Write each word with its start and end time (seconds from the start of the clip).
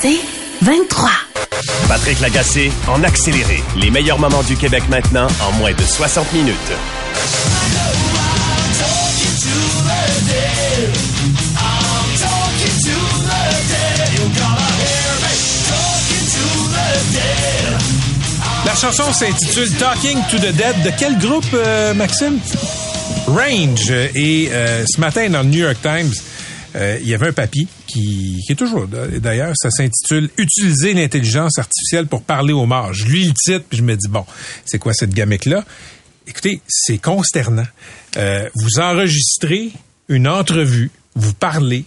C'est 0.00 0.18
23. 0.62 1.10
Patrick 1.88 2.20
Lagacé 2.20 2.70
en 2.88 3.02
accéléré. 3.02 3.62
Les 3.76 3.90
meilleurs 3.90 4.18
moments 4.18 4.42
du 4.42 4.56
Québec 4.56 4.82
maintenant 4.90 5.26
en 5.42 5.52
moins 5.52 5.72
de 5.72 5.82
60 5.82 6.32
minutes. 6.34 6.54
La 18.66 18.74
chanson 18.74 19.12
s'intitule 19.12 19.70
Talking 19.78 20.18
to 20.30 20.38
the 20.38 20.52
Dead. 20.52 20.82
De 20.84 20.90
quel 20.98 21.18
groupe, 21.18 21.44
euh, 21.54 21.94
Maxime? 21.94 22.38
Range. 23.26 23.90
Et 24.14 24.48
euh, 24.52 24.84
ce 24.86 25.00
matin, 25.00 25.30
dans 25.30 25.42
le 25.42 25.48
New 25.48 25.60
York 25.60 25.78
Times, 25.82 26.12
euh, 26.76 26.98
il 27.00 27.08
y 27.08 27.14
avait 27.14 27.28
un 27.28 27.32
papier 27.32 27.66
qui, 27.86 28.42
est 28.48 28.54
toujours 28.54 28.86
d'ailleurs, 28.86 29.54
ça 29.56 29.70
s'intitule 29.70 30.28
Utiliser 30.36 30.92
l'intelligence 30.92 31.58
artificielle 31.58 32.06
pour 32.06 32.22
parler 32.22 32.52
aux 32.52 32.66
morts. 32.66 32.92
Je 32.92 33.06
lis 33.06 33.26
le 33.26 33.32
titre, 33.34 33.64
puis 33.68 33.78
je 33.78 33.82
me 33.82 33.96
dis, 33.96 34.08
bon, 34.08 34.26
c'est 34.64 34.78
quoi 34.78 34.92
cette 34.92 35.14
gamique-là? 35.14 35.64
Écoutez, 36.26 36.60
c'est 36.68 36.98
consternant. 36.98 37.66
Euh, 38.16 38.48
vous 38.54 38.80
enregistrez 38.80 39.72
une 40.08 40.28
entrevue, 40.28 40.90
vous 41.14 41.32
parlez, 41.32 41.84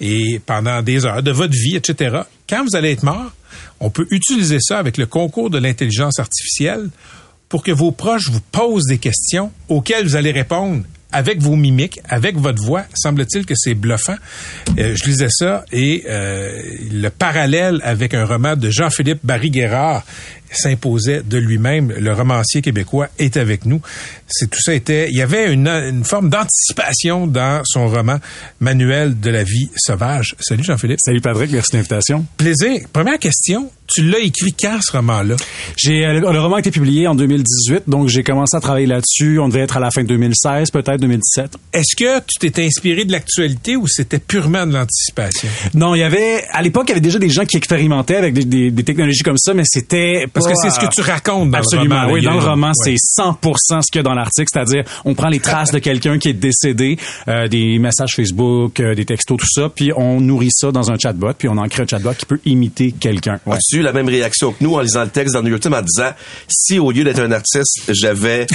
et 0.00 0.40
pendant 0.46 0.80
des 0.82 1.04
heures 1.04 1.22
de 1.22 1.30
votre 1.30 1.52
vie, 1.52 1.76
etc. 1.76 2.20
Quand 2.48 2.64
vous 2.64 2.76
allez 2.76 2.92
être 2.92 3.02
mort, 3.02 3.32
on 3.80 3.90
peut 3.90 4.06
utiliser 4.10 4.58
ça 4.60 4.78
avec 4.78 4.96
le 4.96 5.06
concours 5.06 5.50
de 5.50 5.58
l'intelligence 5.58 6.18
artificielle 6.18 6.88
pour 7.48 7.62
que 7.62 7.72
vos 7.72 7.92
proches 7.92 8.30
vous 8.30 8.40
posent 8.40 8.86
des 8.86 8.98
questions 8.98 9.52
auxquelles 9.68 10.06
vous 10.06 10.16
allez 10.16 10.30
répondre 10.30 10.84
avec 11.12 11.40
vos 11.40 11.56
mimiques, 11.56 12.00
avec 12.08 12.36
votre 12.36 12.62
voix. 12.62 12.84
Semble-t-il 12.94 13.46
que 13.46 13.54
c'est 13.56 13.74
bluffant. 13.74 14.16
Euh, 14.78 14.94
je 14.94 15.04
lisais 15.04 15.28
ça 15.30 15.64
et 15.72 16.04
euh, 16.08 16.60
le 16.90 17.08
parallèle 17.08 17.80
avec 17.82 18.14
un 18.14 18.24
roman 18.24 18.56
de 18.56 18.70
Jean-Philippe 18.70 19.20
Barry-Guerrard 19.24 20.04
s'imposait 20.52 21.22
de 21.22 21.38
lui-même. 21.38 21.92
Le 21.98 22.12
romancier 22.12 22.62
québécois 22.62 23.08
est 23.18 23.36
avec 23.36 23.64
nous. 23.66 23.80
C'est 24.26 24.50
tout 24.50 24.60
ça 24.60 24.74
était. 24.74 25.08
Il 25.10 25.16
y 25.16 25.22
avait 25.22 25.52
une, 25.52 25.68
une 25.68 26.04
forme 26.04 26.30
d'anticipation 26.30 27.26
dans 27.26 27.62
son 27.64 27.88
roman 27.88 28.18
Manuel 28.60 29.18
de 29.18 29.30
la 29.30 29.44
vie 29.44 29.70
sauvage. 29.76 30.34
Salut 30.40 30.64
Jean-Philippe. 30.64 31.00
Salut 31.00 31.20
Patrick, 31.20 31.50
merci 31.52 31.72
de 31.72 31.76
l'invitation. 31.78 32.26
Plaisir. 32.36 32.80
Première 32.92 33.18
question. 33.18 33.70
Tu 33.92 34.04
l'as 34.04 34.20
écrit 34.20 34.52
quand 34.52 34.78
ce 34.80 34.92
roman-là? 34.92 35.34
J'ai 35.76 36.06
euh, 36.06 36.20
le 36.20 36.40
roman 36.40 36.56
a 36.56 36.58
été 36.60 36.70
publié 36.70 37.08
en 37.08 37.16
2018, 37.16 37.88
donc 37.88 38.08
j'ai 38.08 38.22
commencé 38.22 38.56
à 38.56 38.60
travailler 38.60 38.86
là-dessus. 38.86 39.40
On 39.40 39.48
devait 39.48 39.62
être 39.62 39.76
à 39.76 39.80
la 39.80 39.90
fin 39.90 40.02
de 40.02 40.06
2016, 40.06 40.70
peut-être 40.70 41.00
2017. 41.00 41.56
Est-ce 41.72 41.96
que 41.96 42.20
tu 42.20 42.38
t'étais 42.38 42.64
inspiré 42.64 43.04
de 43.04 43.10
l'actualité 43.10 43.74
ou 43.76 43.88
c'était 43.88 44.20
purement 44.20 44.64
de 44.64 44.74
l'anticipation? 44.74 45.48
Non, 45.74 45.96
il 45.96 46.00
y 46.00 46.04
avait 46.04 46.44
à 46.52 46.62
l'époque 46.62 46.84
il 46.86 46.90
y 46.90 46.92
avait 46.92 47.00
déjà 47.00 47.18
des 47.18 47.30
gens 47.30 47.44
qui 47.44 47.56
expérimentaient 47.56 48.16
avec 48.16 48.34
des, 48.34 48.44
des, 48.44 48.70
des 48.70 48.84
technologies 48.84 49.22
comme 49.22 49.38
ça, 49.38 49.54
mais 49.54 49.64
c'était 49.66 50.26
parce 50.44 50.52
que 50.52 50.68
c'est 50.68 50.70
ce 50.70 50.80
que 50.80 50.92
tu 50.92 51.00
racontes 51.00 51.50
dans 51.50 51.58
Absolument, 51.58 51.94
le 51.94 52.00
roman. 52.02 52.12
oui. 52.14 52.22
Dans 52.22 52.34
le 52.34 52.40
roman, 52.40 52.72
c'est 52.74 52.94
100% 52.94 53.82
ce 53.82 53.90
qu'il 53.90 53.98
y 53.98 54.00
a 54.00 54.02
dans 54.02 54.14
l'article, 54.14 54.48
c'est-à-dire 54.52 54.84
on 55.04 55.14
prend 55.14 55.28
les 55.28 55.40
traces 55.40 55.70
de 55.72 55.78
quelqu'un 55.78 56.18
qui 56.18 56.28
est 56.28 56.34
décédé, 56.34 56.98
euh, 57.28 57.48
des 57.48 57.78
messages 57.78 58.14
Facebook, 58.14 58.80
euh, 58.80 58.94
des 58.94 59.04
textos, 59.04 59.38
tout 59.38 59.46
ça, 59.48 59.68
puis 59.68 59.92
on 59.96 60.20
nourrit 60.20 60.50
ça 60.50 60.72
dans 60.72 60.90
un 60.90 60.98
chatbot, 60.98 61.32
puis 61.36 61.48
on 61.48 61.56
en 61.56 61.68
crée 61.68 61.82
un 61.82 61.86
chatbot 61.86 62.12
qui 62.16 62.26
peut 62.26 62.40
imiter 62.44 62.92
quelqu'un. 62.92 63.38
Ouais. 63.46 63.56
As-tu 63.56 63.78
eu 63.78 63.82
la 63.82 63.92
même 63.92 64.08
réaction 64.08 64.52
que 64.52 64.62
nous 64.62 64.74
en 64.74 64.80
lisant 64.80 65.02
le 65.02 65.10
texte 65.10 65.34
dans 65.34 65.40
le 65.40 65.44
New 65.46 65.50
York 65.50 65.62
Times 65.62 65.74
en 65.74 65.82
disant 65.82 66.10
si 66.48 66.78
au 66.78 66.90
lieu 66.90 67.04
d'être 67.04 67.20
un 67.20 67.32
artiste, 67.32 67.82
j'avais 67.88 68.46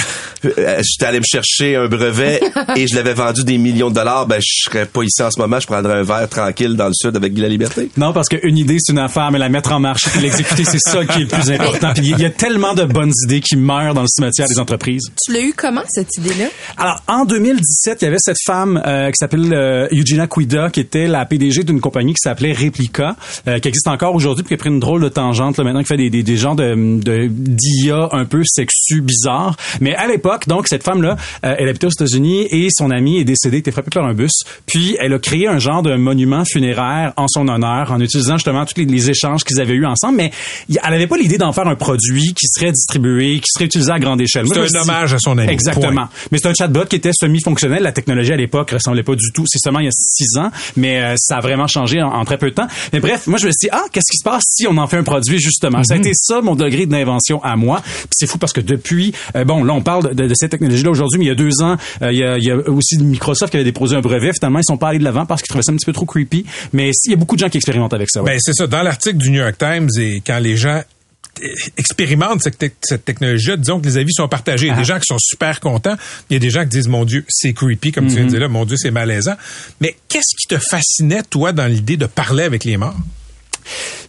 euh, 0.44 0.82
j'étais 0.82 1.06
allé 1.06 1.18
me 1.20 1.24
chercher 1.24 1.76
un 1.76 1.86
brevet 1.88 2.40
et 2.76 2.86
je 2.86 2.94
l'avais 2.94 3.14
vendu 3.14 3.44
des 3.44 3.58
millions 3.58 3.90
de 3.90 3.94
dollars, 3.94 4.26
ben 4.26 4.38
je 4.40 4.64
serais 4.68 4.86
pas 4.86 5.02
ici 5.02 5.22
en 5.22 5.30
ce 5.30 5.40
moment, 5.40 5.60
je 5.60 5.66
prendrais 5.66 5.94
un 5.94 6.02
verre 6.02 6.28
tranquille 6.28 6.74
dans 6.76 6.86
le 6.86 6.94
sud 6.94 7.16
avec 7.16 7.32
Guy 7.34 7.40
la 7.42 7.48
Liberté. 7.48 7.90
Non, 7.96 8.12
parce 8.12 8.28
qu'une 8.28 8.56
idée, 8.58 8.76
c'est 8.80 8.92
une 8.92 8.98
affaire, 8.98 9.30
mais 9.30 9.38
la 9.38 9.48
mettre 9.48 9.72
en 9.72 9.80
marche 9.80 10.04
et 10.16 10.20
l'exécuter, 10.20 10.64
c'est 10.64 10.78
ça 10.78 11.04
qui 11.04 11.20
est 11.20 11.24
le 11.24 11.26
plus 11.28 11.50
important. 11.50 11.75
Puis 11.94 12.08
il 12.10 12.18
y 12.18 12.24
a 12.24 12.30
tellement 12.30 12.74
de 12.74 12.84
bonnes 12.84 13.12
idées 13.24 13.40
qui 13.40 13.56
meurent 13.56 13.94
dans 13.94 14.02
le 14.02 14.08
cimetière 14.08 14.48
des 14.48 14.58
entreprises. 14.58 15.02
Tu 15.24 15.32
l'as 15.32 15.40
eu 15.42 15.52
comment, 15.56 15.82
cette 15.88 16.16
idée-là? 16.18 16.46
Alors, 16.76 17.02
en 17.08 17.24
2017, 17.24 17.98
il 18.02 18.04
y 18.04 18.08
avait 18.08 18.16
cette 18.20 18.36
femme 18.44 18.80
euh, 18.86 19.08
qui 19.08 19.16
s'appelle 19.18 19.52
euh, 19.52 19.88
Eugenia 19.92 20.26
Quida, 20.26 20.70
qui 20.70 20.80
était 20.80 21.06
la 21.06 21.24
PDG 21.26 21.64
d'une 21.64 21.80
compagnie 21.80 22.12
qui 22.12 22.20
s'appelait 22.22 22.52
Replica, 22.52 23.16
euh, 23.48 23.58
qui 23.58 23.68
existe 23.68 23.88
encore 23.88 24.14
aujourd'hui, 24.14 24.42
puis 24.44 24.48
qui 24.48 24.54
a 24.54 24.58
pris 24.58 24.70
une 24.70 24.80
drôle 24.80 25.02
de 25.02 25.08
tangente 25.08 25.58
là, 25.58 25.64
maintenant, 25.64 25.80
qui 25.82 25.86
fait 25.88 25.96
des, 25.96 26.10
des, 26.10 26.22
des 26.22 26.36
genres 26.36 26.56
de 26.56 26.66
de- 27.00 27.28
d'IA 27.30 28.08
un 28.12 28.24
peu 28.24 28.42
sexu 28.44 29.00
bizarre. 29.00 29.56
Mais 29.80 29.94
à 29.94 30.06
l'époque, 30.06 30.46
donc, 30.48 30.68
cette 30.68 30.82
femme-là, 30.82 31.16
euh, 31.44 31.54
elle 31.58 31.68
habitait 31.68 31.86
aux 31.86 31.90
États-Unis 31.90 32.46
et 32.50 32.68
son 32.70 32.90
ami 32.90 33.18
est 33.18 33.24
décédé, 33.24 33.58
était 33.58 33.70
frappé 33.72 33.90
par 33.92 34.04
un 34.04 34.14
bus. 34.14 34.32
Puis, 34.66 34.96
elle 35.00 35.12
a 35.12 35.18
créé 35.18 35.46
un 35.48 35.58
genre 35.58 35.82
de 35.82 35.94
monument 35.96 36.44
funéraire 36.44 37.12
en 37.16 37.26
son 37.28 37.48
honneur, 37.48 37.92
en 37.92 38.00
utilisant 38.00 38.36
justement 38.36 38.64
tous 38.66 38.78
les, 38.78 38.84
les 38.86 39.10
échanges 39.10 39.44
qu'ils 39.44 39.60
avaient 39.60 39.74
eus 39.74 39.86
ensemble. 39.86 40.16
Mais 40.16 40.30
elle 40.68 40.94
avait 40.94 41.06
pas 41.06 41.16
l'idée 41.16 41.38
d'en 41.38 41.52
faire 41.52 41.65
un 41.68 41.76
produit 41.76 42.34
qui 42.34 42.46
serait 42.46 42.72
distribué, 42.72 43.40
qui 43.40 43.50
serait 43.52 43.66
utilisé 43.66 43.90
à 43.90 43.98
grande 43.98 44.20
échelle. 44.20 44.46
C'est 44.48 44.76
un 44.76 44.82
hommage 44.82 45.14
à 45.14 45.18
son 45.18 45.38
ami. 45.38 45.50
Exactement. 45.50 45.92
Point. 45.92 46.08
Mais 46.32 46.38
c'est 46.38 46.48
un 46.48 46.54
chatbot 46.54 46.84
qui 46.86 46.96
était 46.96 47.10
semi-fonctionnel. 47.12 47.82
La 47.82 47.92
technologie 47.92 48.32
à 48.32 48.36
l'époque 48.36 48.70
ressemblait 48.70 49.02
pas 49.02 49.14
du 49.14 49.32
tout. 49.32 49.44
C'est 49.46 49.58
seulement 49.58 49.80
il 49.80 49.86
y 49.86 49.88
a 49.88 49.92
six 49.92 50.36
ans, 50.38 50.50
mais 50.76 51.00
euh, 51.00 51.14
ça 51.16 51.36
a 51.36 51.40
vraiment 51.40 51.66
changé 51.66 52.02
en, 52.02 52.08
en 52.08 52.24
très 52.24 52.38
peu 52.38 52.50
de 52.50 52.54
temps. 52.54 52.66
Mais 52.92 53.00
bref, 53.00 53.26
moi 53.26 53.38
je 53.38 53.46
me 53.46 53.50
suis 53.52 53.68
dit 53.68 53.70
ah 53.72 53.84
qu'est-ce 53.92 54.10
qui 54.10 54.18
se 54.18 54.24
passe 54.24 54.44
si 54.48 54.66
on 54.66 54.76
en 54.76 54.86
fait 54.86 54.96
un 54.96 55.02
produit 55.04 55.38
justement? 55.38 55.82
Ça 55.84 55.94
a 55.94 55.96
été 55.96 56.10
ça 56.14 56.40
mon 56.40 56.54
degré 56.56 56.86
d'invention 56.86 57.42
à 57.42 57.56
moi. 57.56 57.82
C'est 58.10 58.26
fou 58.26 58.38
parce 58.38 58.52
que 58.52 58.60
depuis 58.60 59.12
euh, 59.34 59.44
bon 59.44 59.64
là 59.64 59.72
on 59.74 59.82
parle 59.82 60.14
de, 60.14 60.26
de 60.26 60.34
cette 60.34 60.50
technologie 60.50 60.82
là 60.82 60.90
aujourd'hui, 60.90 61.18
mais 61.18 61.26
il 61.26 61.28
y 61.28 61.32
a 61.32 61.34
deux 61.34 61.62
ans 61.62 61.76
euh, 62.02 62.12
il, 62.12 62.18
y 62.18 62.24
a, 62.24 62.38
il 62.38 62.44
y 62.44 62.50
a 62.50 62.56
aussi 62.70 62.98
Microsoft 62.98 63.50
qui 63.50 63.56
avait 63.56 63.64
déposé 63.64 63.96
un 63.96 64.00
brevet. 64.00 64.32
Finalement 64.32 64.58
ils 64.60 64.64
sont 64.64 64.78
pas 64.78 64.88
allés 64.88 64.98
de 64.98 65.04
l'avant 65.04 65.26
parce 65.26 65.42
qu'ils 65.42 65.48
trouvaient 65.48 65.62
ça 65.64 65.72
un 65.72 65.76
petit 65.76 65.86
peu 65.86 65.92
trop 65.92 66.06
creepy. 66.06 66.44
Mais 66.72 66.90
il 67.04 67.10
y 67.10 67.14
a 67.14 67.16
beaucoup 67.16 67.36
de 67.36 67.40
gens 67.40 67.48
qui 67.48 67.56
expérimentent 67.58 67.94
avec 67.94 68.08
ça. 68.10 68.22
ouais. 68.22 68.32
Ben, 68.32 68.38
c'est 68.40 68.54
ça. 68.54 68.66
Dans 68.66 68.82
l'article 68.82 69.16
du 69.16 69.30
New 69.30 69.40
York 69.40 69.56
Times, 69.58 69.88
et 69.98 70.22
quand 70.26 70.38
les 70.38 70.56
gens 70.56 70.82
expérimentent 71.76 72.42
cette, 72.42 72.58
tec- 72.58 72.74
cette 72.82 73.04
technologie-là, 73.04 73.56
disons 73.56 73.80
que 73.80 73.86
les 73.86 73.98
avis 73.98 74.12
sont 74.12 74.28
partagés. 74.28 74.66
Il 74.66 74.70
y 74.70 74.72
a 74.72 74.76
des 74.76 74.84
gens 74.84 74.98
qui 74.98 75.06
sont 75.06 75.18
super 75.18 75.60
contents. 75.60 75.96
Il 76.30 76.34
y 76.34 76.36
a 76.36 76.40
des 76.40 76.50
gens 76.50 76.62
qui 76.62 76.68
disent, 76.68 76.88
mon 76.88 77.04
Dieu, 77.04 77.24
c'est 77.28 77.52
creepy, 77.52 77.92
comme 77.92 78.06
tu 78.08 78.14
viens 78.14 78.24
de 78.24 78.30
dire 78.30 78.40
là, 78.40 78.48
mon 78.48 78.64
Dieu, 78.64 78.76
c'est 78.76 78.90
malaisant. 78.90 79.36
Mais 79.80 79.96
qu'est-ce 80.08 80.36
qui 80.36 80.46
te 80.48 80.58
fascinait, 80.58 81.22
toi, 81.22 81.52
dans 81.52 81.66
l'idée 81.66 81.96
de 81.96 82.06
parler 82.06 82.44
avec 82.44 82.64
les 82.64 82.76
morts? 82.76 82.96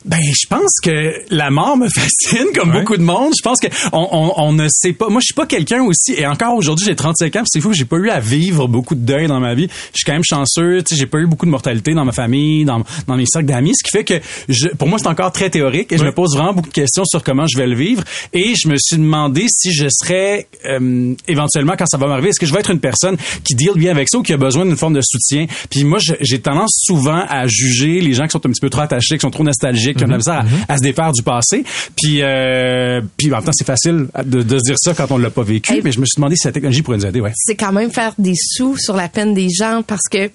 Ben, 0.05 0.19
je 0.21 0.47
pense 0.47 0.79
que 0.81 1.13
la 1.29 1.49
mort 1.49 1.77
me 1.77 1.87
fascine 1.93 2.47
comme 2.55 2.69
Ouais. 2.71 2.79
beaucoup 2.81 2.97
de 2.97 3.01
monde. 3.03 3.33
Je 3.37 3.41
pense 3.41 3.59
que 3.59 3.67
on, 3.93 4.07
on, 4.11 4.33
on 4.37 4.53
ne 4.53 4.67
sait 4.69 4.93
pas. 4.93 5.09
Moi, 5.09 5.19
je 5.21 5.25
suis 5.25 5.33
pas 5.33 5.45
quelqu'un 5.45 5.81
aussi. 5.83 6.13
Et 6.17 6.25
encore 6.27 6.55
aujourd'hui, 6.55 6.85
j'ai 6.85 6.95
35 6.95 7.35
ans. 7.37 7.43
C'est 7.45 7.61
fou, 7.61 7.73
j'ai 7.73 7.85
pas 7.85 7.97
eu 7.97 8.09
à 8.09 8.19
vivre 8.19 8.67
beaucoup 8.67 8.95
de 8.95 9.01
deuil 9.05 9.27
dans 9.27 9.39
ma 9.39 9.53
vie. 9.55 9.67
Je 9.93 9.97
suis 9.97 10.05
quand 10.05 10.13
même 10.13 10.23
chanceux. 10.23 10.83
Tu 10.83 10.93
sais, 10.95 10.99
j'ai 10.99 11.05
pas 11.07 11.19
eu 11.19 11.27
beaucoup 11.27 11.45
de 11.45 11.51
mortalité 11.51 11.93
dans 11.93 12.05
ma 12.05 12.11
famille, 12.11 12.65
dans, 12.65 12.83
dans 13.07 13.15
mes 13.17 13.25
cercles 13.25 13.47
d'amis, 13.47 13.73
ce 13.75 13.83
qui 13.83 13.91
fait 13.97 14.03
que 14.03 14.15
je, 14.49 14.67
pour 14.69 14.87
moi, 14.87 14.99
c'est 14.99 15.07
encore 15.07 15.31
très 15.31 15.49
théorique. 15.49 15.91
Et 15.91 15.97
je 15.97 16.03
me 16.03 16.11
pose 16.11 16.35
vraiment 16.35 16.53
beaucoup 16.53 16.69
de 16.69 16.73
questions 16.73 17.03
sur 17.05 17.23
comment 17.23 17.45
je 17.47 17.57
vais 17.57 17.67
le 17.67 17.75
vivre. 17.75 18.03
Et 18.33 18.53
je 18.55 18.67
me 18.67 18.75
suis 18.77 18.97
demandé 18.97 19.45
si 19.49 19.73
je 19.73 19.87
serais 19.89 20.47
euh, 20.65 21.13
éventuellement 21.27 21.73
quand 21.77 21.85
ça 21.87 21.97
va 21.97 22.07
m'arriver, 22.07 22.29
est-ce 22.29 22.39
que 22.39 22.45
je 22.45 22.53
vais 22.53 22.59
être 22.59 22.71
une 22.71 22.79
personne 22.79 23.17
qui 23.43 23.55
deal 23.55 23.71
bien 23.75 23.91
avec 23.91 24.09
ça 24.09 24.17
ou 24.17 24.23
qui 24.23 24.33
a 24.33 24.37
besoin 24.37 24.65
d'une 24.65 24.77
forme 24.77 24.93
de 24.93 25.01
soutien? 25.01 25.45
Puis 25.69 25.83
moi, 25.83 25.99
j'ai 26.21 26.39
tendance 26.39 26.71
souvent 26.85 27.23
à 27.27 27.47
juger 27.47 28.01
les 28.01 28.13
gens 28.13 28.25
qui 28.25 28.31
sont 28.31 28.45
un 28.45 28.49
petit 28.51 28.61
peu 28.61 28.69
trop 28.69 28.81
attachés, 28.81 29.15
qui 29.17 29.21
sont 29.21 29.31
trop 29.31 29.43
nostalgiques, 29.47 29.97
qui 29.97 30.03
ont 30.03 30.07
de 30.07 30.11
la 30.11 30.17
misère 30.17 30.45
à, 30.67 30.73
à 30.73 30.77
se 30.77 30.83
défaire 30.83 31.11
du 31.11 31.23
passé. 31.23 31.63
Puis, 31.95 32.21
euh, 32.21 33.01
puis 33.17 33.31
en 33.31 33.37
même 33.37 33.43
temps, 33.45 33.51
c'est 33.53 33.65
facile 33.65 34.07
de, 34.23 34.43
de 34.43 34.57
se 34.59 34.63
dire 34.63 34.75
ça 34.77 34.93
quand 34.93 35.11
on 35.11 35.17
l'a 35.17 35.29
pas 35.29 35.43
vécu. 35.43 35.73
Hey. 35.73 35.81
Mais 35.83 35.91
je 35.91 35.99
me 35.99 36.05
suis 36.05 36.15
demandé 36.17 36.35
si 36.35 36.47
la 36.47 36.51
technologie 36.53 36.81
pourrait 36.81 36.97
nous 36.97 37.05
aider. 37.05 37.21
Ouais. 37.21 37.33
C'est 37.35 37.55
quand 37.55 37.71
même 37.71 37.91
faire 37.91 38.13
des 38.17 38.35
sous 38.35 38.77
sur 38.77 38.95
la 38.95 39.09
peine 39.09 39.33
des 39.33 39.49
gens 39.49 39.81
parce 39.85 40.07
que 40.11 40.29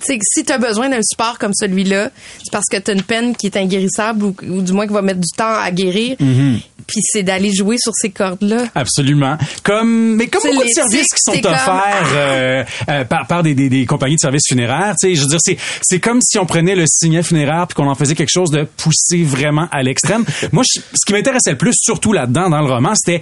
tu 0.00 0.06
sais, 0.06 0.18
si 0.22 0.44
tu 0.44 0.52
as 0.52 0.58
besoin 0.58 0.88
d'un 0.88 1.02
support 1.02 1.38
comme 1.38 1.52
celui-là, 1.54 2.10
c'est 2.42 2.50
parce 2.52 2.64
que 2.70 2.76
tu 2.78 2.90
as 2.90 2.94
une 2.94 3.02
peine 3.02 3.36
qui 3.36 3.46
est 3.46 3.56
inguérissable 3.56 4.24
ou, 4.24 4.34
ou 4.48 4.62
du 4.62 4.72
moins 4.72 4.86
qui 4.86 4.92
va 4.92 5.02
mettre 5.02 5.20
du 5.20 5.28
temps 5.36 5.54
à 5.60 5.70
guérir. 5.70 6.16
Puis 6.86 7.00
c'est 7.04 7.22
d'aller 7.22 7.54
jouer 7.54 7.76
sur 7.78 7.92
ces 7.94 8.10
cordes-là. 8.10 8.64
Absolument. 8.74 9.38
Comme, 9.62 10.16
mais 10.16 10.26
comme 10.26 10.42
beaucoup 10.50 10.64
de 10.64 10.68
services 10.68 11.06
qui 11.14 11.20
sont 11.32 11.40
comme- 11.40 11.52
offerts 11.52 12.06
euh, 12.16 12.64
euh, 12.88 13.04
par, 13.04 13.26
par 13.28 13.42
des, 13.44 13.54
des, 13.54 13.68
des 13.68 13.86
compagnies 13.86 14.16
de 14.16 14.20
services 14.20 14.48
funéraires, 14.48 14.94
tu 15.00 15.08
sais, 15.08 15.14
je 15.14 15.20
veux 15.22 15.28
dire, 15.28 15.38
c'est, 15.40 15.56
c'est 15.80 16.00
comme 16.00 16.18
si 16.20 16.38
on 16.40 16.44
prenait 16.46 16.74
le 16.74 16.84
signet 16.88 17.22
funéraire 17.22 17.66
puis 17.68 17.76
qu'on 17.76 17.88
en 17.88 17.94
faisait 17.94 18.16
quelque 18.16 18.32
chose 18.32 18.50
de 18.50 18.64
poussé 18.64 19.22
vraiment 19.22 19.68
à 19.70 19.82
l'extrême. 19.84 20.24
Moi, 20.52 20.64
je- 20.74 20.80
ce 20.80 21.06
qui 21.06 21.12
m'intéressait 21.12 21.52
le 21.52 21.58
plus, 21.58 21.74
surtout 21.76 22.12
là-dedans, 22.12 22.50
dans 22.50 22.60
le 22.60 22.66
roman, 22.72 22.94
c'était 22.96 23.20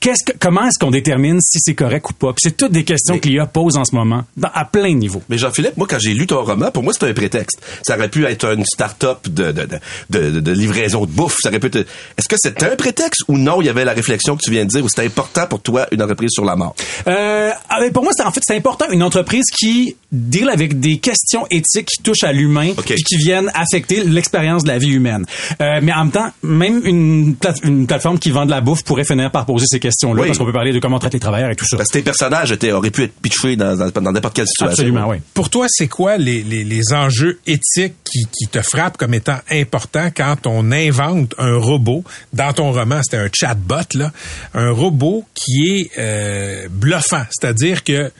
Qu'est-ce 0.00 0.24
que, 0.24 0.36
comment 0.40 0.66
est-ce 0.66 0.76
qu'on 0.80 0.90
détermine 0.90 1.38
si 1.40 1.60
c'est 1.60 1.74
correct 1.74 2.10
ou 2.10 2.12
pas? 2.14 2.32
Puis 2.32 2.40
c'est 2.42 2.56
toutes 2.56 2.72
des 2.72 2.82
questions 2.82 3.20
que 3.20 3.28
l'IA 3.28 3.46
pose 3.46 3.76
en 3.76 3.84
ce 3.84 3.94
moment, 3.94 4.24
dans- 4.36 4.50
à 4.52 4.64
plein 4.64 4.90
de 4.92 4.96
niveaux. 4.98 5.22
Mais 5.28 5.38
Jean-Philippe, 5.38 5.76
moi, 5.76 5.86
quand 5.88 6.00
j'ai 6.00 6.14
lu 6.14 6.26
ton 6.26 6.42
roman, 6.42 6.72
pour 6.72 6.82
moi, 6.82 6.92
c'était 6.92 7.06
un 7.06 7.12
prétexte. 7.14 7.60
Ça 7.82 7.96
aurait 7.96 8.08
pu 8.08 8.24
être 8.26 8.44
une 8.56 8.64
start-up 8.64 9.28
de, 9.28 9.52
de, 9.52 10.40
de, 10.40 10.52
livraison 10.52 11.02
de 11.02 11.10
bouffe. 11.12 11.36
Ça 11.40 11.50
aurait 11.50 11.60
pu 11.60 11.68
être... 11.68 11.76
Est-ce 12.18 12.28
que 12.28 12.34
c'était 12.36 12.66
un 12.72 12.74
prétexte 12.74 13.22
ou 13.28 13.38
non, 13.38 13.62
il 13.62 13.66
y 13.66 13.68
avait 13.68 13.84
la 13.84 13.92
réflexion 13.92 14.36
que 14.36 14.42
tu 14.42 14.50
viens 14.50 14.64
de 14.64 14.68
dire, 14.70 14.84
ou 14.84 14.88
c'était 14.88 15.06
important 15.06 15.46
pour 15.46 15.60
toi, 15.60 15.86
une 15.92 16.02
entreprise 16.02 16.30
sur 16.32 16.44
la 16.44 16.56
mort? 16.56 16.74
Euh, 17.06 17.50
ah, 17.68 17.76
ben, 17.78 17.92
pour 17.92 18.02
moi, 18.02 18.12
c'est 18.16 18.24
en 18.24 18.32
fait 18.32 18.40
c'est 18.44 18.56
important 18.56 18.86
une 18.90 19.04
entreprise 19.04 19.44
qui 19.56 19.94
deal 20.10 20.48
avec 20.48 20.80
des 20.80 20.98
questions 20.98 21.46
éthiques 21.52 21.86
qui 21.86 22.02
touchent 22.02 22.24
à 22.24 22.32
l'humain 22.32 22.72
puis 22.84 22.96
qui 23.04 23.16
viennent 23.16 23.50
affecter 23.54 24.02
l'expérience 24.02 24.64
de 24.64 24.68
la 24.68 24.78
vie 24.78 24.90
humaine. 24.90 25.24
Euh, 25.60 25.78
mais 25.82 25.92
en 25.92 26.00
même 26.04 26.10
temps, 26.10 26.30
même 26.42 26.80
une, 26.84 27.36
plate- 27.36 27.62
une 27.64 27.86
plateforme 27.86 28.18
qui 28.18 28.30
vend 28.32 28.44
de 28.44 28.50
la 28.50 28.60
bouffe 28.60 28.82
pourrait 28.82 29.04
finir 29.04 29.30
par 29.30 29.46
poser 29.52 29.66
ces 29.68 29.80
questions-là 29.80 30.22
Oui. 30.22 30.28
parce 30.28 30.38
qu'on 30.38 30.44
peut 30.44 30.52
parler 30.52 30.72
de 30.72 30.78
comment 30.78 30.96
on 30.96 30.98
traite 30.98 31.14
les 31.14 31.20
travailleurs 31.20 31.50
et 31.50 31.56
tout 31.56 31.64
ça. 31.66 31.76
Parce 31.76 31.88
que 31.88 31.98
tes 31.98 32.02
personnages 32.02 32.52
étaient, 32.52 32.72
auraient 32.72 32.90
pu 32.90 33.04
être 33.04 33.14
pitchés 33.20 33.56
dans, 33.56 33.76
dans, 33.76 33.90
dans 33.90 34.12
n'importe 34.12 34.34
quelle 34.34 34.46
situation. 34.46 34.72
Absolument, 34.72 35.08
oui. 35.08 35.18
Pour 35.34 35.50
toi, 35.50 35.66
c'est 35.68 35.88
quoi 35.88 36.16
les, 36.16 36.42
les, 36.42 36.64
les 36.64 36.92
enjeux 36.92 37.38
éthiques 37.46 37.94
qui, 38.04 38.24
qui 38.32 38.46
te 38.50 38.62
frappent 38.62 38.96
comme 38.96 39.14
étant 39.14 39.38
importants 39.50 40.10
quand 40.14 40.46
on 40.46 40.72
invente 40.72 41.34
un 41.38 41.56
robot? 41.56 42.04
Dans 42.32 42.52
ton 42.52 42.72
roman, 42.72 43.00
c'était 43.02 43.18
un 43.18 43.28
chatbot, 43.32 43.76
là. 43.94 44.12
Un 44.54 44.70
robot 44.70 45.24
qui 45.34 45.68
est 45.68 45.90
euh, 45.98 46.68
bluffant. 46.70 47.24
C'est-à-dire 47.30 47.84
que 47.84 48.10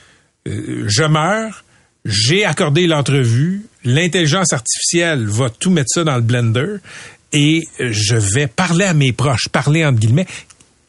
euh, 0.48 0.84
je 0.86 1.04
meurs, 1.04 1.64
j'ai 2.04 2.44
accordé 2.44 2.86
l'entrevue, 2.86 3.66
l'intelligence 3.84 4.52
artificielle 4.52 5.26
va 5.26 5.50
tout 5.50 5.70
mettre 5.70 5.90
ça 5.94 6.04
dans 6.04 6.16
le 6.16 6.20
blender 6.20 6.76
et 7.32 7.62
je 7.78 8.16
vais 8.16 8.46
parler 8.46 8.84
à 8.84 8.92
mes 8.92 9.12
proches, 9.12 9.48
parler 9.50 9.86
entre 9.86 9.98
guillemets. 10.00 10.26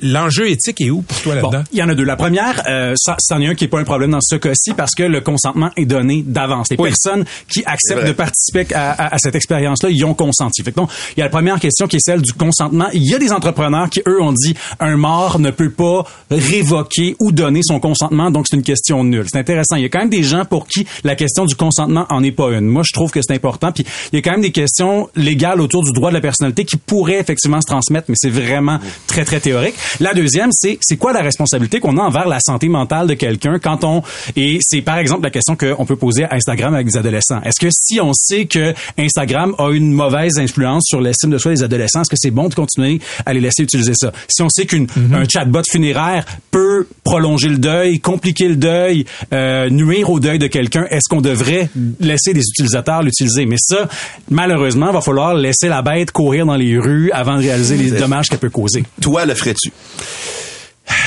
L'enjeu 0.02 0.50
éthique 0.50 0.82
est 0.82 0.90
où 0.90 1.02
pour 1.04 1.22
toi 1.22 1.36
Bon, 1.36 1.50
là-dedans? 1.52 1.64
il 1.72 1.78
y 1.80 1.84
en 1.84 1.88
a 1.88 1.96
deux. 1.96 2.04
La 2.04 2.16
première, 2.16 2.64
euh, 2.68 2.94
ça, 2.98 3.16
c'en 3.20 3.40
est 3.42 3.48
un 3.48 3.56
qui 3.56 3.66
est 3.66 3.68
pas 3.68 3.80
un 3.80 3.84
problème 3.84 4.12
dans 4.12 4.20
ce 4.22 4.36
cas-ci 4.36 4.74
parce 4.74 4.92
que 4.96 5.04
le 5.04 5.22
consentement 5.22 5.70
est 5.78 5.86
donné 5.86 6.24
d'avance. 6.26 6.68
Les 6.72 6.78
Oui. 6.80 6.90
personnes 6.90 7.26
qui 7.48 7.64
acceptent 7.66 8.06
de 8.08 8.12
participer 8.12 8.66
à, 8.74 8.92
à- 8.92 9.16
à 9.16 9.18
cette 9.20 9.36
expérience-là, 9.36 9.90
ils 9.92 10.04
ont 10.04 10.14
consenti. 10.16 10.64
Fait 10.64 10.72
que 10.72 10.78
donc, 10.78 10.90
il 11.16 11.20
y 11.20 11.22
a 11.22 11.26
la 11.26 11.30
première 11.30 11.60
question 11.60 11.88
qui 11.88 11.98
est 11.98 12.04
celle 12.04 12.22
du 12.22 12.34
consentement. 12.34 12.88
Il 12.94 13.04
y 13.10 13.14
a 13.14 13.20
des 13.20 13.32
entrepreneurs 13.32 13.90
qui, 13.90 14.02
eux, 14.08 14.22
ont 14.22 14.34
dit 14.34 14.56
un 14.80 14.98
mort 14.98 15.40
ne 15.40 15.52
peut 15.52 15.70
pas 15.72 16.04
révoquer 16.32 17.16
ou 17.20 17.32
donner 17.32 17.62
son 17.64 17.80
consentement, 17.80 18.32
donc 18.32 18.48
c'est 18.50 18.56
une 18.58 18.64
question 18.64 19.04
nulle. 19.04 19.26
C'est 19.32 19.40
intéressant. 19.40 19.76
Il 19.76 19.84
y 19.84 19.86
a 19.86 19.90
quand 19.90 20.00
même 20.00 20.10
des 20.10 20.24
gens 20.24 20.44
pour 20.46 20.68
qui 20.68 20.86
la 21.04 21.16
question 21.16 21.46
du 21.46 21.56
consentement 21.56 22.06
en 22.10 22.24
est 22.24 22.32
pas 22.32 22.50
une. 22.52 22.66
Moi, 22.66 22.84
je 22.86 22.92
trouve 22.94 23.12
que 23.12 23.20
c'est 23.22 23.34
important. 23.34 23.72
Puis 23.72 23.86
il 24.12 24.16
y 24.16 24.20
a 24.20 24.22
quand 24.22 24.32
même 24.32 24.42
des 24.42 24.52
questions 24.52 25.10
légales 25.16 25.62
autour 25.62 25.84
du 25.84 25.92
droit 25.92 26.10
de 26.10 26.16
la 26.16 26.22
personnalité 26.22 26.66
qui 26.66 26.78
pourraient 26.78 27.20
effectivement 27.20 27.62
se 27.62 27.68
transmettre, 27.68 28.06
mais 28.10 28.16
c'est 28.18 28.30
vraiment 28.32 28.80
très 29.08 29.24
très 29.24 29.40
théorique. 29.40 29.76
La 30.00 30.14
deuxième, 30.14 30.50
c'est 30.52 30.78
c'est 30.82 30.98
quoi 30.98 31.14
la 31.14 31.22
responsabilité 31.22 31.80
qu'on 31.80 31.98
a 31.98 32.02
envers 32.02 32.28
la 32.28 32.40
santé 32.40 32.68
mentale 32.70 33.08
de 33.08 33.14
quelqu'un 33.14 33.60
quand 33.60 33.84
on 33.84 34.02
et 34.36 34.60
c'est 34.62 34.82
par 34.82 34.98
exemple 34.98 35.24
la 35.24 35.30
question 35.30 35.56
qu'on 35.56 35.86
peut 35.86 35.96
poser 35.96 36.24
à 36.26 36.36
Instagram 36.36 36.74
avec 36.74 36.88
des 36.88 36.98
adolescents. 36.98 37.42
Est-ce 37.44 37.60
que 37.60 37.72
si 37.72 38.00
on 38.02 38.14
sait 38.14 38.46
que 38.46 38.74
Instagram 38.98 39.56
a 39.58 39.70
une 39.72 39.92
mauvaise 39.92 40.38
influence 40.38 40.84
sur 40.88 41.02
l'estime 41.02 41.30
de 41.32 41.38
soi 41.38 41.54
des 41.54 41.64
adolescents, 41.64 42.02
est-ce 42.02 42.10
que 42.10 42.18
c'est 42.18 42.32
bon 42.32 42.50
de 42.50 42.56
continuer 42.56 43.00
à 43.26 43.34
les 43.34 43.40
laisser 43.40 43.64
utiliser 43.64 43.94
ça? 43.96 44.12
Si 44.28 44.42
on 44.42 44.50
sait 44.50 44.66
qu'un 44.66 44.86
chatbot 45.32 45.62
funéraire 45.70 46.26
peut 46.52 46.88
prolonger 47.04 47.50
le 47.50 47.58
deuil, 47.58 48.00
compliquer 48.00 48.48
le 48.48 48.56
deuil, 48.56 49.06
euh, 49.34 49.70
nuire 49.70 50.10
au 50.10 50.20
deuil 50.20 50.40
de 50.40 50.48
quelqu'un, 50.48 50.86
est-ce 50.90 51.10
qu'on 51.10 51.22
devrait 51.22 51.70
laisser 52.00 52.34
des 52.34 52.42
utilisateurs 52.42 53.04
l'utiliser? 53.04 53.46
Mais 53.46 53.58
ça, 53.60 53.88
malheureusement, 54.30 54.92
va 54.92 55.02
falloir 55.02 55.34
laisser 55.34 55.68
la 55.68 55.82
bête 55.82 56.12
courir 56.12 56.46
dans 56.46 56.56
les 56.56 56.78
rues 56.78 57.12
avant 57.12 57.38
de 57.38 57.42
réaliser 57.42 57.78
les 57.78 57.92
dommages 57.92 58.28
qu'elle 58.30 58.40
peut 58.40 58.50
causer. 58.50 58.84
Toi, 59.02 59.26
le 59.26 59.34
ferais-tu? 59.34 59.72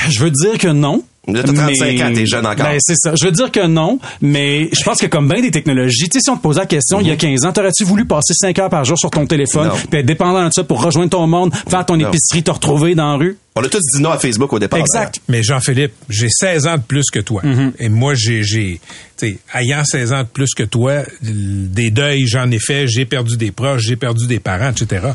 Je 0.09 0.19
veux 0.19 0.31
dire 0.31 0.57
que 0.57 0.67
non. 0.69 1.03
Là, 1.27 1.43
t'as 1.43 1.51
35 1.51 1.85
mais- 1.85 2.03
ans, 2.03 2.13
t'es 2.13 2.25
jeune 2.25 2.45
encore. 2.45 2.65
Ben, 2.67 2.77
c'est 2.79 2.95
ça. 2.95 3.13
Je 3.19 3.25
veux 3.25 3.33
dire 3.33 3.51
que 3.51 3.67
non, 3.67 3.99
mais 4.21 4.69
je 4.71 4.81
pense 4.85 4.97
que 4.97 5.07
comme 5.07 5.27
bien 5.27 5.41
des 5.41 5.51
technologies, 5.51 6.07
tu 6.07 6.21
si 6.21 6.29
on 6.29 6.37
te 6.37 6.41
posait 6.41 6.61
la 6.61 6.65
question 6.65 7.01
il 7.01 7.07
y 7.07 7.11
a 7.11 7.17
15 7.17 7.43
ans, 7.43 7.51
t'aurais-tu 7.51 7.83
voulu 7.83 8.05
passer 8.05 8.33
5 8.33 8.57
heures 8.59 8.69
par 8.69 8.85
jour 8.85 8.97
sur 8.97 9.09
ton 9.11 9.25
téléphone, 9.25 9.69
puis 9.89 9.99
être 9.99 10.05
dépendant 10.05 10.47
de 10.47 10.53
ça 10.53 10.63
pour 10.63 10.81
rejoindre 10.81 11.09
ton 11.09 11.27
monde, 11.27 11.53
faire 11.69 11.85
ton 11.85 11.97
Non. 11.97 12.07
épicerie, 12.07 12.43
te 12.43 12.51
retrouver 12.51 12.95
dans 12.95 13.11
la 13.11 13.17
rue? 13.17 13.37
On 13.57 13.63
a 13.63 13.69
tous 13.69 13.81
dit 13.95 14.01
non 14.01 14.11
à 14.11 14.19
Facebook 14.19 14.53
au 14.53 14.59
départ. 14.59 14.79
Exact. 14.79 15.19
Mais 15.27 15.41
Jean-Philippe, 15.41 15.93
j'ai 16.09 16.29
16 16.29 16.67
ans 16.67 16.77
de 16.77 16.81
plus 16.83 17.09
que 17.11 17.19
toi. 17.19 17.41
Et 17.79 17.89
moi, 17.89 18.13
j'ai, 18.13 18.43
j'ai, 18.43 18.79
tu 19.17 19.27
sais, 19.27 19.39
ayant 19.55 19.83
16 19.83 20.13
ans 20.13 20.21
de 20.21 20.27
plus 20.27 20.53
que 20.53 20.63
toi, 20.63 21.01
des 21.21 21.89
deuils, 21.89 22.27
j'en 22.27 22.49
ai 22.51 22.59
fait, 22.59 22.87
j'ai 22.87 23.05
perdu 23.05 23.35
des 23.35 23.51
proches, 23.51 23.81
j'ai 23.83 23.95
perdu 23.95 24.27
des 24.27 24.39
parents, 24.39 24.69
etc. 24.69 25.07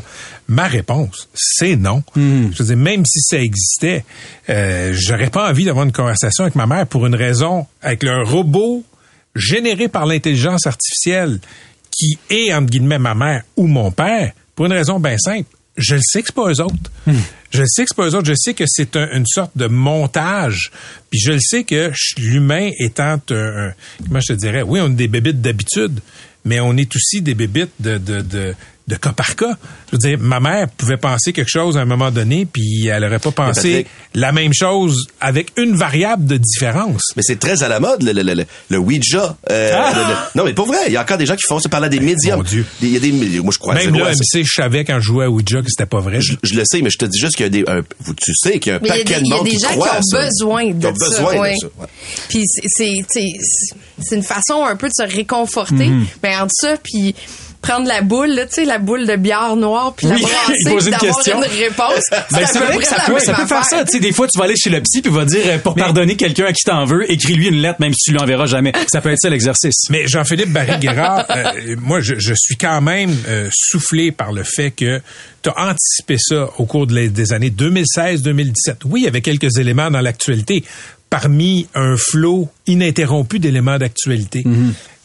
Ma 0.47 0.67
réponse, 0.67 1.29
c'est 1.33 1.77
non. 1.77 2.03
Je 2.15 2.57
veux 2.57 2.65
dire, 2.65 2.77
même 2.77 3.05
si 3.05 3.21
ça 3.21 3.39
existait, 3.39 4.03
euh, 4.49 4.93
j'aurais 4.93 5.29
pas 5.29 5.49
envie 5.49 5.63
d'avoir 5.65 5.85
une 5.85 5.93
conversation 5.93 6.43
avec 6.43 6.55
ma 6.55 6.67
mère 6.67 6.85
pour 6.85 7.05
une 7.05 7.15
raison, 7.15 7.65
avec 7.81 8.03
le 8.03 8.23
robot 8.23 8.83
généré 9.35 9.87
par 9.87 10.05
l'intelligence 10.05 10.67
artificielle 10.67 11.39
qui 11.91 12.17
est, 12.29 12.53
entre 12.53 12.69
guillemets, 12.69 12.99
ma 12.99 13.15
mère 13.15 13.43
ou 13.55 13.67
mon 13.67 13.91
père, 13.91 14.33
pour 14.55 14.65
une 14.65 14.73
raison 14.73 14.99
bien 14.99 15.17
simple. 15.17 15.49
Je 15.77 15.95
le 15.95 16.01
sais 16.03 16.21
que 16.21 16.27
c'est 16.27 16.35
pas 16.35 16.49
eux 16.51 16.61
autres. 16.61 16.91
Je 17.51 17.61
le 17.61 17.67
sais 17.67 17.83
que 17.83 17.89
c'est 17.89 17.95
pas 17.97 18.07
eux 18.07 18.15
autres. 18.15 18.27
Je 18.27 18.33
sais 18.35 18.53
que 18.53 18.63
c'est 18.67 18.95
un- 18.95 19.09
une 19.11 19.25
sorte 19.25 19.51
de 19.57 19.65
montage. 19.67 20.71
Puis 21.09 21.19
je 21.19 21.31
le 21.31 21.39
sais 21.39 21.63
que 21.63 21.91
l'humain 22.17 22.69
étant 22.79 23.19
un, 23.31 23.31
un- 23.31 23.73
comment 24.07 24.19
je 24.19 24.33
te 24.33 24.39
dirais, 24.39 24.61
oui, 24.61 24.79
on 24.81 24.87
est 24.91 24.95
des 24.95 25.07
bébites 25.07 25.41
d'habitude, 25.41 25.99
mais 26.45 26.59
on 26.59 26.77
est 26.77 26.95
aussi 26.95 27.21
des 27.21 27.33
bébites 27.33 27.71
de, 27.79 27.97
de, 27.97 28.21
de, 28.21 28.53
de 28.87 28.95
cas 28.95 29.13
par 29.13 29.35
cas. 29.37 29.57
Je 29.87 29.91
veux 29.93 29.97
dire, 29.97 30.17
ma 30.19 30.39
mère 30.41 30.67
pouvait 30.69 30.97
penser 30.97 31.31
quelque 31.31 31.49
chose 31.49 31.77
à 31.77 31.81
un 31.81 31.85
moment 31.85 32.11
donné, 32.11 32.45
puis 32.45 32.87
elle 32.87 33.03
aurait 33.05 33.19
pas 33.19 33.31
pensé 33.31 33.69
Patrick. 33.83 33.87
la 34.13 34.31
même 34.33 34.53
chose 34.53 35.07
avec 35.21 35.51
une 35.57 35.75
variable 35.75 36.25
de 36.25 36.35
différence. 36.37 37.01
Mais 37.15 37.21
c'est 37.23 37.39
très 37.39 37.63
à 37.63 37.69
la 37.69 37.79
mode, 37.79 38.03
le, 38.03 38.11
le, 38.11 38.21
le, 38.23 38.45
le 38.69 38.77
Ouija. 38.77 39.37
Euh, 39.49 39.71
Ah! 39.73 39.93
le- 39.95 40.01
le- 40.01 40.17
non, 40.35 40.43
mais 40.45 40.53
pas 40.53 40.65
vrai. 40.65 40.77
Il 40.87 40.93
y 40.93 40.97
a 40.97 41.01
encore 41.01 41.17
des 41.17 41.25
gens 41.25 41.35
qui 41.35 41.43
font 41.47 41.59
ça 41.59 41.69
parler 41.69 41.85
à 41.85 41.89
des 41.89 41.99
médiums. 42.01 42.37
Mon 42.37 42.43
Dieu. 42.43 42.65
Il 42.81 42.89
y 42.89 42.97
a 42.97 42.99
des, 42.99 43.11
moi, 43.41 43.51
je 43.53 43.59
crois 43.59 43.73
Même 43.75 43.95
là, 43.95 44.13
ça. 44.13 44.19
MC, 44.39 44.43
je 44.45 44.53
savais 44.53 44.83
quand 44.83 44.95
je 44.99 45.05
jouais 45.05 45.25
à 45.25 45.29
Ouija 45.29 45.61
que 45.61 45.69
c'était 45.69 45.85
pas 45.85 45.99
vrai. 45.99 46.19
Je, 46.19 46.33
je 46.43 46.55
le 46.55 46.63
sais, 46.65 46.81
mais 46.81 46.89
je 46.89 46.97
te 46.97 47.05
dis 47.05 47.19
juste 47.19 47.35
qu'il 47.37 47.45
y 47.45 47.47
a 47.47 47.49
des, 47.49 47.63
un- 47.67 47.83
tu 48.17 48.33
sais 48.35 48.59
qu'il 48.59 48.71
y 48.71 48.73
a 48.73 48.77
un 48.77 48.79
Mais 48.81 48.89
il 48.89 48.89
y 48.89 48.99
a 48.99 49.03
paquet 49.03 49.13
des, 49.15 49.19
de 49.21 49.25
il 49.25 49.29
y 49.29 49.33
a 49.33 49.35
monde 49.37 49.45
des 49.45 49.51
qui 49.51 49.59
gens 49.59 49.69
qui 49.69 49.77
ont 49.77 50.01
ça. 50.01 50.25
besoin 50.25 50.65
de 50.71 50.79
Qui 50.79 50.87
ont 50.87 50.95
ça. 50.95 51.07
besoin 51.09 51.37
ouais. 51.39 51.53
de 51.53 51.57
ça. 51.59 51.67
ouais. 51.79 51.87
Puis 52.29 52.43
c'est- 52.47 52.61
c'est 52.67 53.05
c'est- 53.07 53.75
c'est 54.01 54.15
une 54.15 54.23
façon 54.23 54.65
un 54.65 54.75
peu 54.75 54.87
de 54.87 54.93
se 54.93 55.03
réconforter. 55.15 55.87
Mhm. 55.87 56.05
Mais 56.21 56.35
entre 56.35 56.51
ça, 56.53 56.75
puis 56.83 57.15
prendre 57.63 57.87
la 57.87 58.01
boule, 58.01 58.29
là, 58.35 58.45
tu 58.45 58.53
sais, 58.53 58.65
la 58.65 58.77
boule 58.77 59.07
de 59.07 59.15
bière 59.15 59.55
noire, 59.55 59.93
puis 59.97 60.05
Oui, 60.05 60.21
la 60.21 60.27
brasser, 60.27 60.53
une 60.85 60.91
d'avoir 60.91 60.99
question. 61.15 61.37
une 61.41 61.49
réponse. 61.49 62.03
Ben, 62.31 62.45
c'est 62.45 62.59
vrai 62.59 62.77
que 62.77 62.85
ça 62.87 62.97
peut, 63.07 63.19
ça 63.19 63.33
peut 63.33 63.47
faire 63.47 63.65
ça. 63.65 63.83
Tu 63.85 63.93
sais, 63.93 63.99
des 63.99 64.11
fois, 64.11 64.27
tu 64.27 64.37
vas 64.37 64.45
aller 64.45 64.55
chez 64.55 64.69
le 64.69 64.81
psy 64.81 65.01
puis 65.01 65.11
il 65.11 65.15
va 65.17 65.25
dire, 65.25 65.41
euh, 65.45 65.57
pour 65.57 65.73
pardonner 65.75 66.15
quelqu'un 66.15 66.45
à 66.45 66.53
qui 66.53 66.63
t'en 66.63 66.85
veux, 66.85 67.09
écris-lui 67.11 67.47
une 67.47 67.61
lettre, 67.61 67.79
même 67.79 67.93
si 67.93 68.05
tu 68.05 68.11
lui 68.11 68.19
enverras 68.19 68.45
jamais. 68.45 68.71
Ça 68.91 69.01
peut 69.01 69.09
être 69.09 69.19
ça 69.19 69.29
l'exercice. 69.29 69.89
Mais 69.89 70.05
Jean-Philippe 70.07 70.51
Barry-Guerrard, 70.51 71.25
euh, 71.35 71.75
moi, 71.79 71.99
je, 72.01 72.15
je 72.19 72.33
suis 72.37 72.55
quand 72.57 72.81
même 72.81 73.15
euh, 73.27 73.49
soufflé 73.51 74.11
par 74.11 74.31
le 74.33 74.43
fait 74.43 74.71
que 74.71 75.01
tu 75.41 75.49
as 75.49 75.69
anticipé 75.69 76.17
ça 76.19 76.49
au 76.57 76.65
cours 76.65 76.85
de 76.87 76.93
les- 76.95 77.09
des 77.09 77.33
années 77.33 77.49
2016-2017. 77.51 78.75
Oui, 78.85 79.01
il 79.01 79.03
y 79.05 79.07
avait 79.07 79.21
quelques 79.21 79.57
éléments 79.57 79.89
dans 79.89 80.01
l'actualité, 80.01 80.63
parmi 81.09 81.67
un 81.75 81.95
flot 81.97 82.49
ininterrompu 82.67 83.39
d'éléments 83.39 83.77
d'actualité. 83.77 84.43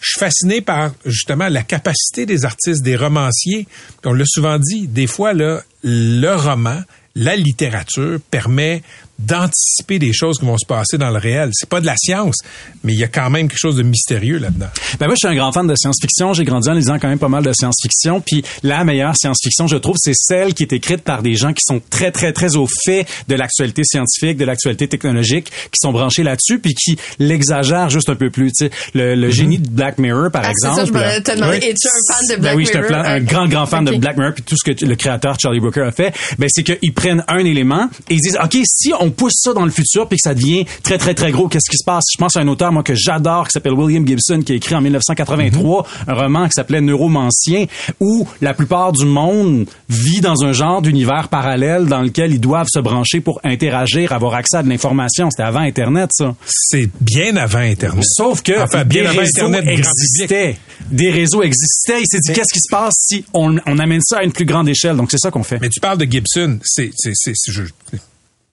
Je 0.00 0.10
suis 0.10 0.20
fasciné 0.20 0.60
par 0.60 0.92
justement 1.04 1.48
la 1.48 1.62
capacité 1.62 2.24
des 2.24 2.44
artistes, 2.44 2.82
des 2.82 2.96
romanciers. 2.96 3.66
On 4.04 4.12
l'a 4.12 4.24
souvent 4.26 4.58
dit, 4.58 4.86
des 4.86 5.06
fois, 5.06 5.32
là, 5.32 5.62
le 5.82 6.34
roman, 6.34 6.80
la 7.14 7.34
littérature 7.34 8.20
permet 8.30 8.82
d'anticiper 9.18 9.98
des 9.98 10.12
choses 10.12 10.38
qui 10.38 10.44
vont 10.46 10.56
se 10.58 10.66
passer 10.66 10.96
dans 10.98 11.10
le 11.10 11.18
réel. 11.18 11.50
C'est 11.52 11.68
pas 11.68 11.80
de 11.80 11.86
la 11.86 11.94
science, 11.96 12.36
mais 12.84 12.92
il 12.92 12.98
y 12.98 13.04
a 13.04 13.08
quand 13.08 13.30
même 13.30 13.48
quelque 13.48 13.58
chose 13.58 13.76
de 13.76 13.82
mystérieux 13.82 14.38
là-dedans. 14.38 14.68
Ben 15.00 15.06
moi, 15.06 15.14
je 15.20 15.26
suis 15.26 15.34
un 15.34 15.36
grand 15.38 15.52
fan 15.52 15.66
de 15.66 15.74
science-fiction. 15.76 16.32
J'ai 16.34 16.44
grandi 16.44 16.68
en 16.68 16.74
lisant 16.74 16.98
quand 16.98 17.08
même 17.08 17.18
pas 17.18 17.28
mal 17.28 17.42
de 17.44 17.52
science-fiction. 17.52 18.20
Puis 18.20 18.44
la 18.62 18.84
meilleure 18.84 19.14
science-fiction, 19.16 19.66
je 19.66 19.76
trouve, 19.76 19.96
c'est 19.98 20.14
celle 20.14 20.54
qui 20.54 20.62
est 20.62 20.72
écrite 20.72 21.02
par 21.02 21.22
des 21.22 21.34
gens 21.34 21.52
qui 21.52 21.62
sont 21.66 21.80
très, 21.90 22.10
très, 22.12 22.32
très 22.32 22.56
au 22.56 22.66
fait 22.84 23.06
de 23.28 23.34
l'actualité 23.34 23.82
scientifique, 23.84 24.36
de 24.38 24.44
l'actualité 24.44 24.88
technologique, 24.88 25.46
qui 25.46 25.78
sont 25.82 25.92
branchés 25.92 26.22
là-dessus, 26.22 26.58
puis 26.58 26.74
qui 26.74 26.96
l'exagèrent 27.18 27.90
juste 27.90 28.08
un 28.08 28.14
peu 28.16 28.30
plus. 28.30 28.52
Tu 28.52 28.66
sais, 28.66 28.70
le, 28.94 29.14
le 29.14 29.30
génie 29.30 29.58
de 29.58 29.68
Black 29.68 29.98
Mirror, 29.98 30.30
par 30.30 30.42
Ah, 30.44 30.52
c'est 30.54 30.68
exemple. 30.68 30.80
ça, 30.80 30.84
je 30.86 30.92
me 31.18 31.22
te 31.22 31.34
demandais, 31.36 31.58
Oui. 31.60 31.68
es-tu 31.70 31.88
un 31.88 32.12
fan 32.14 32.26
de 32.28 32.34
Ben 32.34 32.40
Black 32.40 32.56
oui, 32.56 32.64
je 32.64 32.68
suis 32.68 32.78
un, 32.78 32.82
Mirror? 32.82 33.02
plan- 33.02 33.10
un 33.12 33.20
grand, 33.20 33.48
grand 33.48 33.66
fan 33.66 33.84
de 33.84 33.96
Black 33.96 34.16
Mirror, 34.16 34.34
puis 34.34 34.42
tout 34.44 34.56
ce 34.56 34.70
que 34.70 34.84
le 34.84 34.94
créateur 34.96 35.36
Charlie 35.40 35.60
Brooker 35.60 35.82
a 35.82 35.90
fait. 35.92 36.14
Ben 36.38 36.48
c'est 36.50 36.62
qu'ils 36.62 36.94
prennent 36.94 37.24
un 37.28 37.38
élément 37.44 37.88
et 38.08 38.14
ils 38.14 38.20
disent, 38.20 38.38
ok, 38.42 38.56
si 38.64 38.92
on 38.98 39.07
pousse 39.10 39.34
ça 39.36 39.52
dans 39.52 39.64
le 39.64 39.70
futur, 39.70 40.08
puis 40.08 40.16
que 40.16 40.22
ça 40.28 40.34
devient 40.34 40.64
très, 40.82 40.98
très, 40.98 41.14
très 41.14 41.30
gros, 41.30 41.48
qu'est-ce 41.48 41.70
qui 41.70 41.76
se 41.76 41.84
passe? 41.84 42.04
Je 42.12 42.18
pense 42.18 42.36
à 42.36 42.40
un 42.40 42.48
auteur 42.48 42.72
moi 42.72 42.82
que 42.82 42.94
j'adore 42.94 43.46
qui 43.46 43.52
s'appelle 43.52 43.72
William 43.72 44.06
Gibson, 44.06 44.40
qui 44.44 44.52
a 44.52 44.54
écrit 44.56 44.74
en 44.74 44.80
1983 44.80 45.86
un 46.06 46.14
roman 46.14 46.46
qui 46.46 46.52
s'appelait 46.52 46.80
Neuromancien, 46.80 47.66
où 48.00 48.26
la 48.40 48.54
plupart 48.54 48.92
du 48.92 49.04
monde 49.04 49.66
vit 49.88 50.20
dans 50.20 50.44
un 50.44 50.52
genre 50.52 50.82
d'univers 50.82 51.28
parallèle 51.28 51.86
dans 51.86 52.02
lequel 52.02 52.32
ils 52.32 52.40
doivent 52.40 52.68
se 52.72 52.78
brancher 52.80 53.20
pour 53.20 53.40
interagir, 53.44 54.12
avoir 54.12 54.34
accès 54.34 54.58
à 54.58 54.62
de 54.62 54.68
l'information. 54.68 55.30
C'était 55.30 55.42
avant 55.42 55.60
Internet, 55.60 56.10
ça. 56.12 56.34
C'est 56.46 56.88
bien 57.00 57.36
avant 57.36 57.58
Internet. 57.58 58.04
Sauf 58.06 58.42
que 58.42 58.60
Enfin, 58.62 58.84
des 58.84 59.00
bien 59.00 59.10
avant 59.10 59.20
réseaux 59.20 59.46
Internet, 59.46 59.64
existaient. 59.78 60.56
Des 60.90 61.10
réseaux 61.10 61.42
existaient. 61.42 62.00
Il 62.00 62.06
s'est 62.06 62.18
dit, 62.20 62.32
qu'est-ce 62.32 62.52
qui 62.52 62.60
se 62.60 62.70
passe 62.70 62.94
si 62.98 63.24
on, 63.32 63.56
on 63.66 63.78
amène 63.78 64.00
ça 64.02 64.18
à 64.18 64.24
une 64.24 64.32
plus 64.32 64.44
grande 64.44 64.68
échelle? 64.68 64.96
Donc, 64.96 65.10
c'est 65.10 65.18
ça 65.18 65.30
qu'on 65.30 65.42
fait. 65.42 65.58
Mais 65.60 65.68
tu 65.68 65.80
parles 65.80 65.98
de 65.98 66.04
Gibson, 66.04 66.58
c'est, 66.62 66.90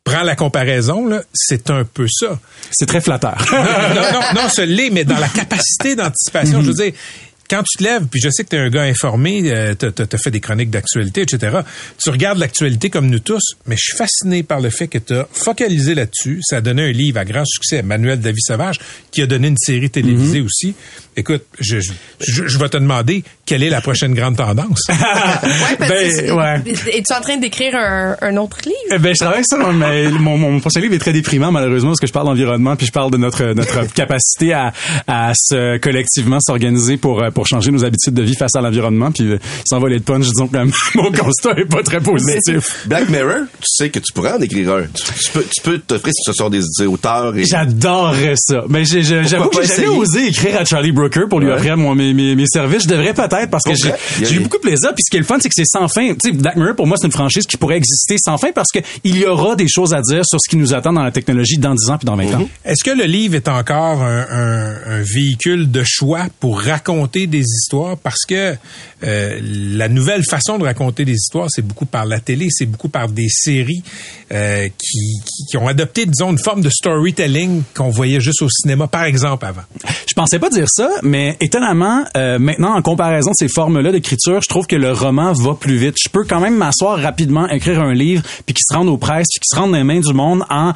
prends 0.05 0.23
la 0.23 0.35
comparaison 0.37 1.05
là, 1.05 1.21
c'est 1.33 1.69
un 1.69 1.83
peu 1.83 2.07
ça. 2.07 2.39
C'est 2.71 2.85
très 2.85 3.01
flatteur. 3.01 3.45
non, 3.51 4.41
non, 4.41 4.47
ce 4.49 4.61
l'est, 4.61 4.89
mais 4.91 5.03
dans 5.03 5.19
la 5.19 5.27
capacité 5.27 5.95
d'anticipation, 5.95 6.61
je 6.61 6.67
veux 6.67 6.73
dire, 6.73 6.93
quand 7.49 7.61
tu 7.63 7.77
te 7.77 7.83
lèves, 7.83 8.05
puis 8.09 8.19
je 8.19 8.29
sais 8.31 8.43
que 8.43 8.49
tu 8.49 8.55
es 8.55 8.59
un 8.59 8.69
gars 8.69 8.83
informé, 8.83 9.51
euh, 9.51 9.75
tu 9.75 9.85
as, 9.85 10.17
fait 10.17 10.31
des 10.31 10.39
chroniques 10.39 10.71
d'actualité, 10.71 11.21
etc. 11.21 11.59
Tu 12.03 12.09
regardes 12.09 12.39
l'actualité 12.39 12.89
comme 12.89 13.07
nous 13.07 13.19
tous, 13.19 13.41
mais 13.67 13.75
je 13.77 13.81
suis 13.83 13.97
fasciné 13.97 14.41
par 14.41 14.61
le 14.61 14.71
fait 14.71 14.87
que 14.87 14.97
tu 14.97 15.13
as 15.13 15.27
focalisé 15.31 15.93
là-dessus. 15.93 16.39
Ça 16.43 16.57
a 16.57 16.61
donné 16.61 16.83
un 16.83 16.91
livre 16.91 17.19
à 17.19 17.25
grand 17.25 17.45
succès, 17.45 17.83
Manuel 17.83 18.19
David 18.19 18.41
Sauvage, 18.41 18.79
qui 19.11 19.21
a 19.21 19.27
donné 19.27 19.49
une 19.49 19.57
série 19.57 19.91
télévisée 19.91 20.39
Mhm. 20.39 20.45
aussi. 20.45 20.73
Écoute, 21.17 21.43
je, 21.59 21.79
je, 21.79 22.47
je- 22.47 22.57
vais 22.57 22.67
te 22.69 22.77
demander 22.77 23.23
quelle 23.45 23.63
est 23.63 23.69
la 23.69 23.79
prochaine 23.81 24.13
grande 24.13 24.35
tendance. 24.37 24.81
Ouais, 24.89 25.75
parce 25.77 25.89
Ben, 25.89 26.31
ouais. 26.31 26.61
Es-tu 26.93 27.13
en 27.15 27.21
train 27.21 27.37
d'écrire 27.37 27.73
un, 27.75 28.15
un 28.21 28.37
autre 28.37 28.57
livre? 28.65 28.75
Eh 28.91 28.97
Ben, 28.99 29.13
je 29.13 29.23
travaille 29.23 29.43
sur 29.47 29.57
ça, 29.57 29.71
mais 29.71 30.09
mon, 30.09 30.37
mon 30.37 30.59
prochain 30.59 30.79
livre 30.81 30.93
est 30.93 30.99
très 30.99 31.13
déprimant, 31.13 31.51
malheureusement, 31.51 31.91
parce 31.91 31.99
que 31.99 32.07
je 32.07 32.11
parle 32.13 32.27
d'environnement, 32.27 32.75
puis 32.75 32.85
je 32.87 32.91
parle 32.91 33.11
de 33.11 33.17
notre, 33.17 33.53
notre 33.53 33.93
capacité 33.93 34.53
à, 34.53 34.73
à 35.07 35.31
se 35.35 35.77
collectivement 35.77 36.39
s'organiser 36.41 36.97
pour, 36.97 37.23
euh, 37.23 37.29
pour 37.31 37.47
changer 37.47 37.71
nos 37.71 37.85
habitudes 37.85 38.13
de 38.13 38.23
vie 38.23 38.35
face 38.35 38.55
à 38.55 38.61
l'environnement, 38.61 39.11
puis 39.11 39.23
euh, 39.31 39.37
sans 39.69 39.79
voler 39.79 39.99
de 39.99 40.03
punch, 40.03 40.25
disons 40.25 40.47
que 40.47 40.57
mon 40.95 41.11
constat 41.11 41.51
est 41.57 41.65
pas 41.69 41.83
très 41.83 41.99
positif. 42.01 42.85
Black 42.87 43.09
Mirror, 43.09 43.45
tu 43.59 43.65
sais 43.67 43.89
que 43.89 43.99
tu 43.99 44.11
pourrais 44.13 44.33
en 44.33 44.41
écrire 44.41 44.73
un. 44.73 44.83
Tu, 44.83 45.03
tu 45.25 45.31
peux, 45.31 45.43
tu 45.43 45.61
peux 45.61 45.77
t'offrir 45.79 46.13
si 46.13 46.23
ce 46.25 46.33
sont 46.33 46.49
des, 46.49 46.59
des 46.79 46.85
auteurs 46.87 47.35
et... 47.37 47.45
J'adorerais 47.45 48.35
ça. 48.37 48.63
Mais 48.69 48.83
j'avoue 48.85 49.49
que 49.49 49.55
pas 49.57 49.61
j'ai 49.63 49.75
jamais 49.83 49.87
osé 49.87 50.27
écrire 50.27 50.59
à 50.59 50.65
Charlie 50.65 50.91
Brooker 51.09 51.27
pour 51.29 51.39
lui 51.39 51.47
Ouais. 51.47 51.53
offrir 51.53 51.77
moi, 51.77 51.93
mes, 51.95 52.13
mes, 52.13 52.35
mes 52.35 52.45
services. 52.47 52.83
Je 52.83 52.87
devrais 52.89 53.13
peut-être 53.13 53.49
parce 53.49 53.63
que 53.63 53.73
j'ai 53.75 54.35
eu 54.35 54.39
beaucoup 54.39 54.57
de 54.57 54.61
plaisir. 54.63 54.89
Puis 54.95 55.03
ce 55.05 55.11
qui 55.11 55.17
est 55.17 55.19
le 55.19 55.25
fun, 55.25 55.37
c'est 55.39 55.49
que 55.49 55.55
c'est 55.55 55.65
sans 55.65 55.87
fin. 55.87 56.09
Tu 56.13 56.15
sais, 56.23 56.31
Black 56.31 56.55
Mirror, 56.55 56.75
pour 56.75 56.87
moi, 56.87 56.97
c'est 56.99 57.05
une 57.07 57.11
franchise 57.13 57.45
qui 57.45 57.57
pourrait 57.57 57.77
exister 57.77 58.15
sans 58.17 58.37
fin 58.37 58.51
parce 58.53 58.71
que 58.73 58.79
il 59.03 59.17
y 59.17 59.25
aura 59.25 59.55
des 59.55 59.67
choses 59.67 59.93
à 59.93 60.01
dire 60.01 60.25
sur 60.25 60.39
ce 60.41 60.49
qui 60.49 60.57
nous 60.57 60.73
attend 60.73 60.93
dans 60.93 61.03
la 61.03 61.11
technologie 61.11 61.57
dans 61.57 61.73
10 61.75 61.89
ans 61.89 61.97
puis 61.97 62.05
dans 62.05 62.15
20 62.15 62.33
ans. 62.35 62.49
Est-ce 62.65 62.83
que 62.83 62.91
le 62.91 63.03
livre 63.05 63.35
est 63.35 63.47
encore 63.47 64.01
un, 64.01 64.25
un- 64.29 64.75
un 64.99 65.01
véhicule 65.03 65.69
de 65.71 65.83
choix 65.85 66.27
pour 66.39 66.59
raconter 66.61 67.27
des 67.27 67.39
histoires? 67.43 67.97
Parce 67.97 68.25
que 68.27 68.55
euh, 69.03 69.39
la 69.41 69.87
nouvelle 69.89 70.23
façon 70.23 70.57
de 70.57 70.63
raconter 70.63 71.05
des 71.05 71.13
histoires, 71.13 71.47
c'est 71.49 71.61
beaucoup 71.61 71.85
par 71.85 72.05
la 72.05 72.19
télé, 72.19 72.47
c'est 72.49 72.65
beaucoup 72.65 72.89
par 72.89 73.07
des 73.09 73.27
séries 73.29 73.83
euh, 74.31 74.67
qui, 74.77 74.99
qui- 75.25 75.45
qui 75.51 75.57
ont 75.57 75.67
adopté, 75.67 76.05
disons, 76.05 76.31
une 76.31 76.39
forme 76.39 76.61
de 76.61 76.69
storytelling 76.69 77.63
qu'on 77.75 77.89
voyait 77.89 78.19
juste 78.21 78.41
au 78.41 78.49
cinéma, 78.49 78.87
par 78.87 79.03
exemple, 79.03 79.45
avant. 79.45 79.61
Je 80.07 80.13
pensais 80.13 80.39
pas 80.39 80.49
dire 80.49 80.67
ça, 80.69 80.89
mais 81.03 81.37
étonnamment, 81.41 82.03
euh, 82.17 82.39
maintenant, 82.39 82.75
en 82.75 82.81
comparaison 82.81 83.31
de 83.31 83.35
ces 83.37 83.47
formes-là 83.47 83.91
d'écriture, 83.91 84.41
je 84.41 84.47
trouve 84.47 84.67
que 84.67 84.75
le 84.75 84.91
roman 84.91 85.33
va 85.33 85.53
plus 85.53 85.77
vite. 85.77 85.95
Je 86.01 86.09
peux 86.09 86.23
quand 86.23 86.39
même 86.39 86.55
m'asseoir 86.55 86.99
rapidement, 86.99 87.47
écrire 87.47 87.81
un 87.81 87.93
livre, 87.93 88.23
puis 88.45 88.53
qu'il 88.53 88.63
se 88.67 88.75
rende 88.75 88.87
aux 88.89 88.97
presses, 88.97 89.27
puis 89.33 89.39
qu'il 89.39 89.55
se 89.55 89.59
rende 89.59 89.71
dans 89.71 89.77
les 89.77 89.83
mains 89.83 89.99
du 89.99 90.13
monde 90.13 90.43
en 90.49 90.73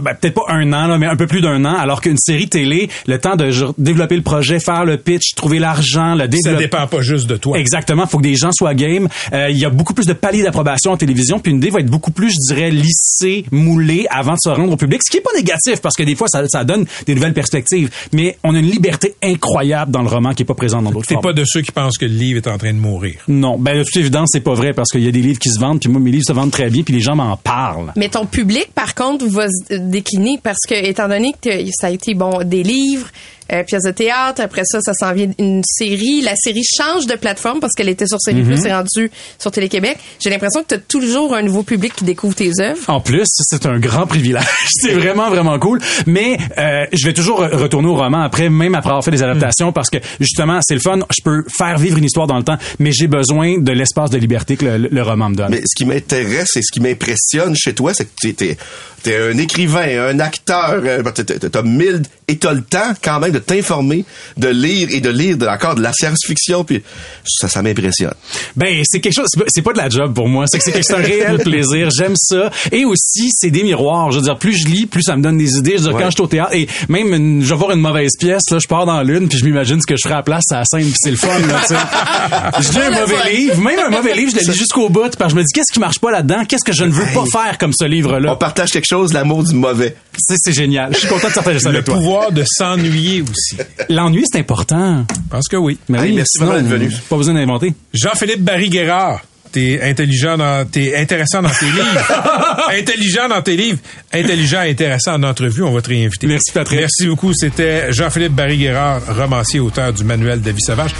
ben, 0.00 0.14
peut-être 0.14 0.34
pas 0.34 0.44
un 0.52 0.72
an, 0.72 0.86
là, 0.86 0.98
mais 0.98 1.06
un 1.06 1.16
peu 1.16 1.26
plus 1.26 1.40
d'un 1.40 1.64
an, 1.64 1.74
alors 1.76 2.00
qu'une 2.00 2.16
série 2.18 2.48
télé, 2.48 2.88
le 3.06 3.18
temps 3.18 3.36
de 3.36 3.50
genre, 3.50 3.74
développer 3.78 4.16
le 4.16 4.22
projet, 4.22 4.58
faire 4.60 4.84
le 4.84 4.96
pitch, 4.96 5.34
trouver 5.34 5.58
l'argent, 5.58 6.14
le 6.14 6.20
Ça 6.22 6.28
développer. 6.28 6.58
dépend 6.64 6.86
pas 6.86 7.00
juste 7.00 7.26
de 7.28 7.36
toi. 7.36 7.58
Exactement, 7.58 8.06
faut 8.06 8.18
que 8.18 8.22
des 8.24 8.34
gens 8.36 8.50
soient 8.52 8.74
game. 8.74 9.08
Euh, 9.32 9.48
Il 9.50 9.58
y 9.58 9.64
a 9.64 9.70
beaucoup 9.70 9.94
plus 9.94 10.06
de 10.06 10.12
paliers 10.12 10.42
d'approbation 10.42 10.92
en 10.92 10.96
télévision, 10.96 11.38
puis 11.38 11.52
une 11.52 11.58
idée 11.58 11.70
va 11.70 11.80
être 11.80 11.90
beaucoup 11.90 12.10
plus, 12.10 12.30
je 12.30 12.54
dirais, 12.54 12.70
lissée, 12.70 13.44
moulée 13.50 14.06
avant 14.10 14.32
de 14.32 14.38
se 14.42 14.48
rendre 14.48 14.72
au 14.72 14.76
public, 14.76 15.00
ce 15.04 15.10
qui 15.10 15.18
est 15.18 15.20
pas 15.20 15.30
négatif 15.36 15.80
parce 15.80 15.96
que 15.96 16.02
des 16.02 16.14
fois 16.14 16.28
ça, 16.28 16.46
ça 16.48 16.64
donne 16.64 16.86
des 17.06 17.14
nouvelles 17.14 17.34
perspectives. 17.34 17.90
Mais 18.12 18.36
on 18.44 18.54
a 18.54 18.58
une 18.58 18.70
liberté 18.70 19.14
incroyable 19.22 19.90
dans 19.90 20.02
le 20.02 20.08
roman 20.08 20.32
qui 20.32 20.42
est 20.42 20.46
pas 20.46 20.54
présente 20.54 20.84
dans 20.84 20.90
d'autres 20.90 21.06
T'es 21.06 21.14
formes. 21.14 21.24
pas 21.26 21.32
de 21.32 21.44
ceux 21.46 21.60
qui 21.62 21.72
pensent 21.72 21.98
que 21.98 22.04
le 22.06 22.12
livre 22.12 22.38
est 22.38 22.48
en 22.48 22.58
train 22.58 22.72
de 22.72 22.78
mourir. 22.78 23.14
Non, 23.28 23.58
ben 23.58 23.78
de 23.78 23.84
toute 23.84 23.96
évidence 23.96 24.30
c'est 24.32 24.40
pas 24.40 24.54
vrai 24.54 24.72
parce 24.72 24.90
qu'il 24.90 25.02
y 25.02 25.08
a 25.08 25.12
des 25.12 25.20
livres 25.22 25.38
qui 25.38 25.50
se 25.50 25.60
vendent, 25.60 25.80
puis 25.80 25.88
moi 25.88 26.00
mes 26.00 26.10
livres 26.10 26.24
se 26.26 26.32
vendent 26.32 26.50
très 26.50 26.70
bien, 26.70 26.82
puis 26.82 26.94
les 26.94 27.00
gens 27.00 27.16
m'en 27.16 27.36
parlent. 27.36 27.92
Mais 27.96 28.08
ton 28.08 28.26
public, 28.26 28.68
par 28.74 28.94
contre, 28.94 29.26
va 29.26 29.43
se 29.48 29.74
décliner 29.74 30.38
parce 30.42 30.60
que, 30.68 30.74
étant 30.74 31.08
donné 31.08 31.34
que 31.40 31.50
ça 31.72 31.88
a 31.88 31.90
été, 31.90 32.14
bon, 32.14 32.44
des 32.44 32.62
livres, 32.62 33.08
euh, 33.52 33.62
pièces 33.64 33.82
de 33.84 33.90
théâtre, 33.90 34.40
après 34.40 34.62
ça, 34.64 34.80
ça 34.80 34.94
s'en 34.94 35.12
vient 35.12 35.30
une 35.38 35.62
série. 35.64 36.20
La 36.22 36.36
série 36.36 36.62
change 36.64 37.06
de 37.06 37.14
plateforme 37.14 37.60
parce 37.60 37.72
qu'elle 37.74 37.88
était 37.88 38.06
sur 38.06 38.20
Série 38.20 38.42
Mhm. 38.42 38.46
Plus 38.46 38.64
et 38.66 38.72
rendue 38.72 39.10
sur 39.38 39.50
Télé-Québec. 39.50 39.98
J'ai 40.22 40.30
l'impression 40.30 40.62
que 40.62 40.68
tu 40.68 40.74
as 40.74 40.78
toujours 40.78 41.34
un 41.34 41.42
nouveau 41.42 41.62
public 41.62 41.94
qui 41.94 42.04
découvre 42.04 42.34
tes 42.34 42.50
œuvres. 42.60 42.78
En 42.88 43.00
plus, 43.00 43.26
c'est 43.26 43.66
un 43.66 43.78
grand 43.78 44.06
privilège. 44.06 44.44
c'est 44.70 44.92
vraiment, 44.92 45.28
vraiment 45.30 45.58
cool. 45.58 45.80
Mais 46.06 46.36
euh, 46.58 46.84
je 46.92 47.04
vais 47.06 47.12
toujours 47.12 47.42
re- 47.42 47.54
retourner 47.54 47.88
au 47.88 47.94
roman 47.96 48.22
après, 48.22 48.48
même 48.50 48.74
après 48.74 48.90
avoir 48.90 49.04
fait 49.04 49.10
des 49.10 49.22
adaptations, 49.22 49.72
parce 49.72 49.90
que 49.90 49.98
justement, 50.20 50.58
c'est 50.62 50.74
le 50.74 50.80
fun. 50.80 50.98
Je 51.10 51.22
peux 51.22 51.44
faire 51.56 51.78
vivre 51.78 51.98
une 51.98 52.04
histoire 52.04 52.26
dans 52.26 52.38
le 52.38 52.44
temps, 52.44 52.56
mais 52.78 52.92
j'ai 52.92 53.06
besoin 53.06 53.58
de 53.58 53.72
l'espace 53.72 54.10
de 54.10 54.18
liberté 54.18 54.56
que 54.56 54.64
le, 54.64 54.88
le 54.90 55.02
roman 55.02 55.30
me 55.30 55.34
donne. 55.36 55.50
Mais 55.50 55.60
ce 55.64 55.74
qui 55.76 55.84
m'intéresse 55.84 56.56
et 56.56 56.62
ce 56.62 56.72
qui 56.72 56.80
m'impressionne 56.80 57.54
chez 57.56 57.74
toi, 57.74 57.92
c'est 57.94 58.04
que 58.06 58.10
tu 58.20 58.34
t'es, 58.34 58.56
t'es 59.02 59.16
un 59.16 59.36
écrivain, 59.38 60.08
un 60.10 60.18
acteur, 60.20 60.80
euh, 60.84 61.02
t'as- 61.02 61.24
t'as 61.24 61.48
t'as 61.48 61.62
mille 61.62 62.02
et 62.28 62.36
t'as 62.36 62.52
le 62.52 62.62
temps 62.62 62.92
quand 63.02 63.20
même 63.20 63.32
de 63.32 63.38
t'informer, 63.38 64.04
de 64.36 64.48
lire 64.48 64.88
et 64.90 65.00
de 65.00 65.10
lire 65.10 65.36
de, 65.36 65.46
encore 65.46 65.74
de 65.74 65.82
la 65.82 65.92
science-fiction, 65.92 66.64
puis 66.64 66.82
ça, 67.26 67.48
ça 67.48 67.62
m'impressionne. 67.62 68.14
Ben, 68.56 68.82
c'est 68.84 69.00
quelque 69.00 69.14
chose, 69.14 69.28
c'est 69.48 69.62
pas- 69.62 69.72
de 69.74 69.78
la 69.78 69.88
job 69.88 70.14
pour 70.14 70.28
moi. 70.28 70.44
C'est 70.46 70.58
que 70.58 70.64
c'est 70.82 70.94
un 70.94 70.98
réel 70.98 71.38
plaisir. 71.44 71.88
J'aime 71.90 72.14
ça. 72.16 72.50
Et 72.70 72.84
aussi, 72.84 73.30
c'est 73.32 73.50
des 73.50 73.62
miroirs. 73.64 74.10
Je 74.12 74.18
veux 74.18 74.22
dire, 74.24 74.38
plus 74.38 74.56
je 74.56 74.66
lis, 74.68 74.86
plus 74.86 75.02
ça 75.02 75.16
me 75.16 75.22
donne 75.22 75.36
des 75.36 75.56
idées. 75.56 75.72
Je 75.72 75.76
veux 75.78 75.88
dire, 75.88 75.94
Ouais. 75.96 76.02
quand 76.02 76.10
je 76.10 76.14
suis 76.14 76.22
au 76.22 76.26
théâtre, 76.28 76.54
et 76.54 76.68
même 76.88 77.12
une- 77.12 77.42
je 77.42 77.48
vais 77.50 77.56
voir 77.56 77.72
une 77.72 77.80
mauvaise 77.80 78.12
pièce, 78.18 78.42
là, 78.50 78.58
je 78.62 78.68
pars 78.68 78.86
dans 78.86 79.02
l'une, 79.02 79.28
puis 79.28 79.36
je 79.38 79.44
m'imagine 79.44 79.80
ce 79.80 79.86
que 79.86 79.96
je 79.96 80.02
ferai 80.02 80.14
à 80.14 80.18
la 80.18 80.22
place 80.22 80.44
à 80.52 80.58
la 80.60 80.64
scène, 80.64 80.84
puis 80.84 80.94
c'est 80.96 81.10
le 81.10 81.16
fun, 81.16 81.38
là, 81.40 81.60
tu 81.62 81.74
sais. 81.74 81.80
Je 82.60 82.78
lis 82.78 82.84
un 82.86 83.00
mauvais 83.00 83.30
livre, 83.32 83.60
même 83.60 83.78
un 83.80 83.90
mauvais 83.90 84.14
livre, 84.14 84.30
je 84.30 84.36
le 84.46 84.52
lis 84.52 84.58
jusqu'au 84.58 84.88
bout, 84.88 85.14
parce 85.18 85.32
que 85.32 85.38
je 85.38 85.42
me 85.42 85.42
dis, 85.46 85.52
qu'est-ce 85.52 85.72
qui 85.72 85.80
marche 85.80 85.98
pas 85.98 86.10
là-dedans? 86.12 86.44
Qu'est-ce 86.46 86.64
que 86.64 86.72
je 86.72 86.84
ne 86.84 86.90
veux 86.92 87.06
pas 87.12 87.24
faire 87.30 87.58
comme 87.58 87.72
ce 87.72 87.84
On 87.84 87.88
livre-là? 87.88 88.36
partage 88.36 88.70
quelque 88.70 88.86
chose, 88.88 89.12
l'amour 89.12 89.42
du 89.44 89.54
mauvais. 89.54 89.96
C'est 90.16 90.36
c'est 90.38 90.52
génial. 90.52 90.92
Je 90.94 91.00
suis 91.00 91.08
content 91.08 91.28
de 91.28 91.32
partager 91.34 91.58
ça 91.58 91.70
Le 91.70 91.76
avec 91.78 91.86
toi. 91.86 91.96
Pouvoir 92.14 92.32
de 92.32 92.44
s'ennuyer 92.46 93.22
aussi. 93.22 93.56
L'ennui, 93.88 94.24
c'est 94.30 94.38
important. 94.38 95.04
Je 95.08 95.30
pense 95.30 95.48
que 95.48 95.56
oui. 95.56 95.78
Mais 95.88 96.00
oui, 96.00 96.12
merci 96.12 96.38
d'être 96.38 96.66
venu. 96.66 96.90
Pas 97.08 97.16
besoin 97.16 97.34
d'inventer. 97.34 97.74
Jean-Philippe 97.92 98.42
Barry-Guerrard. 98.42 99.20
T'es 99.52 99.80
intelligent 99.82 100.36
dans, 100.36 100.68
t'es 100.68 100.96
intéressant 100.96 101.40
dans 101.40 101.48
tes 101.48 101.66
livres. 101.66 102.70
intelligent 102.70 103.28
dans 103.28 103.40
tes 103.40 103.56
livres. 103.56 103.78
Intelligent 104.12 104.62
et 104.62 104.70
intéressant 104.70 105.14
en 105.14 105.22
entrevue. 105.22 105.62
On 105.62 105.72
va 105.72 105.80
te 105.80 105.90
réinviter. 105.90 106.26
Merci, 106.26 106.50
Patrick. 106.52 106.80
Merci 106.80 107.06
beaucoup. 107.06 107.32
C'était 107.32 107.92
Jean-Philippe 107.92 108.32
Barry-Guerrard, 108.32 109.00
romancier, 109.16 109.60
auteur 109.60 109.92
du 109.92 110.02
manuel 110.02 110.40
de 110.40 110.50
vie 110.50 110.60
sauvage. 110.60 110.90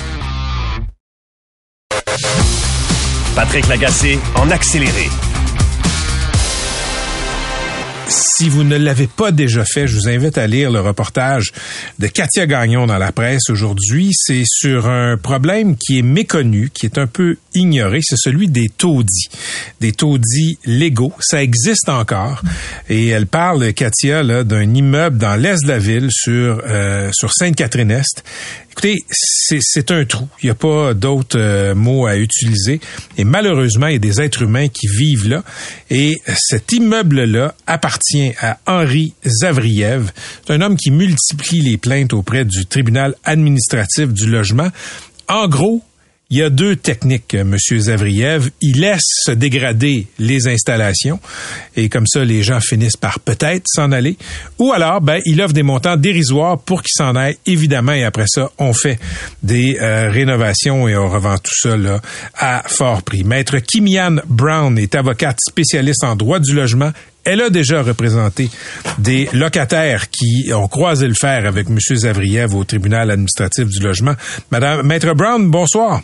Patrick 3.34 3.66
Lagacé 3.66 4.20
en 4.36 4.48
accéléré. 4.52 5.08
Si 8.36 8.48
vous 8.48 8.64
ne 8.64 8.76
l'avez 8.76 9.06
pas 9.06 9.30
déjà 9.30 9.64
fait, 9.64 9.86
je 9.86 9.94
vous 9.94 10.08
invite 10.08 10.38
à 10.38 10.48
lire 10.48 10.68
le 10.68 10.80
reportage 10.80 11.52
de 12.00 12.08
Katia 12.08 12.48
Gagnon 12.48 12.84
dans 12.84 12.98
la 12.98 13.12
presse 13.12 13.48
aujourd'hui. 13.48 14.10
C'est 14.12 14.42
sur 14.44 14.88
un 14.88 15.16
problème 15.16 15.76
qui 15.76 16.00
est 16.00 16.02
méconnu, 16.02 16.70
qui 16.74 16.86
est 16.86 16.98
un 16.98 17.06
peu 17.06 17.36
ignoré. 17.54 18.00
C'est 18.02 18.18
celui 18.18 18.48
des 18.48 18.68
taudis. 18.68 19.28
Des 19.80 19.92
taudis 19.92 20.58
légaux. 20.64 21.12
Ça 21.20 21.44
existe 21.44 21.88
encore. 21.88 22.42
Et 22.88 23.06
elle 23.06 23.28
parle, 23.28 23.72
Katia, 23.72 24.24
là, 24.24 24.42
d'un 24.42 24.74
immeuble 24.74 25.16
dans 25.16 25.36
l'est 25.36 25.62
de 25.62 25.68
la 25.68 25.78
ville 25.78 26.08
sur, 26.10 26.60
euh, 26.66 27.10
sur 27.12 27.32
Sainte-Catherine-Est. 27.32 28.24
Écoutez, 28.72 29.04
c'est 29.08 29.92
un 29.92 30.04
trou. 30.04 30.26
Il 30.42 30.46
n'y 30.46 30.50
a 30.50 30.56
pas 30.56 30.94
d'autres 30.94 31.38
euh, 31.38 31.76
mots 31.76 32.06
à 32.06 32.16
utiliser. 32.16 32.80
Et 33.16 33.22
malheureusement, 33.22 33.86
il 33.86 33.92
y 33.92 33.96
a 33.96 34.00
des 34.00 34.20
êtres 34.20 34.42
humains 34.42 34.66
qui 34.66 34.88
vivent 34.88 35.28
là. 35.28 35.44
Et 35.90 36.20
cet 36.36 36.72
immeuble-là 36.72 37.54
appartient 37.68 38.23
à 38.40 38.58
Henri 38.66 39.12
Zavriev. 39.24 40.12
C'est 40.46 40.52
un 40.54 40.60
homme 40.60 40.76
qui 40.76 40.90
multiplie 40.90 41.60
les 41.60 41.76
plaintes 41.76 42.12
auprès 42.12 42.44
du 42.44 42.66
tribunal 42.66 43.14
administratif 43.24 44.12
du 44.12 44.26
logement. 44.26 44.68
En 45.28 45.48
gros, 45.48 45.82
il 46.30 46.38
y 46.38 46.42
a 46.42 46.48
deux 46.48 46.74
techniques, 46.74 47.34
euh, 47.34 47.44
Monsieur 47.44 47.78
Zavriev. 47.78 48.50
Il 48.60 48.80
laisse 48.80 49.04
se 49.24 49.30
dégrader 49.30 50.06
les 50.18 50.48
installations 50.48 51.20
et 51.76 51.88
comme 51.88 52.06
ça, 52.06 52.24
les 52.24 52.42
gens 52.42 52.60
finissent 52.60 52.96
par 52.96 53.20
peut-être 53.20 53.64
s'en 53.66 53.92
aller. 53.92 54.16
Ou 54.58 54.72
alors, 54.72 55.00
ben, 55.00 55.20
il 55.26 55.40
offre 55.42 55.52
des 55.52 55.62
montants 55.62 55.96
dérisoires 55.96 56.58
pour 56.58 56.82
qu'ils 56.82 56.96
s'en 56.96 57.14
aillent, 57.14 57.36
évidemment. 57.46 57.92
Et 57.92 58.04
après 58.04 58.24
ça, 58.26 58.50
on 58.58 58.72
fait 58.72 58.98
des 59.42 59.78
euh, 59.80 60.10
rénovations 60.10 60.88
et 60.88 60.96
on 60.96 61.08
revend 61.08 61.36
tout 61.36 61.52
ça 61.54 61.76
à 62.36 62.62
fort 62.66 63.02
prix. 63.02 63.22
Maître 63.22 63.58
Kimian 63.58 64.16
Brown 64.26 64.78
est 64.78 64.94
avocate 64.94 65.38
spécialiste 65.46 66.04
en 66.04 66.16
droit 66.16 66.40
du 66.40 66.54
logement. 66.54 66.90
Elle 67.24 67.40
a 67.40 67.50
déjà 67.50 67.82
représenté 67.82 68.50
des 68.98 69.28
locataires 69.32 70.10
qui 70.10 70.52
ont 70.52 70.68
croisé 70.68 71.08
le 71.08 71.14
fer 71.14 71.46
avec 71.46 71.68
M. 71.68 71.78
Zavriev 71.78 72.54
au 72.54 72.64
tribunal 72.64 73.10
administratif 73.10 73.68
du 73.68 73.80
logement. 73.80 74.14
Madame 74.50 74.86
Maître 74.86 75.14
Brown, 75.14 75.50
bonsoir. 75.50 76.02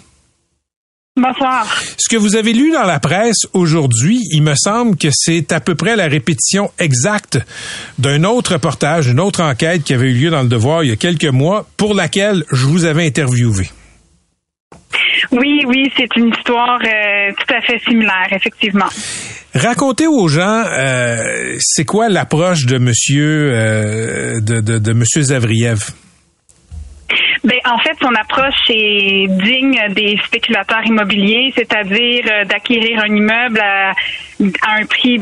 Bonsoir. 1.17 1.67
Ce 1.99 2.09
que 2.09 2.17
vous 2.17 2.37
avez 2.37 2.53
lu 2.53 2.71
dans 2.71 2.85
la 2.85 3.01
presse 3.01 3.47
aujourd'hui, 3.53 4.21
il 4.33 4.43
me 4.43 4.55
semble 4.55 4.97
que 4.97 5.09
c'est 5.13 5.53
à 5.53 5.61
peu 5.61 5.75
près 5.75 5.97
la 5.97 6.07
répétition 6.07 6.71
exacte 6.79 7.39
d'un 7.99 8.25
autre 8.25 8.55
reportage, 8.55 9.09
une 9.09 9.21
autre 9.21 9.43
enquête 9.43 9.83
qui 9.83 9.93
avait 9.93 10.11
eu 10.11 10.15
lieu 10.15 10.31
dans 10.31 10.43
le 10.43 10.49
Devoir 10.49 10.85
il 10.85 10.91
y 10.91 10.93
a 10.93 10.97
quelques 10.97 11.25
mois, 11.25 11.67
pour 11.77 11.95
laquelle 11.95 12.45
je 12.53 12.65
vous 12.65 12.85
avais 12.85 13.07
interviewé. 13.07 13.69
Oui, 15.33 15.63
oui, 15.67 15.93
c'est 15.97 16.09
une 16.17 16.29
histoire 16.29 16.81
euh, 16.83 17.33
tout 17.39 17.55
à 17.55 17.61
fait 17.61 17.79
similaire, 17.81 18.29
effectivement. 18.31 18.89
Racontez 19.55 20.07
aux 20.07 20.29
gens, 20.29 20.65
euh, 20.65 21.57
c'est 21.59 21.85
quoi 21.85 22.09
l'approche 22.09 22.67
de 22.67 22.79
Monsieur 22.79 23.51
euh, 23.53 24.41
de, 24.41 24.61
de, 24.61 24.79
de 24.79 24.93
Monsieur 24.93 25.23
Zavriev? 25.23 25.91
Ben, 27.43 27.57
en 27.65 27.79
fait, 27.79 27.97
son 28.01 28.15
approche 28.15 28.69
est 28.69 29.27
digne 29.27 29.81
des 29.95 30.19
spéculateurs 30.27 30.85
immobiliers, 30.85 31.53
c'est-à-dire 31.57 32.25
euh, 32.31 32.45
d'acquérir 32.45 33.03
un 33.03 33.15
immeuble 33.15 33.61
à, 33.61 33.93
un 34.69 34.87
prix 34.87 35.19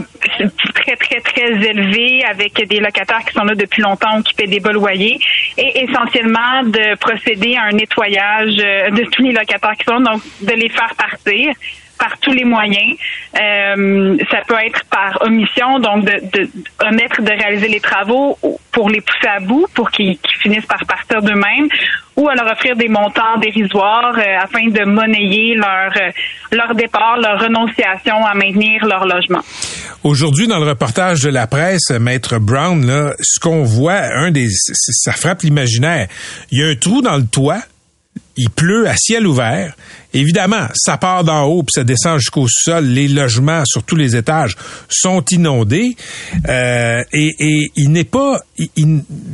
très, 0.74 0.96
très, 0.96 1.20
très 1.20 1.70
élevé 1.70 2.24
avec 2.28 2.54
des 2.68 2.80
locataires 2.80 3.24
qui 3.24 3.32
sont 3.32 3.44
là 3.44 3.54
depuis 3.54 3.82
longtemps 3.82 4.18
ou 4.18 4.22
qui 4.22 4.34
paient 4.34 4.48
des 4.48 4.60
bas 4.60 4.72
loyers 4.72 5.18
et 5.56 5.84
essentiellement 5.84 6.64
de 6.64 6.98
procéder 6.98 7.54
à 7.56 7.64
un 7.64 7.72
nettoyage 7.72 8.56
euh, 8.60 8.90
de 8.90 9.04
tous 9.10 9.22
les 9.22 9.32
locataires 9.32 9.76
qui 9.78 9.84
sont, 9.84 10.00
donc 10.00 10.20
de 10.42 10.52
les 10.52 10.68
faire 10.68 10.92
partir 10.96 11.54
par 11.98 12.18
tous 12.20 12.32
les 12.32 12.44
moyens. 12.44 12.96
Euh, 13.34 14.16
ça 14.30 14.38
peut 14.46 14.56
être 14.64 14.84
par 14.86 15.18
omission, 15.22 15.78
donc 15.78 16.04
de, 16.04 16.38
de, 16.38 16.48
omettre 16.86 17.22
de 17.22 17.30
réaliser 17.30 17.68
les 17.68 17.80
travaux 17.80 18.38
pour 18.72 18.88
les 18.88 19.00
pousser 19.00 19.28
à 19.28 19.40
bout, 19.40 19.66
pour 19.74 19.90
qu'ils 19.90 20.18
finissent 20.40 20.66
par 20.66 20.84
partir 20.86 21.20
d'eux-mêmes, 21.20 21.68
ou 22.16 22.28
à 22.28 22.34
leur 22.34 22.50
offrir 22.52 22.76
des 22.76 22.88
montants 22.88 23.38
dérisoires 23.40 24.16
euh, 24.16 24.42
afin 24.42 24.68
de 24.68 24.84
monnayer 24.84 25.54
leur 25.54 25.92
euh, 25.96 26.10
leur 26.52 26.74
départ, 26.74 27.18
leur 27.18 27.40
renonciation 27.40 28.24
à 28.24 28.34
maintenir 28.34 28.86
leur 28.86 29.04
logement. 29.04 29.42
Aujourd'hui, 30.04 30.46
dans 30.46 30.58
le 30.58 30.68
reportage 30.68 31.20
de 31.22 31.30
la 31.30 31.46
presse, 31.46 31.90
Maître 31.90 32.38
Brown, 32.38 32.86
là, 32.86 33.12
ce 33.20 33.40
qu'on 33.40 33.64
voit, 33.64 34.00
un 34.14 34.30
des, 34.30 34.48
ça 34.48 35.12
frappe 35.12 35.42
l'imaginaire. 35.42 36.08
Il 36.50 36.60
y 36.60 36.62
a 36.62 36.68
un 36.68 36.76
trou 36.76 37.02
dans 37.02 37.16
le 37.16 37.26
toit 37.26 37.60
il 38.38 38.50
pleut 38.50 38.88
à 38.88 38.96
ciel 38.96 39.26
ouvert. 39.26 39.76
Évidemment, 40.14 40.68
ça 40.74 40.96
part 40.96 41.22
d'en 41.22 41.44
haut 41.44 41.62
puis 41.62 41.74
ça 41.74 41.84
descend 41.84 42.18
jusqu'au 42.18 42.46
sol. 42.48 42.86
Les 42.86 43.08
logements 43.08 43.62
sur 43.66 43.82
tous 43.82 43.96
les 43.96 44.16
étages 44.16 44.56
sont 44.88 45.22
inondés 45.30 45.96
euh, 46.48 47.02
et, 47.12 47.70
il 47.76 47.90
n'est 47.90 48.04
pas 48.04 48.40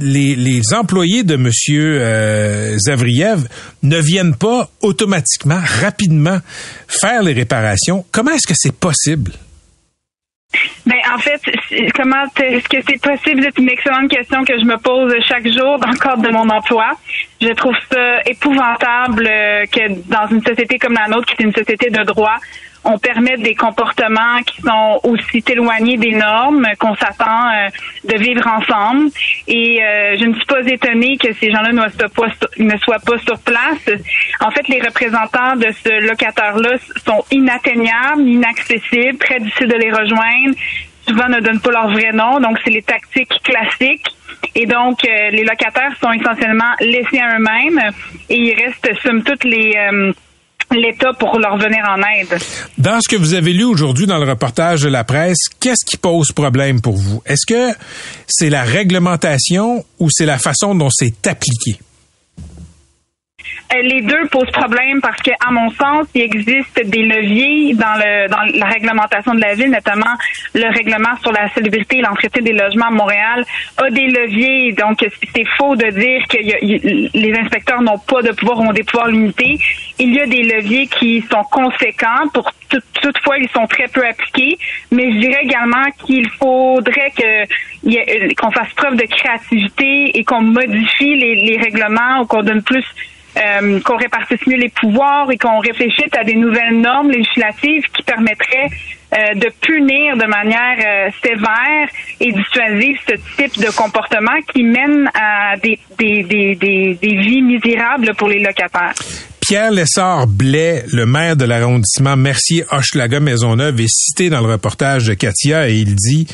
les, 0.00 0.74
employés 0.74 1.22
de 1.22 1.36
Monsieur 1.36 2.00
euh, 2.00 2.76
Zavriev 2.78 3.46
ne 3.82 3.98
viennent 3.98 4.34
pas 4.34 4.70
automatiquement, 4.80 5.60
rapidement 5.80 6.38
faire 6.88 7.22
les 7.22 7.34
réparations. 7.34 8.04
Comment 8.10 8.32
est-ce 8.32 8.48
que 8.48 8.54
c'est 8.56 8.74
possible? 8.74 9.32
Ben, 10.86 10.98
en 11.14 11.18
fait, 11.18 11.40
comment 11.94 12.24
est-ce 12.40 12.68
que 12.68 12.76
c'est 12.86 13.00
possible? 13.00 13.42
C'est 13.42 13.58
une 13.58 13.70
excellente 13.70 14.10
question 14.10 14.44
que 14.44 14.58
je 14.58 14.64
me 14.64 14.76
pose 14.76 15.14
chaque 15.26 15.46
jour 15.48 15.78
dans 15.78 15.90
le 15.90 15.98
cadre 15.98 16.22
de 16.22 16.30
mon 16.30 16.48
emploi. 16.48 16.92
Je 17.40 17.52
trouve 17.52 17.76
ça 17.90 18.20
épouvantable 18.26 19.26
euh, 19.26 19.64
que 19.66 20.10
dans 20.10 20.26
une 20.28 20.42
société 20.42 20.78
comme 20.78 20.94
la 20.94 21.08
nôtre, 21.08 21.26
qui 21.26 21.42
est 21.42 21.46
une 21.46 21.54
société 21.54 21.90
de 21.90 22.02
droit, 22.04 22.36
on 22.84 22.98
permet 22.98 23.36
des 23.38 23.54
comportements 23.54 24.42
qui 24.46 24.60
sont 24.60 25.00
aussi 25.04 25.42
éloignés 25.48 25.96
des 25.96 26.14
normes 26.14 26.66
qu'on 26.78 26.94
s'attend 26.96 27.48
euh, 27.48 27.68
de 28.04 28.18
vivre 28.18 28.46
ensemble. 28.46 29.10
Et 29.48 29.82
euh, 29.82 30.16
je 30.18 30.24
ne 30.26 30.34
suis 30.34 30.44
pas 30.44 30.60
étonnée 30.66 31.16
que 31.16 31.32
ces 31.34 31.50
gens-là 31.50 31.72
ne 31.72 32.76
soient, 32.78 32.98
pas, 32.98 33.18
sur 33.18 33.38
place. 33.40 33.90
En 34.40 34.50
fait, 34.50 34.68
les 34.68 34.80
représentants 34.80 35.56
de 35.56 35.68
ce 35.82 36.06
locataire-là 36.06 36.76
sont 37.06 37.24
inatteignables, 37.30 38.22
inaccessibles, 38.22 39.18
très 39.18 39.40
difficiles 39.40 39.68
de 39.68 39.76
les 39.76 39.90
rejoindre. 39.90 40.54
Souvent 41.08 41.28
ne 41.28 41.40
donnent 41.40 41.60
pas 41.60 41.70
leur 41.70 41.88
vrai 41.90 42.12
nom, 42.12 42.40
donc 42.40 42.58
c'est 42.64 42.70
les 42.70 42.82
tactiques 42.82 43.40
classiques. 43.42 44.08
Et 44.54 44.66
donc, 44.66 44.98
euh, 45.04 45.30
les 45.30 45.42
locataires 45.42 45.92
sont 46.02 46.12
essentiellement 46.12 46.72
laissés 46.80 47.18
à 47.18 47.36
eux-mêmes 47.36 47.80
et 48.28 48.36
ils 48.36 48.54
restent, 48.54 48.90
somme 49.02 49.22
toute, 49.22 49.44
les 49.44 49.74
l'État 50.74 51.12
pour 51.18 51.38
leur 51.38 51.56
venir 51.56 51.84
en 51.88 52.00
aide. 52.02 52.38
Dans 52.78 53.00
ce 53.00 53.08
que 53.08 53.16
vous 53.16 53.34
avez 53.34 53.52
lu 53.52 53.64
aujourd'hui 53.64 54.06
dans 54.06 54.18
le 54.18 54.28
reportage 54.28 54.82
de 54.82 54.88
la 54.88 55.04
presse, 55.04 55.48
qu'est-ce 55.60 55.84
qui 55.84 55.96
pose 55.96 56.32
problème 56.32 56.80
pour 56.80 56.96
vous? 56.96 57.22
Est-ce 57.26 57.46
que 57.46 57.74
c'est 58.26 58.50
la 58.50 58.62
réglementation 58.62 59.84
ou 59.98 60.08
c'est 60.10 60.26
la 60.26 60.38
façon 60.38 60.74
dont 60.74 60.90
c'est 60.90 61.26
appliqué? 61.26 61.78
Euh, 63.74 63.82
les 63.82 64.02
deux 64.02 64.26
posent 64.30 64.50
problème 64.50 65.00
parce 65.00 65.20
que, 65.22 65.30
à 65.46 65.50
mon 65.50 65.70
sens, 65.70 66.06
il 66.14 66.22
existe 66.22 66.80
des 66.84 67.02
leviers 67.02 67.74
dans, 67.74 67.94
le, 67.96 68.28
dans 68.28 68.58
la 68.58 68.66
réglementation 68.66 69.34
de 69.34 69.40
la 69.40 69.54
ville, 69.54 69.70
notamment 69.70 70.14
le 70.54 70.68
règlement 70.72 71.16
sur 71.22 71.32
la 71.32 71.48
salubrité 71.50 71.98
et 71.98 72.02
l'entretien 72.02 72.42
des 72.42 72.52
logements 72.52 72.86
à 72.86 72.90
Montréal 72.90 73.44
a 73.76 73.90
des 73.90 74.06
leviers. 74.06 74.72
Donc, 74.72 74.98
c'est 75.00 75.46
faux 75.56 75.76
de 75.76 75.90
dire 75.90 76.22
que 76.28 76.38
les 77.16 77.38
inspecteurs 77.38 77.82
n'ont 77.82 77.98
pas 77.98 78.22
de 78.22 78.32
pouvoir 78.32 78.60
ou 78.60 78.68
ont 78.68 78.72
des 78.72 78.84
pouvoirs 78.84 79.08
limités. 79.08 79.58
Il 79.98 80.14
y 80.14 80.20
a 80.20 80.26
des 80.26 80.42
leviers 80.42 80.86
qui 80.86 81.24
sont 81.30 81.44
conséquents. 81.44 82.28
Pour 82.32 82.50
toutefois, 82.68 83.38
ils 83.38 83.48
sont 83.50 83.66
très 83.66 83.88
peu 83.88 84.04
appliqués. 84.06 84.58
Mais 84.90 85.12
je 85.12 85.18
dirais 85.18 85.42
également 85.42 85.84
qu'il 86.04 86.28
faudrait 86.30 87.12
que 87.16 88.34
qu'on 88.34 88.50
fasse 88.50 88.72
preuve 88.76 88.96
de 88.96 89.04
créativité 89.04 90.10
et 90.14 90.24
qu'on 90.24 90.40
modifie 90.40 91.16
les, 91.16 91.34
les 91.34 91.58
règlements 91.58 92.20
ou 92.22 92.26
qu'on 92.26 92.42
donne 92.42 92.62
plus 92.62 92.84
euh, 93.36 93.80
qu'on 93.80 93.96
répartisse 93.96 94.46
mieux 94.46 94.56
les 94.56 94.68
pouvoirs 94.68 95.30
et 95.30 95.36
qu'on 95.36 95.58
réfléchisse 95.58 96.12
à 96.18 96.24
des 96.24 96.34
nouvelles 96.36 96.80
normes 96.80 97.10
législatives 97.10 97.84
qui 97.92 98.02
permettraient 98.04 98.70
euh, 99.12 99.34
de 99.34 99.48
punir 99.60 100.16
de 100.16 100.26
manière 100.26 100.78
euh, 100.78 101.10
sévère 101.22 101.88
et 102.20 102.32
dissuasive 102.32 102.96
ce 103.08 103.14
type 103.36 103.64
de 103.64 103.70
comportement 103.76 104.40
qui 104.52 104.62
mène 104.62 105.08
à 105.14 105.56
des, 105.62 105.78
des, 105.98 106.22
des, 106.22 106.54
des, 106.54 106.98
des 107.00 107.16
vies 107.20 107.42
misérables 107.42 108.14
pour 108.16 108.28
les 108.28 108.40
locataires. 108.40 108.94
Pierre 109.46 109.72
Lessard 109.72 110.26
Blais, 110.26 110.84
le 110.90 111.04
maire 111.04 111.36
de 111.36 111.44
l'arrondissement 111.44 112.16
Mercier-Hochelaga-Maisonneuve, 112.16 113.78
est 113.78 113.94
cité 113.94 114.30
dans 114.30 114.40
le 114.40 114.50
reportage 114.50 115.04
de 115.04 115.12
Katia 115.12 115.68
et 115.68 115.74
il 115.74 115.94
dit 115.94 116.26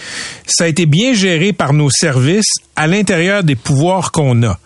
Ça 0.47 0.65
a 0.65 0.69
été 0.69 0.87
bien 0.87 1.13
géré 1.13 1.53
par 1.53 1.73
nos 1.73 1.91
services 1.91 2.55
à 2.77 2.87
l'intérieur 2.87 3.43
des 3.43 3.57
pouvoirs 3.57 4.13
qu'on 4.13 4.45
a. 4.45 4.59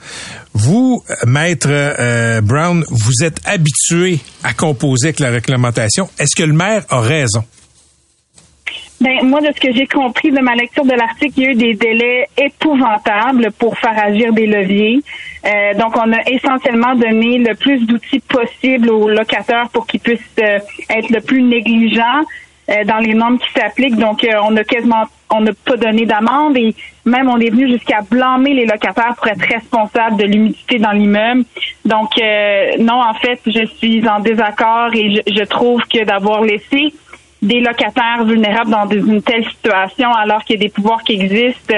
Vous, 0.54 1.02
maître 1.26 1.68
euh, 1.70 2.40
Brown, 2.40 2.84
vous 2.88 3.24
êtes 3.24 3.40
habitué 3.44 4.20
à 4.44 4.54
composer 4.54 5.08
avec 5.08 5.18
la 5.18 5.30
réglementation. 5.30 6.08
Est-ce 6.18 6.36
que 6.36 6.44
le 6.44 6.52
maire 6.52 6.84
a 6.90 7.00
raison? 7.00 7.44
Ben, 9.00 9.22
moi, 9.24 9.40
de 9.40 9.48
ce 9.48 9.60
que 9.60 9.72
j'ai 9.72 9.86
compris 9.86 10.30
de 10.30 10.40
ma 10.40 10.54
lecture 10.54 10.84
de 10.84 10.92
l'article, 10.92 11.32
il 11.36 11.42
y 11.42 11.46
a 11.46 11.50
eu 11.50 11.54
des 11.54 11.74
délais 11.74 12.28
épouvantables 12.38 13.50
pour 13.58 13.76
faire 13.76 13.98
agir 14.02 14.32
des 14.32 14.46
leviers. 14.46 15.00
Euh, 15.44 15.74
donc, 15.74 15.96
on 15.96 16.12
a 16.12 16.22
essentiellement 16.30 16.94
donné 16.94 17.38
le 17.38 17.54
plus 17.54 17.84
d'outils 17.84 18.20
possible 18.20 18.90
aux 18.90 19.08
locataires 19.08 19.68
pour 19.72 19.86
qu'ils 19.86 20.00
puissent 20.00 20.20
euh, 20.38 20.58
être 20.88 21.10
le 21.10 21.20
plus 21.20 21.42
négligents 21.42 22.22
euh, 22.70 22.84
dans 22.84 22.98
les 22.98 23.12
normes 23.12 23.38
qui 23.38 23.52
s'appliquent. 23.52 23.96
Donc, 23.96 24.24
on 24.42 24.56
a 24.56 24.64
quasiment, 24.64 25.04
on 25.30 25.40
n'a 25.40 25.52
pas 25.52 25.76
donné 25.76 26.06
d'amende 26.06 26.56
et 26.56 26.74
même 27.04 27.28
on 27.28 27.38
est 27.38 27.50
venu 27.50 27.68
jusqu'à 27.68 28.00
blâmer 28.02 28.54
les 28.54 28.66
locataires 28.66 29.14
pour 29.16 29.28
être 29.28 29.44
responsables 29.46 30.16
de 30.16 30.24
l'humidité 30.24 30.78
dans 30.78 30.92
l'immeuble. 30.92 31.44
Donc, 31.84 32.10
non, 32.78 33.00
en 33.02 33.14
fait, 33.14 33.40
je 33.46 33.66
suis 33.76 34.06
en 34.08 34.20
désaccord 34.20 34.90
et 34.94 35.14
je, 35.14 35.34
je 35.34 35.44
trouve 35.44 35.82
que 35.82 36.04
d'avoir 36.04 36.42
laissé 36.42 36.94
des 37.42 37.60
locataires 37.60 38.24
vulnérables 38.24 38.70
dans 38.70 38.88
une 38.88 39.22
telle 39.22 39.44
situation 39.44 40.10
alors 40.12 40.42
qu'il 40.44 40.56
y 40.56 40.58
a 40.60 40.66
des 40.66 40.72
pouvoirs 40.72 41.02
qui 41.02 41.12
existent, 41.12 41.74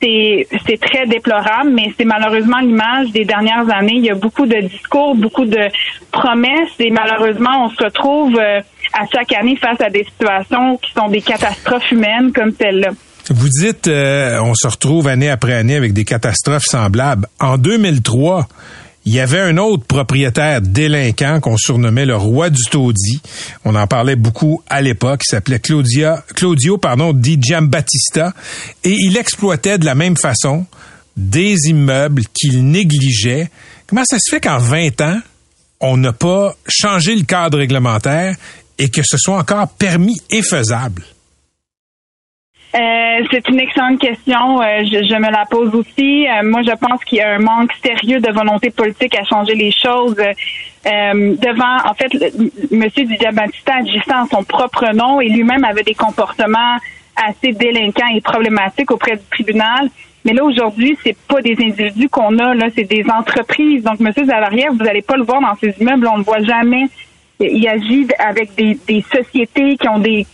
c'est 0.00 0.80
très 0.80 1.06
déplorable, 1.06 1.70
mais 1.70 1.92
c'est 1.96 2.04
malheureusement 2.04 2.58
l'image 2.58 3.10
des 3.10 3.24
dernières 3.24 3.68
années. 3.70 3.96
Il 3.96 4.04
y 4.04 4.10
a 4.10 4.14
beaucoup 4.14 4.46
de 4.46 4.56
discours, 4.60 5.14
beaucoup 5.14 5.44
de 5.44 5.68
promesses 6.10 6.74
et 6.78 6.90
malheureusement, 6.90 7.64
on 7.66 7.68
se 7.68 7.84
retrouve 7.84 8.38
euh, 8.38 8.60
à 8.92 9.06
chaque 9.12 9.32
année 9.32 9.56
face 9.56 9.80
à 9.80 9.90
des 9.90 10.04
situations 10.04 10.78
qui 10.78 10.92
sont 10.92 11.08
des 11.08 11.20
catastrophes 11.20 11.90
humaines 11.90 12.32
comme 12.32 12.52
celle-là. 12.52 12.90
Vous 13.32 13.48
dites, 13.48 13.86
euh, 13.86 14.40
on 14.42 14.54
se 14.56 14.66
retrouve 14.66 15.06
année 15.06 15.30
après 15.30 15.54
année 15.54 15.76
avec 15.76 15.92
des 15.92 16.04
catastrophes 16.04 16.64
semblables. 16.64 17.28
En 17.38 17.58
2003, 17.58 18.48
il 19.04 19.14
y 19.14 19.20
avait 19.20 19.38
un 19.38 19.56
autre 19.56 19.84
propriétaire 19.84 20.60
délinquant 20.60 21.38
qu'on 21.38 21.56
surnommait 21.56 22.06
le 22.06 22.16
roi 22.16 22.50
du 22.50 22.64
taudis. 22.64 23.22
On 23.64 23.76
en 23.76 23.86
parlait 23.86 24.16
beaucoup 24.16 24.62
à 24.68 24.82
l'époque. 24.82 25.22
Il 25.24 25.30
s'appelait 25.30 25.60
Claudia, 25.60 26.24
Claudio 26.34 26.76
pardon, 26.76 27.12
Di 27.12 27.38
Giambattista. 27.40 28.34
Et 28.82 28.96
il 28.98 29.16
exploitait 29.16 29.78
de 29.78 29.84
la 29.84 29.94
même 29.94 30.16
façon 30.16 30.66
des 31.16 31.54
immeubles 31.68 32.24
qu'il 32.34 32.66
négligeait. 32.66 33.48
Comment 33.86 34.04
ça 34.04 34.16
se 34.18 34.28
fait 34.28 34.40
qu'en 34.40 34.58
20 34.58 35.00
ans, 35.02 35.20
on 35.80 35.96
n'a 35.96 36.12
pas 36.12 36.56
changé 36.66 37.14
le 37.14 37.22
cadre 37.22 37.58
réglementaire 37.58 38.34
et 38.76 38.88
que 38.88 39.02
ce 39.04 39.16
soit 39.18 39.38
encore 39.38 39.68
permis 39.68 40.20
et 40.30 40.42
faisable? 40.42 41.04
Euh, 42.72 43.24
c'est 43.32 43.48
une 43.48 43.58
excellente 43.58 43.98
question. 43.98 44.62
Euh, 44.62 44.84
je, 44.84 45.14
me 45.16 45.30
la 45.30 45.44
pose 45.50 45.74
aussi. 45.74 46.28
Euh, 46.28 46.42
moi, 46.44 46.62
je 46.62 46.70
pense 46.70 47.02
qu'il 47.04 47.18
y 47.18 47.20
a 47.20 47.34
un 47.34 47.38
manque 47.38 47.72
sérieux 47.84 48.20
de 48.20 48.30
volonté 48.30 48.70
politique 48.70 49.16
à 49.18 49.24
changer 49.24 49.54
les 49.54 49.72
choses. 49.72 50.16
devant, 50.84 51.90
en 51.90 51.94
fait, 51.94 52.12
M. 52.70 52.88
Diabantista 53.18 53.76
agissait 53.76 54.14
en 54.14 54.26
son 54.26 54.44
propre 54.44 54.92
nom 54.94 55.20
et 55.20 55.28
lui-même 55.28 55.64
avait 55.64 55.82
des 55.82 55.94
comportements 55.94 56.76
assez 57.16 57.52
délinquants 57.52 58.14
et 58.14 58.20
problématiques 58.20 58.90
auprès 58.92 59.16
du 59.16 59.24
tribunal. 59.30 59.90
Mais 60.24 60.32
là, 60.32 60.44
aujourd'hui, 60.44 60.96
c'est 61.02 61.16
pas 61.26 61.40
des 61.40 61.56
individus 61.60 62.08
qu'on 62.08 62.38
a, 62.38 62.54
là, 62.54 62.66
c'est 62.74 62.84
des 62.84 63.04
entreprises. 63.10 63.82
Donc, 63.82 64.00
M. 64.00 64.12
Zavariev, 64.12 64.70
vous 64.70 64.84
n'allez 64.84 65.02
pas 65.02 65.16
le 65.16 65.24
voir 65.24 65.40
dans 65.40 65.56
ces 65.56 65.74
immeubles, 65.80 66.06
on 66.06 66.14
ne 66.14 66.18
le 66.18 66.24
voit 66.24 66.42
jamais. 66.42 66.86
Il 67.40 67.66
agit 67.66 68.06
avec 68.18 68.54
des, 68.54 68.78
des 68.86 69.02
sociétés 69.10 69.76
qui 69.76 69.88
ont 69.88 69.98
des 69.98 70.26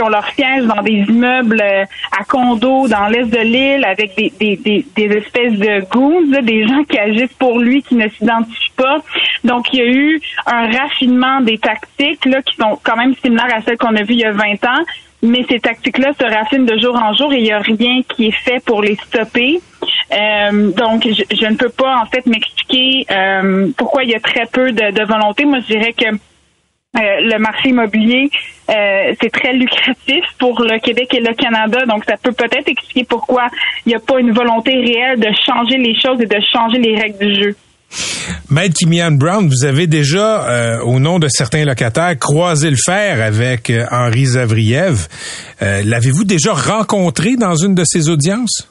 qui 0.00 0.04
ont 0.06 0.08
leur 0.08 0.26
siège 0.30 0.64
dans 0.64 0.82
des 0.82 1.04
immeubles 1.08 1.60
euh, 1.62 1.84
à 2.18 2.24
condos 2.24 2.88
dans 2.88 3.06
l'est 3.08 3.26
de 3.26 3.38
l'île 3.38 3.84
avec 3.84 4.16
des, 4.16 4.32
des, 4.40 4.56
des, 4.56 4.86
des 4.96 5.16
espèces 5.16 5.58
de 5.58 5.84
goons, 5.90 6.22
des 6.42 6.66
gens 6.66 6.82
qui 6.84 6.98
agissent 6.98 7.36
pour 7.38 7.58
lui, 7.58 7.82
qui 7.82 7.96
ne 7.96 8.08
s'identifient 8.08 8.72
pas. 8.76 8.98
Donc, 9.44 9.66
il 9.74 9.78
y 9.78 9.82
a 9.82 9.86
eu 9.86 10.20
un 10.46 10.70
raffinement 10.70 11.42
des 11.42 11.58
tactiques 11.58 12.24
là, 12.24 12.40
qui 12.40 12.56
sont 12.56 12.78
quand 12.82 12.96
même 12.96 13.14
similaires 13.22 13.54
à 13.54 13.60
celles 13.60 13.76
qu'on 13.76 13.94
a 13.94 14.02
vues 14.02 14.14
il 14.14 14.20
y 14.20 14.24
a 14.24 14.32
20 14.32 14.64
ans, 14.64 14.84
mais 15.22 15.44
ces 15.50 15.60
tactiques-là 15.60 16.12
se 16.18 16.24
raffinent 16.24 16.64
de 16.64 16.78
jour 16.78 16.96
en 16.96 17.12
jour 17.12 17.30
et 17.34 17.36
il 17.36 17.42
n'y 17.42 17.52
a 17.52 17.58
rien 17.58 18.00
qui 18.08 18.28
est 18.28 18.44
fait 18.44 18.64
pour 18.64 18.80
les 18.80 18.96
stopper. 18.96 19.60
Euh, 20.12 20.70
donc, 20.72 21.06
je, 21.06 21.24
je 21.30 21.46
ne 21.46 21.56
peux 21.56 21.68
pas 21.68 21.98
en 21.98 22.06
fait 22.06 22.24
m'expliquer 22.24 23.04
euh, 23.10 23.68
pourquoi 23.76 24.04
il 24.04 24.10
y 24.10 24.14
a 24.14 24.20
très 24.20 24.46
peu 24.46 24.72
de, 24.72 24.92
de 24.92 25.04
volonté. 25.04 25.44
Moi, 25.44 25.58
je 25.60 25.74
dirais 25.74 25.92
que 25.92 26.06
euh, 26.96 27.00
le 27.22 27.38
marché 27.38 27.68
immobilier, 27.68 28.28
euh, 28.68 29.14
c'est 29.20 29.30
très 29.30 29.52
lucratif 29.52 30.24
pour 30.40 30.60
le 30.60 30.80
Québec 30.80 31.14
et 31.14 31.20
le 31.20 31.32
Canada, 31.34 31.86
donc 31.86 32.04
ça 32.04 32.16
peut 32.20 32.32
peut-être 32.32 32.66
expliquer 32.68 33.04
pourquoi 33.08 33.46
il 33.86 33.90
n'y 33.90 33.94
a 33.94 34.00
pas 34.00 34.18
une 34.18 34.32
volonté 34.32 34.72
réelle 34.72 35.20
de 35.20 35.28
changer 35.46 35.78
les 35.78 35.94
choses 35.94 36.20
et 36.20 36.26
de 36.26 36.38
changer 36.52 36.78
les 36.78 37.00
règles 37.00 37.18
du 37.18 37.42
jeu. 37.42 37.56
Maître 38.50 38.74
Kimian 38.74 39.12
Brown, 39.12 39.46
vous 39.48 39.64
avez 39.64 39.86
déjà, 39.86 40.48
euh, 40.48 40.80
au 40.82 40.98
nom 40.98 41.20
de 41.20 41.28
certains 41.28 41.64
locataires, 41.64 42.18
croisé 42.18 42.70
le 42.70 42.76
fer 42.76 43.22
avec 43.22 43.72
Henri 43.92 44.26
Zavriev. 44.26 45.06
L'avez-vous 45.60 46.24
déjà 46.24 46.52
rencontré 46.52 47.36
dans 47.36 47.54
une 47.54 47.76
de 47.76 47.84
ces 47.84 48.08
audiences? 48.08 48.68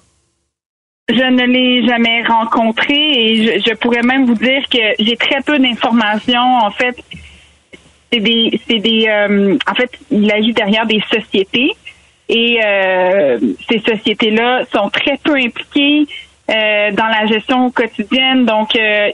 Je 1.10 1.16
ne 1.16 1.46
l'ai 1.48 1.88
jamais 1.88 2.22
rencontré 2.28 2.94
et 2.94 3.36
je, 3.44 3.70
je 3.70 3.76
pourrais 3.76 4.04
même 4.04 4.26
vous 4.26 4.36
dire 4.36 4.62
que 4.72 5.04
j'ai 5.04 5.16
très 5.16 5.42
peu 5.42 5.58
d'informations. 5.58 6.58
En 6.64 6.70
fait, 6.72 6.96
c'est 8.12 8.20
des, 8.20 8.60
c'est 8.68 8.80
des, 8.80 9.08
euh, 9.08 9.58
en 9.70 9.76
fait, 9.76 9.92
il 10.12 10.32
agit 10.32 10.54
derrière 10.54 10.86
des 10.86 11.02
sociétés 11.12 11.72
et 12.28 12.60
euh, 12.64 13.40
ces 13.70 13.80
sociétés-là 13.80 14.64
sont 14.72 14.90
très 14.90 15.18
peu 15.18 15.36
impliquées 15.36 16.08
euh, 16.50 16.92
dans 16.92 17.08
la 17.08 17.26
gestion 17.28 17.72
quotidienne. 17.72 18.46
Donc, 18.46 18.76
euh, 18.76 19.10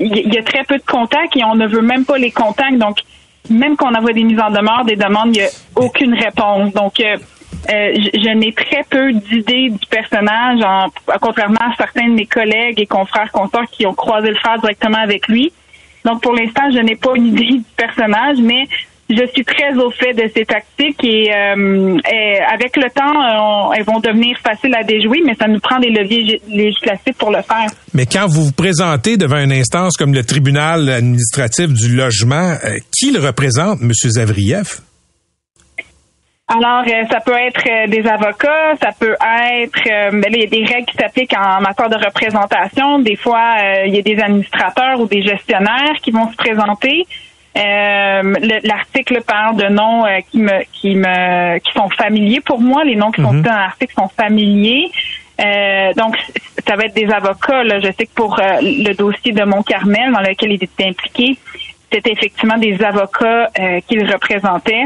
il 0.00 0.32
y, 0.32 0.38
a 0.38 0.42
très 0.42 0.64
peu 0.64 0.76
de 0.76 0.84
contacts 0.84 1.36
et 1.36 1.44
on 1.44 1.54
ne 1.54 1.66
veut 1.66 1.82
même 1.82 2.04
pas 2.04 2.18
les 2.18 2.30
contacts. 2.30 2.78
Donc, 2.78 2.98
même 3.50 3.76
qu'on 3.76 3.94
envoie 3.94 4.12
des 4.12 4.22
mises 4.22 4.40
en 4.40 4.50
demeure, 4.50 4.84
des 4.84 4.96
demandes, 4.96 5.34
il 5.34 5.40
n'y 5.40 5.46
a 5.46 5.50
aucune 5.76 6.14
réponse. 6.14 6.72
Donc, 6.72 7.00
euh, 7.00 7.16
euh, 7.70 7.94
je, 7.94 8.20
je 8.20 8.30
n'ai 8.30 8.52
très 8.52 8.84
peu 8.88 9.12
d'idées 9.12 9.70
du 9.70 9.86
personnage, 9.90 10.60
en, 10.62 10.86
contrairement 11.20 11.60
à 11.60 11.74
certains 11.76 12.08
de 12.08 12.14
mes 12.14 12.26
collègues 12.26 12.80
et 12.80 12.86
confrères 12.86 13.32
consorts 13.32 13.68
qui 13.70 13.86
ont 13.86 13.94
croisé 13.94 14.28
le 14.28 14.36
fer 14.36 14.58
directement 14.60 14.98
avec 14.98 15.26
lui. 15.26 15.52
Donc, 16.04 16.22
pour 16.22 16.32
l'instant, 16.34 16.70
je 16.72 16.78
n'ai 16.80 16.96
pas 16.96 17.10
une 17.16 17.26
idée 17.26 17.44
du 17.58 17.62
personnage, 17.76 18.38
mais 18.42 18.64
je 19.10 19.26
suis 19.32 19.44
très 19.44 19.74
au 19.76 19.90
fait 19.90 20.12
de 20.12 20.30
ces 20.34 20.44
tactiques 20.44 21.02
et, 21.02 21.30
euh, 21.32 21.96
avec 22.52 22.76
le 22.76 22.90
temps, 22.90 23.14
on- 23.14 23.72
elles 23.72 23.84
vont 23.84 24.00
devenir 24.00 24.36
faciles 24.46 24.74
à 24.74 24.84
déjouer, 24.84 25.20
mais 25.24 25.34
ça 25.34 25.48
nous 25.48 25.60
prend 25.60 25.78
des 25.78 25.88
leviers 25.88 26.40
législatifs 26.48 27.16
pour 27.16 27.30
le 27.30 27.42
faire. 27.42 27.70
Mais 27.94 28.04
quand 28.04 28.26
vous 28.26 28.44
vous 28.46 28.52
présentez 28.52 29.16
devant 29.16 29.38
une 29.38 29.52
instance 29.52 29.96
comme 29.96 30.12
le 30.12 30.24
tribunal 30.24 30.88
administratif 30.90 31.68
du 31.72 31.94
logement, 31.96 32.54
euh, 32.64 32.76
qui 32.96 33.10
le 33.12 33.20
représente, 33.20 33.80
M. 33.80 33.92
Zavriev? 33.92 34.80
Alors, 36.48 36.82
euh, 36.86 37.04
ça 37.10 37.20
peut 37.20 37.36
être 37.36 37.62
euh, 37.68 37.86
des 37.88 38.06
avocats, 38.06 38.74
ça 38.80 38.90
peut 38.98 39.14
être, 39.62 39.80
euh, 39.86 40.10
ben 40.12 40.20
là, 40.22 40.28
il 40.32 40.40
y 40.40 40.44
a 40.44 40.46
des 40.46 40.64
règles 40.64 40.86
qui 40.86 40.96
s'appliquent 40.96 41.34
en 41.36 41.60
matière 41.60 41.90
de 41.90 41.96
représentation. 42.02 43.00
Des 43.00 43.16
fois, 43.16 43.56
euh, 43.62 43.84
il 43.86 43.94
y 43.94 43.98
a 43.98 44.02
des 44.02 44.18
administrateurs 44.18 44.98
ou 44.98 45.06
des 45.06 45.20
gestionnaires 45.20 45.96
qui 46.02 46.10
vont 46.10 46.30
se 46.30 46.36
présenter. 46.36 47.06
Euh, 47.56 48.22
le- 48.40 48.66
L'article 48.66 49.20
parle 49.26 49.56
de 49.56 49.66
noms 49.68 50.06
euh, 50.06 50.20
qui 50.30 50.38
me 50.38 50.62
qui 50.72 50.94
me 50.94 51.58
qui 51.58 51.72
sont 51.72 51.90
familiers 51.90 52.40
pour 52.40 52.60
moi. 52.60 52.82
Les 52.84 52.96
noms 52.96 53.10
qui 53.10 53.20
sont 53.20 53.32
cités 53.32 53.48
dans 53.50 53.56
l'article 53.56 53.92
sont 53.94 54.08
familiers. 54.08 54.90
Euh, 55.44 55.92
donc, 55.94 56.16
ça 56.66 56.76
va 56.76 56.84
être 56.84 56.94
des 56.94 57.10
avocats. 57.10 57.62
Là. 57.62 57.78
Je 57.80 57.86
sais 57.92 58.06
que 58.06 58.14
pour 58.14 58.38
le 58.40 58.92
dossier 58.94 59.32
de 59.32 59.44
Mont-Carmel, 59.44 60.12
dans 60.12 60.20
lequel 60.20 60.52
il 60.52 60.64
était 60.64 60.86
impliqué, 60.86 61.36
c'était 61.92 62.12
effectivement 62.12 62.56
des 62.58 62.82
avocats 62.82 63.50
euh, 63.58 63.80
qu'il 63.86 64.10
représentait. 64.10 64.84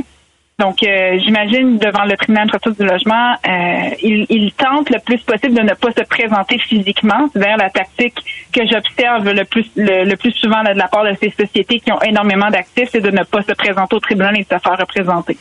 Donc, 0.63 0.77
euh, 0.85 1.19
j'imagine 1.25 1.77
devant 1.79 2.05
le 2.05 2.17
tribunal 2.17 2.43
administratif 2.47 2.79
du 2.79 2.87
logement, 2.87 3.29
euh, 3.35 3.97
il, 4.01 4.27
il 4.31 4.53
tente 4.53 4.91
le 4.91 5.01
plus 5.05 5.19
possible 5.31 5.55
de 5.55 5.63
ne 5.63 5.75
pas 5.75 5.91
se 5.91 6.05
présenter 6.17 6.57
physiquement. 6.69 7.29
C'est 7.33 7.41
d'ailleurs 7.41 7.57
la 7.67 7.71
tactique 7.71 8.15
que 8.55 8.61
j'observe 8.71 9.25
le 9.41 9.45
plus 9.45 9.67
le, 9.77 10.05
le 10.05 10.17
plus 10.17 10.31
souvent 10.43 10.63
là, 10.63 10.73
de 10.73 10.79
la 10.79 10.87
part 10.87 11.05
de 11.05 11.15
ces 11.21 11.31
sociétés 11.31 11.81
qui 11.81 11.91
ont 11.91 12.01
énormément 12.03 12.49
d'actifs, 12.51 12.91
c'est 12.93 13.01
de 13.01 13.11
ne 13.11 13.25
pas 13.25 13.43
se 13.43 13.55
présenter 13.55 13.97
au 13.97 14.01
tribunal 14.01 14.37
et 14.37 14.41
de 14.41 14.45
se 14.45 14.59
faire 14.63 14.79
représenter. 14.79 15.37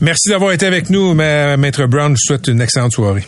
Merci 0.00 0.28
d'avoir 0.30 0.52
été 0.52 0.64
avec 0.66 0.90
nous, 0.90 1.14
Ma- 1.14 1.56
Maître 1.56 1.84
Brown. 1.86 2.08
Je 2.16 2.20
vous 2.22 2.26
souhaite 2.36 2.46
une 2.46 2.60
excellente 2.60 2.92
soirée. 2.92 3.24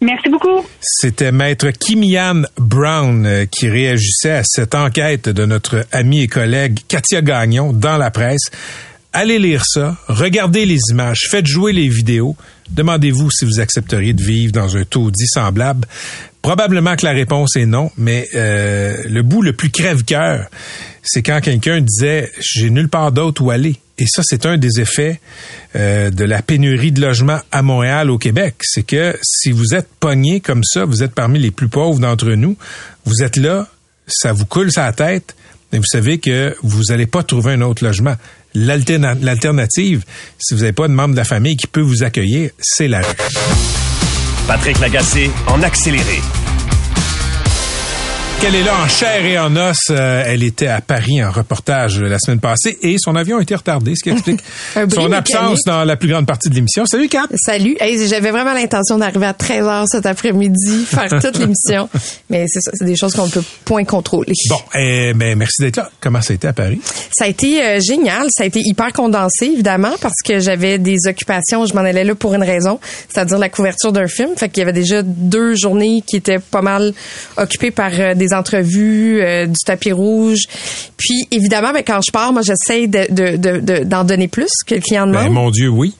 Merci 0.00 0.30
beaucoup. 0.30 0.64
C'était 0.80 1.30
Maître 1.30 1.68
Kimian 1.72 2.42
Brown 2.56 3.26
euh, 3.26 3.44
qui 3.44 3.68
réagissait 3.68 4.30
à 4.32 4.42
cette 4.44 4.74
enquête 4.74 5.28
de 5.28 5.44
notre 5.44 5.84
ami 5.92 6.22
et 6.22 6.26
collègue 6.26 6.78
Katia 6.88 7.20
Gagnon 7.20 7.74
dans 7.74 7.98
la 7.98 8.10
presse. 8.10 8.50
Allez 9.12 9.40
lire 9.40 9.64
ça, 9.66 9.96
regardez 10.06 10.66
les 10.66 10.78
images, 10.90 11.26
faites 11.28 11.46
jouer 11.46 11.72
les 11.72 11.88
vidéos. 11.88 12.36
Demandez-vous 12.70 13.28
si 13.32 13.44
vous 13.44 13.58
accepteriez 13.58 14.12
de 14.12 14.22
vivre 14.22 14.52
dans 14.52 14.76
un 14.76 14.84
taudis 14.84 15.26
semblable. 15.26 15.88
Probablement 16.42 16.94
que 16.94 17.04
la 17.04 17.10
réponse 17.10 17.56
est 17.56 17.66
non, 17.66 17.90
mais 17.98 18.28
euh, 18.36 19.02
le 19.08 19.22
bout 19.22 19.42
le 19.42 19.52
plus 19.52 19.70
crève-cœur, 19.70 20.46
c'est 21.02 21.22
quand 21.22 21.40
quelqu'un 21.40 21.80
disait 21.80 22.30
j'ai 22.38 22.70
nulle 22.70 22.88
part 22.88 23.10
d'autre 23.10 23.42
où 23.42 23.50
aller. 23.50 23.80
Et 23.98 24.06
ça, 24.06 24.22
c'est 24.24 24.46
un 24.46 24.56
des 24.56 24.80
effets 24.80 25.20
euh, 25.74 26.10
de 26.10 26.24
la 26.24 26.40
pénurie 26.40 26.92
de 26.92 27.00
logements 27.00 27.40
à 27.50 27.62
Montréal, 27.62 28.10
au 28.10 28.16
Québec. 28.16 28.54
C'est 28.62 28.84
que 28.84 29.18
si 29.22 29.50
vous 29.50 29.74
êtes 29.74 29.88
pogné 29.98 30.40
comme 30.40 30.62
ça, 30.62 30.84
vous 30.84 31.02
êtes 31.02 31.14
parmi 31.14 31.40
les 31.40 31.50
plus 31.50 31.68
pauvres 31.68 31.98
d'entre 31.98 32.30
nous, 32.30 32.56
vous 33.04 33.24
êtes 33.24 33.36
là, 33.36 33.68
ça 34.06 34.32
vous 34.32 34.46
coule 34.46 34.70
sa 34.70 34.92
tête, 34.92 35.34
mais 35.72 35.78
vous 35.78 35.86
savez 35.86 36.18
que 36.18 36.56
vous 36.62 36.84
n'allez 36.84 37.06
pas 37.06 37.22
trouver 37.22 37.52
un 37.52 37.60
autre 37.60 37.84
logement. 37.84 38.14
L'alterna- 38.54 39.14
L'alternative, 39.20 40.02
si 40.38 40.54
vous 40.54 40.60
n'avez 40.60 40.72
pas 40.72 40.88
de 40.88 40.92
membre 40.92 41.12
de 41.14 41.18
la 41.18 41.24
famille 41.24 41.56
qui 41.56 41.66
peut 41.66 41.80
vous 41.80 42.02
accueillir, 42.02 42.50
c'est 42.58 42.88
la 42.88 42.98
rue. 43.00 43.14
Patrick 44.46 44.80
Lagacé 44.80 45.30
en 45.46 45.62
accéléré. 45.62 46.18
Qu'elle 48.40 48.54
est 48.54 48.62
là 48.64 48.72
en 48.82 48.88
chair 48.88 49.24
et 49.26 49.38
en 49.38 49.54
os. 49.54 49.76
Euh, 49.90 50.22
elle 50.24 50.42
était 50.42 50.66
à 50.66 50.80
Paris 50.80 51.22
en 51.22 51.30
reportage 51.30 52.00
la 52.00 52.18
semaine 52.18 52.40
passée 52.40 52.78
et 52.80 52.96
son 52.98 53.14
avion 53.14 53.36
a 53.36 53.42
été 53.42 53.54
retardé, 53.54 53.94
ce 53.94 54.02
qui 54.02 54.10
explique 54.10 54.40
son 54.74 55.12
absence 55.12 55.40
mécanique. 55.40 55.66
dans 55.66 55.84
la 55.84 55.96
plus 55.96 56.08
grande 56.08 56.26
partie 56.26 56.48
de 56.48 56.54
l'émission. 56.54 56.86
Salut 56.86 57.08
Kat! 57.08 57.24
Salut. 57.34 57.76
Hey, 57.80 58.08
J'avais 58.08 58.30
vraiment 58.30 58.54
l'intention 58.54 58.96
d'arriver 58.96 59.26
à 59.26 59.32
13h 59.32 59.86
cet 59.88 60.06
après-midi, 60.06 60.86
faire 60.86 61.08
toute 61.20 61.36
l'émission. 61.38 61.90
Mais 62.30 62.46
c'est 62.48 62.60
ça, 62.62 62.70
c'est 62.72 62.86
des 62.86 62.96
choses 62.96 63.14
qu'on 63.14 63.26
ne 63.26 63.30
peut 63.30 63.42
point 63.66 63.84
contrôler. 63.84 64.32
Bon, 64.48 64.60
eh, 64.74 65.12
ben, 65.12 65.36
merci 65.36 65.60
d'être 65.60 65.76
là. 65.76 65.90
Comment 66.00 66.22
ça 66.22 66.32
a 66.32 66.36
été 66.36 66.48
à 66.48 66.54
Paris? 66.54 66.80
Ça 67.12 67.24
a 67.24 67.28
été 67.28 67.62
euh, 67.62 67.78
génial. 67.80 68.28
Ça 68.30 68.44
a 68.44 68.46
été 68.46 68.62
hyper 68.64 68.92
condensé, 68.94 69.46
évidemment, 69.46 69.92
parce 70.00 70.22
que 70.24 70.38
j'avais 70.38 70.78
des 70.78 71.06
occupations. 71.06 71.66
Je 71.66 71.74
m'en 71.74 71.82
allais 71.82 72.04
là 72.04 72.14
pour 72.14 72.32
une 72.32 72.44
raison, 72.44 72.80
c'est-à-dire 73.08 73.38
la 73.38 73.50
couverture 73.50 73.92
d'un 73.92 74.06
film. 74.06 74.30
Fait 74.36 74.48
qu'il 74.48 74.60
y 74.60 74.62
avait 74.62 74.72
déjà 74.72 75.02
deux 75.02 75.54
journées 75.56 76.02
qui 76.06 76.16
étaient 76.16 76.38
pas 76.38 76.62
mal 76.62 76.94
occupées 77.36 77.70
par 77.70 77.90
euh, 77.98 78.14
des 78.14 78.29
entrevues, 78.32 79.20
euh, 79.22 79.46
du 79.46 79.58
tapis 79.64 79.92
rouge. 79.92 80.40
Puis, 80.96 81.26
évidemment, 81.30 81.72
ben, 81.72 81.82
quand 81.86 82.00
je 82.06 82.10
pars, 82.12 82.32
moi, 82.32 82.42
j'essaie 82.42 82.86
de, 82.86 83.06
de, 83.10 83.36
de- 83.36 83.60
de- 83.60 83.84
d'en 83.84 84.04
donner 84.04 84.28
plus 84.28 84.50
que 84.66 84.74
le 84.74 84.80
client 84.80 85.06
demande. 85.06 85.24
Ben, 85.24 85.32
mon 85.32 85.50
Dieu, 85.50 85.68
oui. 85.68 85.94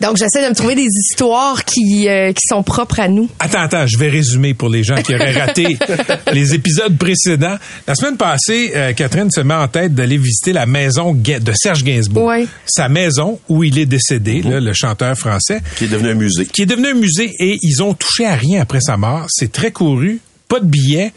Donc, 0.00 0.16
j'essaie 0.16 0.44
de 0.44 0.48
me 0.50 0.54
trouver 0.54 0.74
des 0.74 0.86
histoires 0.86 1.64
qui, 1.64 2.08
euh, 2.08 2.32
qui 2.32 2.42
sont 2.48 2.62
propres 2.62 3.00
à 3.00 3.08
nous. 3.08 3.28
Attends, 3.38 3.60
attends, 3.62 3.86
je 3.86 3.96
vais 3.98 4.08
résumer 4.08 4.54
pour 4.54 4.68
les 4.68 4.82
gens 4.82 4.96
qui 4.96 5.14
auraient 5.14 5.32
raté 5.32 5.76
les 6.32 6.54
épisodes 6.54 6.96
précédents. 6.96 7.56
La 7.86 7.94
semaine 7.94 8.16
passée, 8.16 8.72
euh, 8.74 8.92
Catherine 8.92 9.30
se 9.30 9.40
met 9.40 9.54
en 9.54 9.68
tête 9.68 9.94
d'aller 9.94 10.16
visiter 10.16 10.52
la 10.52 10.66
maison 10.66 11.14
de 11.14 11.52
Serge 11.54 11.84
Gainsbourg. 11.84 12.24
Ouais. 12.26 12.46
Sa 12.66 12.88
maison 12.88 13.38
où 13.48 13.62
il 13.64 13.78
est 13.78 13.86
décédé, 13.86 14.42
là, 14.42 14.60
le 14.60 14.72
chanteur 14.72 15.16
français. 15.16 15.60
Qui 15.76 15.84
est 15.84 15.88
devenu 15.88 16.10
un 16.10 16.14
musée. 16.14 16.46
qui 16.46 16.62
est 16.62 16.66
devenu 16.66 16.88
un 16.88 16.94
musée 16.94 17.30
et 17.38 17.58
ils 17.62 17.82
ont 17.82 17.94
touché 17.94 18.26
à 18.26 18.34
rien 18.34 18.60
après 18.62 18.80
sa 18.80 18.96
mort. 18.96 19.26
C'est 19.28 19.52
très 19.52 19.70
couru, 19.70 20.20
pas 20.48 20.60
de 20.60 20.66
billets. 20.66 21.12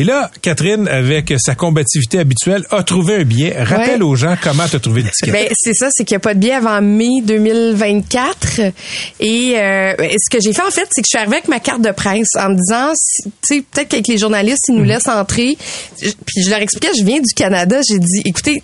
Et 0.00 0.04
là, 0.04 0.30
Catherine, 0.42 0.86
avec 0.86 1.34
sa 1.38 1.56
combativité 1.56 2.20
habituelle, 2.20 2.64
a 2.70 2.84
trouvé 2.84 3.16
un 3.16 3.24
billet. 3.24 3.60
Rappelle 3.60 4.00
Ouais. 4.00 4.08
aux 4.08 4.14
gens 4.14 4.36
comment 4.40 4.68
tu 4.68 4.76
as 4.76 4.78
trouvé 4.78 5.02
le 5.02 5.10
ticket. 5.10 5.32
Ben 5.32 5.48
c'est 5.56 5.74
ça, 5.74 5.88
c'est 5.90 6.04
qu'il 6.04 6.14
n'y 6.14 6.18
a 6.18 6.20
pas 6.20 6.34
de 6.34 6.38
billet 6.38 6.52
avant 6.52 6.80
mai 6.80 7.20
2024. 7.24 8.60
Et 9.18 9.54
euh, 9.58 9.92
ce 9.98 10.30
que 10.30 10.40
j'ai 10.40 10.52
fait 10.52 10.62
en 10.62 10.70
fait, 10.70 10.86
c'est 10.92 11.02
que 11.02 11.06
je 11.06 11.10
suis 11.10 11.18
arrivée 11.18 11.36
avec 11.38 11.48
ma 11.48 11.58
carte 11.58 11.82
de 11.82 11.90
presse 11.90 12.28
en 12.38 12.50
me 12.50 12.54
disant, 12.54 12.92
tu 13.24 13.30
sais, 13.56 13.64
peut-être 13.72 13.88
qu'avec 13.88 14.06
les 14.06 14.18
journalistes, 14.18 14.66
ils 14.68 14.76
nous 14.76 14.84
laissent 14.84 15.08
entrer. 15.08 15.58
Puis 16.00 16.42
je 16.44 16.50
leur 16.50 16.60
expliquais, 16.60 16.94
je 16.96 17.04
viens 17.04 17.18
du 17.18 17.34
Canada. 17.34 17.80
J'ai 17.88 17.98
dit, 17.98 18.22
écoutez, 18.24 18.62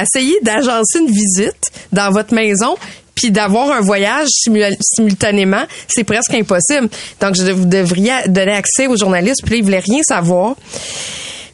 essayez 0.00 0.36
d'agencer 0.42 1.00
une 1.00 1.10
visite 1.10 1.70
dans 1.92 2.10
votre 2.12 2.32
maison. 2.32 2.76
Puis 3.16 3.32
d'avoir 3.32 3.72
un 3.72 3.80
voyage 3.80 4.28
simu- 4.28 4.76
simultanément, 4.80 5.64
c'est 5.88 6.04
presque 6.04 6.34
impossible. 6.34 6.88
Donc, 7.20 7.34
je, 7.34 7.50
vous 7.50 7.64
donner 7.64 8.52
accès 8.52 8.86
aux 8.86 8.96
journalistes. 8.96 9.42
Puis 9.42 9.54
là, 9.54 9.56
ils 9.56 9.64
voulaient 9.64 9.80
rien 9.80 10.00
savoir. 10.06 10.54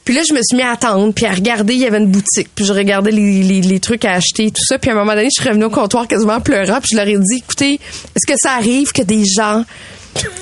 Puis 0.05 0.15
là, 0.15 0.23
je 0.29 0.35
me 0.35 0.41
suis 0.43 0.57
mis 0.57 0.63
à 0.63 0.73
attendre, 0.73 1.13
puis 1.15 1.27
à 1.27 1.33
regarder, 1.33 1.75
il 1.75 1.81
y 1.81 1.87
avait 1.87 1.99
une 1.99 2.11
boutique. 2.11 2.49
Puis 2.55 2.65
je 2.65 2.73
regardais 2.73 3.13
les, 3.13 3.63
les, 3.63 3.81
trucs 3.81 4.05
à 4.05 4.15
acheter, 4.15 4.51
tout 4.51 4.65
ça. 4.65 4.77
Puis 4.79 4.91
à 4.91 4.95
un 4.95 4.97
moment 4.97 5.15
donné, 5.15 5.29
je 5.35 5.41
suis 5.41 5.49
revenue 5.49 5.65
au 5.67 5.71
comptoir 5.71 6.09
quasiment 6.09 6.35
en 6.35 6.41
pleurant. 6.41 6.81
Puis 6.81 6.89
je 6.93 6.97
leur 6.97 7.07
ai 7.07 7.17
dit, 7.17 7.37
écoutez, 7.39 7.75
est-ce 7.75 8.27
que 8.27 8.37
ça 8.37 8.53
arrive 8.55 8.91
que 8.91 9.03
des 9.03 9.25
gens 9.25 9.65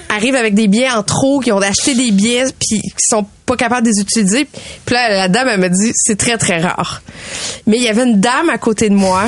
arrivent 0.09 0.35
avec 0.35 0.55
des 0.55 0.67
billets 0.67 0.91
en 0.91 1.03
trop, 1.03 1.41
qui 1.41 1.53
ont 1.53 1.61
acheté 1.61 1.95
des 1.95 2.11
billets, 2.11 2.47
puis 2.59 2.81
qui 2.81 3.07
sont 3.07 3.27
pas 3.45 3.57
capables 3.57 3.87
de 3.87 3.93
les 3.95 4.01
utiliser? 4.01 4.49
Puis 4.87 4.95
là, 4.95 5.11
la 5.11 5.29
dame, 5.29 5.49
elle 5.49 5.61
me 5.61 5.69
dit, 5.69 5.93
c'est 5.95 6.17
très, 6.17 6.39
très 6.39 6.61
rare. 6.61 7.03
Mais 7.67 7.77
il 7.77 7.83
y 7.83 7.89
avait 7.89 8.05
une 8.05 8.19
dame 8.19 8.49
à 8.49 8.57
côté 8.57 8.89
de 8.89 8.95
moi 8.95 9.25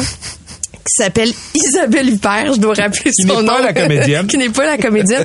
qui 0.85 1.03
s'appelle 1.03 1.31
Isabelle 1.55 2.09
Huppert, 2.11 2.55
je 2.55 2.61
dois 2.61 2.75
rappeler 2.75 3.11
Qui 3.11 3.23
son 3.27 3.41
n'est 3.41 3.43
nom. 3.43 3.55
pas 3.55 3.63
la 3.63 3.73
comédienne. 3.73 4.27
qui 4.29 4.39
n'est 4.39 4.49
pas 4.51 4.67
la 4.67 4.79
comédienne. 4.79 5.25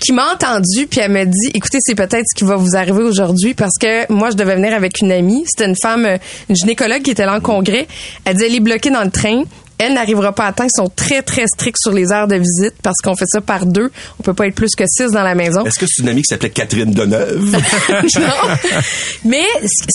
qui 0.00 0.12
m'a 0.12 0.32
entendu 0.32 0.86
puis 0.88 1.00
elle 1.00 1.12
m'a 1.12 1.24
dit 1.24 1.50
écoutez, 1.54 1.78
c'est 1.80 1.94
peut-être 1.94 2.24
ce 2.26 2.36
qui 2.36 2.44
va 2.44 2.56
vous 2.56 2.76
arriver 2.76 3.02
aujourd'hui 3.02 3.54
parce 3.54 3.78
que 3.80 4.10
moi 4.12 4.30
je 4.30 4.36
devais 4.36 4.56
venir 4.56 4.74
avec 4.74 5.00
une 5.00 5.12
amie, 5.12 5.44
c'était 5.46 5.68
une 5.68 5.76
femme 5.80 6.06
une 6.48 6.56
gynécologue 6.56 7.02
qui 7.02 7.10
était 7.12 7.24
là 7.26 7.36
en 7.36 7.40
congrès. 7.40 7.86
Elle 8.24 8.36
dit 8.36 8.44
elle 8.44 8.54
est 8.54 8.60
bloquée 8.60 8.90
dans 8.90 9.02
le 9.04 9.10
train. 9.10 9.42
Elle 9.78 9.94
n'arrivera 9.94 10.32
pas 10.32 10.46
à 10.46 10.52
temps. 10.52 10.64
Ils 10.64 10.70
sont 10.74 10.90
très, 10.94 11.22
très 11.22 11.46
stricts 11.46 11.78
sur 11.80 11.92
les 11.92 12.10
heures 12.12 12.28
de 12.28 12.36
visite 12.36 12.74
parce 12.82 12.96
qu'on 13.02 13.14
fait 13.14 13.26
ça 13.26 13.40
par 13.40 13.66
deux. 13.66 13.90
On 14.18 14.22
peut 14.22 14.34
pas 14.34 14.46
être 14.46 14.54
plus 14.54 14.74
que 14.76 14.84
six 14.86 15.10
dans 15.12 15.22
la 15.22 15.34
maison. 15.34 15.64
Est-ce 15.64 15.78
que 15.78 15.86
c'est 15.88 16.02
une 16.02 16.08
amie 16.08 16.22
qui 16.22 16.28
s'appelait 16.28 16.50
Catherine 16.50 16.90
Deneuve? 16.92 17.52
non. 18.20 18.80
Mais 19.24 19.44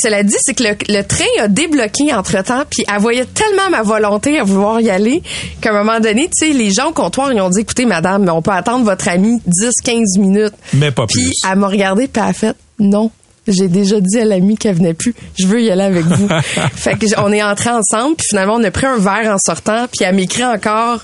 cela 0.02 0.24
dit, 0.24 0.36
c'est 0.40 0.54
que 0.54 0.64
le, 0.64 0.76
le 0.90 1.02
train 1.04 1.26
a 1.44 1.48
débloqué 1.48 2.14
entre-temps, 2.14 2.64
puis 2.70 2.84
elle 2.94 3.02
voyait 3.02 3.26
tellement 3.26 3.70
ma 3.70 3.82
volonté 3.82 4.38
à 4.40 4.44
vouloir 4.44 4.80
y 4.82 4.90
aller 4.90 5.24
qu'à 5.62 5.72
un 5.72 5.84
moment 5.84 6.00
donné, 6.00 6.30
tu 6.30 6.48
sais, 6.48 6.54
les 6.54 6.72
gens 6.72 6.90
au 6.90 6.94
comptoir, 6.94 7.32
ils 7.34 7.42
ont 7.42 7.50
dit, 7.50 7.62
écoutez, 7.62 7.86
madame, 7.86 8.30
on 8.30 8.42
peut 8.42 8.52
attendre 8.52 8.86
votre 8.86 9.08
amie 9.08 9.42
10-15 9.48 10.20
minutes. 10.20 10.54
Mais 10.74 10.92
pas 10.92 11.08
Puis 11.08 11.24
plus. 11.24 11.34
elle 11.52 11.58
m'a 11.60 11.68
regardé, 11.68 12.08
puis 12.08 12.22
elle 12.24 12.30
a 12.30 12.34
fait, 12.34 12.56
non. 12.80 13.12
J'ai 13.48 13.68
déjà 13.68 14.00
dit 14.00 14.20
à 14.20 14.26
l'ami 14.26 14.56
qu'elle 14.56 14.76
venait 14.76 14.94
plus. 14.94 15.16
Je 15.40 15.48
veux 15.48 15.62
y 15.64 15.72
aller 15.72 15.84
avec 15.84 16.06
vous. 16.06 16.28
fait 16.76 16.94
que 16.96 17.08
on 17.20 17.34
est 17.34 17.42
entrés 17.42 17.72
ensemble, 17.72 18.16
puis 18.16 18.28
finalement 18.30 18.56
on 18.56 18.64
a 18.64 18.70
pris 18.70 18.86
un 18.86 18.98
verre 18.98 19.34
en 19.34 19.38
sortant, 19.44 19.88
puis 19.88 20.06
elle 20.06 20.16
m'écrit 20.16 20.46
encore. 20.46 21.00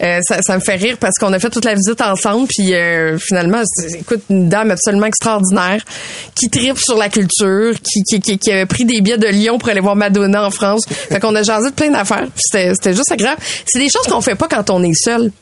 Euh, 0.00 0.20
ça, 0.22 0.40
ça 0.40 0.54
me 0.54 0.60
fait 0.60 0.76
rire 0.76 0.98
parce 1.00 1.14
qu'on 1.18 1.32
a 1.32 1.40
fait 1.40 1.50
toute 1.50 1.64
la 1.64 1.74
visite 1.74 2.00
ensemble, 2.00 2.46
puis 2.46 2.74
euh, 2.74 3.18
finalement, 3.18 3.62
écoute, 3.98 4.20
une 4.30 4.48
dame 4.48 4.70
absolument 4.70 5.06
extraordinaire 5.06 5.84
qui 6.36 6.48
tripe 6.48 6.78
sur 6.78 6.96
la 6.96 7.08
culture, 7.08 7.74
qui, 7.82 8.02
qui, 8.04 8.20
qui, 8.20 8.38
qui 8.38 8.52
avait 8.52 8.66
pris 8.66 8.84
des 8.84 9.00
billets 9.00 9.18
de 9.18 9.26
Lyon 9.26 9.58
pour 9.58 9.68
aller 9.68 9.80
voir 9.80 9.96
Madonna 9.96 10.46
en 10.46 10.50
France. 10.50 10.82
Fait 10.86 11.18
qu'on 11.18 11.34
a 11.34 11.42
jasé 11.42 11.70
de 11.70 11.74
plein 11.74 11.90
d'affaires. 11.90 12.28
C'était 12.36 12.72
c'était 12.74 12.94
juste 12.94 13.10
agréable. 13.10 13.40
C'est 13.66 13.80
des 13.80 13.88
choses 13.88 14.06
qu'on 14.06 14.20
fait 14.20 14.36
pas 14.36 14.46
quand 14.48 14.70
on 14.70 14.82
est 14.84 14.94
seul. 14.94 15.32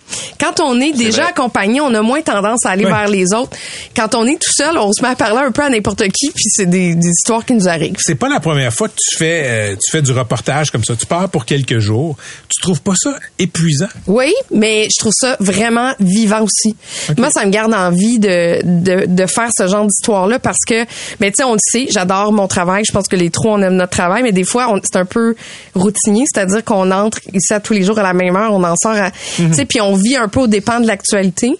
Quand 0.40 0.60
on 0.60 0.80
est 0.80 0.92
déjà 0.92 1.22
vrai. 1.22 1.30
accompagné, 1.30 1.80
on 1.82 1.92
a 1.92 2.00
moins 2.00 2.22
tendance 2.22 2.64
à 2.64 2.70
aller 2.70 2.86
vers 2.86 3.08
les 3.08 3.34
autres. 3.34 3.56
Quand 3.94 4.14
on 4.14 4.26
est 4.26 4.40
tout 4.40 4.52
seul, 4.52 4.78
on 4.78 4.92
se 4.92 5.02
met 5.02 5.08
à 5.08 5.14
parler 5.14 5.42
un 5.46 5.52
peu 5.52 5.62
à 5.62 5.68
n'importe 5.68 6.04
qui, 6.08 6.32
puis 6.38 6.50
c'est 6.50 6.66
des, 6.66 6.94
des 6.94 7.08
histoires 7.08 7.44
qui 7.44 7.54
nous 7.54 7.68
arrivent. 7.68 7.96
C'est 7.98 8.14
pas 8.14 8.28
la 8.28 8.40
première 8.40 8.72
fois 8.72 8.88
que 8.88 8.94
tu 8.96 9.16
fais 9.16 9.42
euh, 9.44 9.74
tu 9.74 9.90
fais 9.90 10.02
du 10.02 10.12
reportage 10.12 10.70
comme 10.70 10.84
ça. 10.84 10.94
Tu 10.96 11.06
pars 11.06 11.28
pour 11.28 11.44
quelques 11.44 11.78
jours. 11.78 12.16
Tu 12.48 12.60
trouves 12.62 12.80
pas 12.80 12.94
ça 12.96 13.16
épuisant? 13.38 13.88
Oui, 14.06 14.32
mais 14.52 14.84
je 14.84 15.00
trouve 15.00 15.12
ça 15.14 15.36
vraiment 15.40 15.92
vivant 16.00 16.42
aussi. 16.42 16.76
Moi, 17.16 17.28
ça 17.30 17.44
me 17.44 17.50
garde 17.50 17.74
envie 17.74 18.18
de, 18.18 18.60
de, 18.64 19.06
de 19.06 19.26
faire 19.26 19.50
ce 19.56 19.66
genre 19.68 19.84
d'histoire-là 19.86 20.38
parce 20.38 20.64
que, 20.66 20.84
ben, 21.20 21.30
tu 21.30 21.34
sais, 21.38 21.44
on 21.44 21.52
le 21.54 21.58
sait, 21.60 21.86
j'adore 21.90 22.32
mon 22.32 22.46
travail. 22.46 22.84
Je 22.86 22.92
pense 22.92 23.08
que 23.08 23.16
les 23.16 23.30
trois, 23.30 23.52
on 23.54 23.62
aime 23.62 23.74
notre 23.76 23.92
travail, 23.92 24.22
mais 24.22 24.32
des 24.32 24.44
fois, 24.44 24.72
c'est 24.84 24.96
un 24.96 25.04
peu 25.04 25.34
routinier, 25.74 26.24
c'est-à-dire 26.32 26.64
qu'on 26.64 26.90
entre 26.90 27.18
ici 27.34 27.52
à 27.52 27.60
tous 27.60 27.72
les 27.72 27.82
jours 27.82 27.98
à 27.98 28.02
la 28.02 28.12
même 28.14 28.36
heure, 28.36 28.52
on 28.52 28.62
en 28.64 28.74
sort 28.76 28.92
à, 28.96 29.10
tu 29.36 29.52
sais, 29.52 29.64
puis 29.64 29.80
on 29.80 29.94
vit 29.96 30.16
un 30.16 30.28
peu 30.28 30.40
au 30.40 30.46
dépend 30.46 30.80
de 30.80 30.86
l'actualité. 30.86 31.50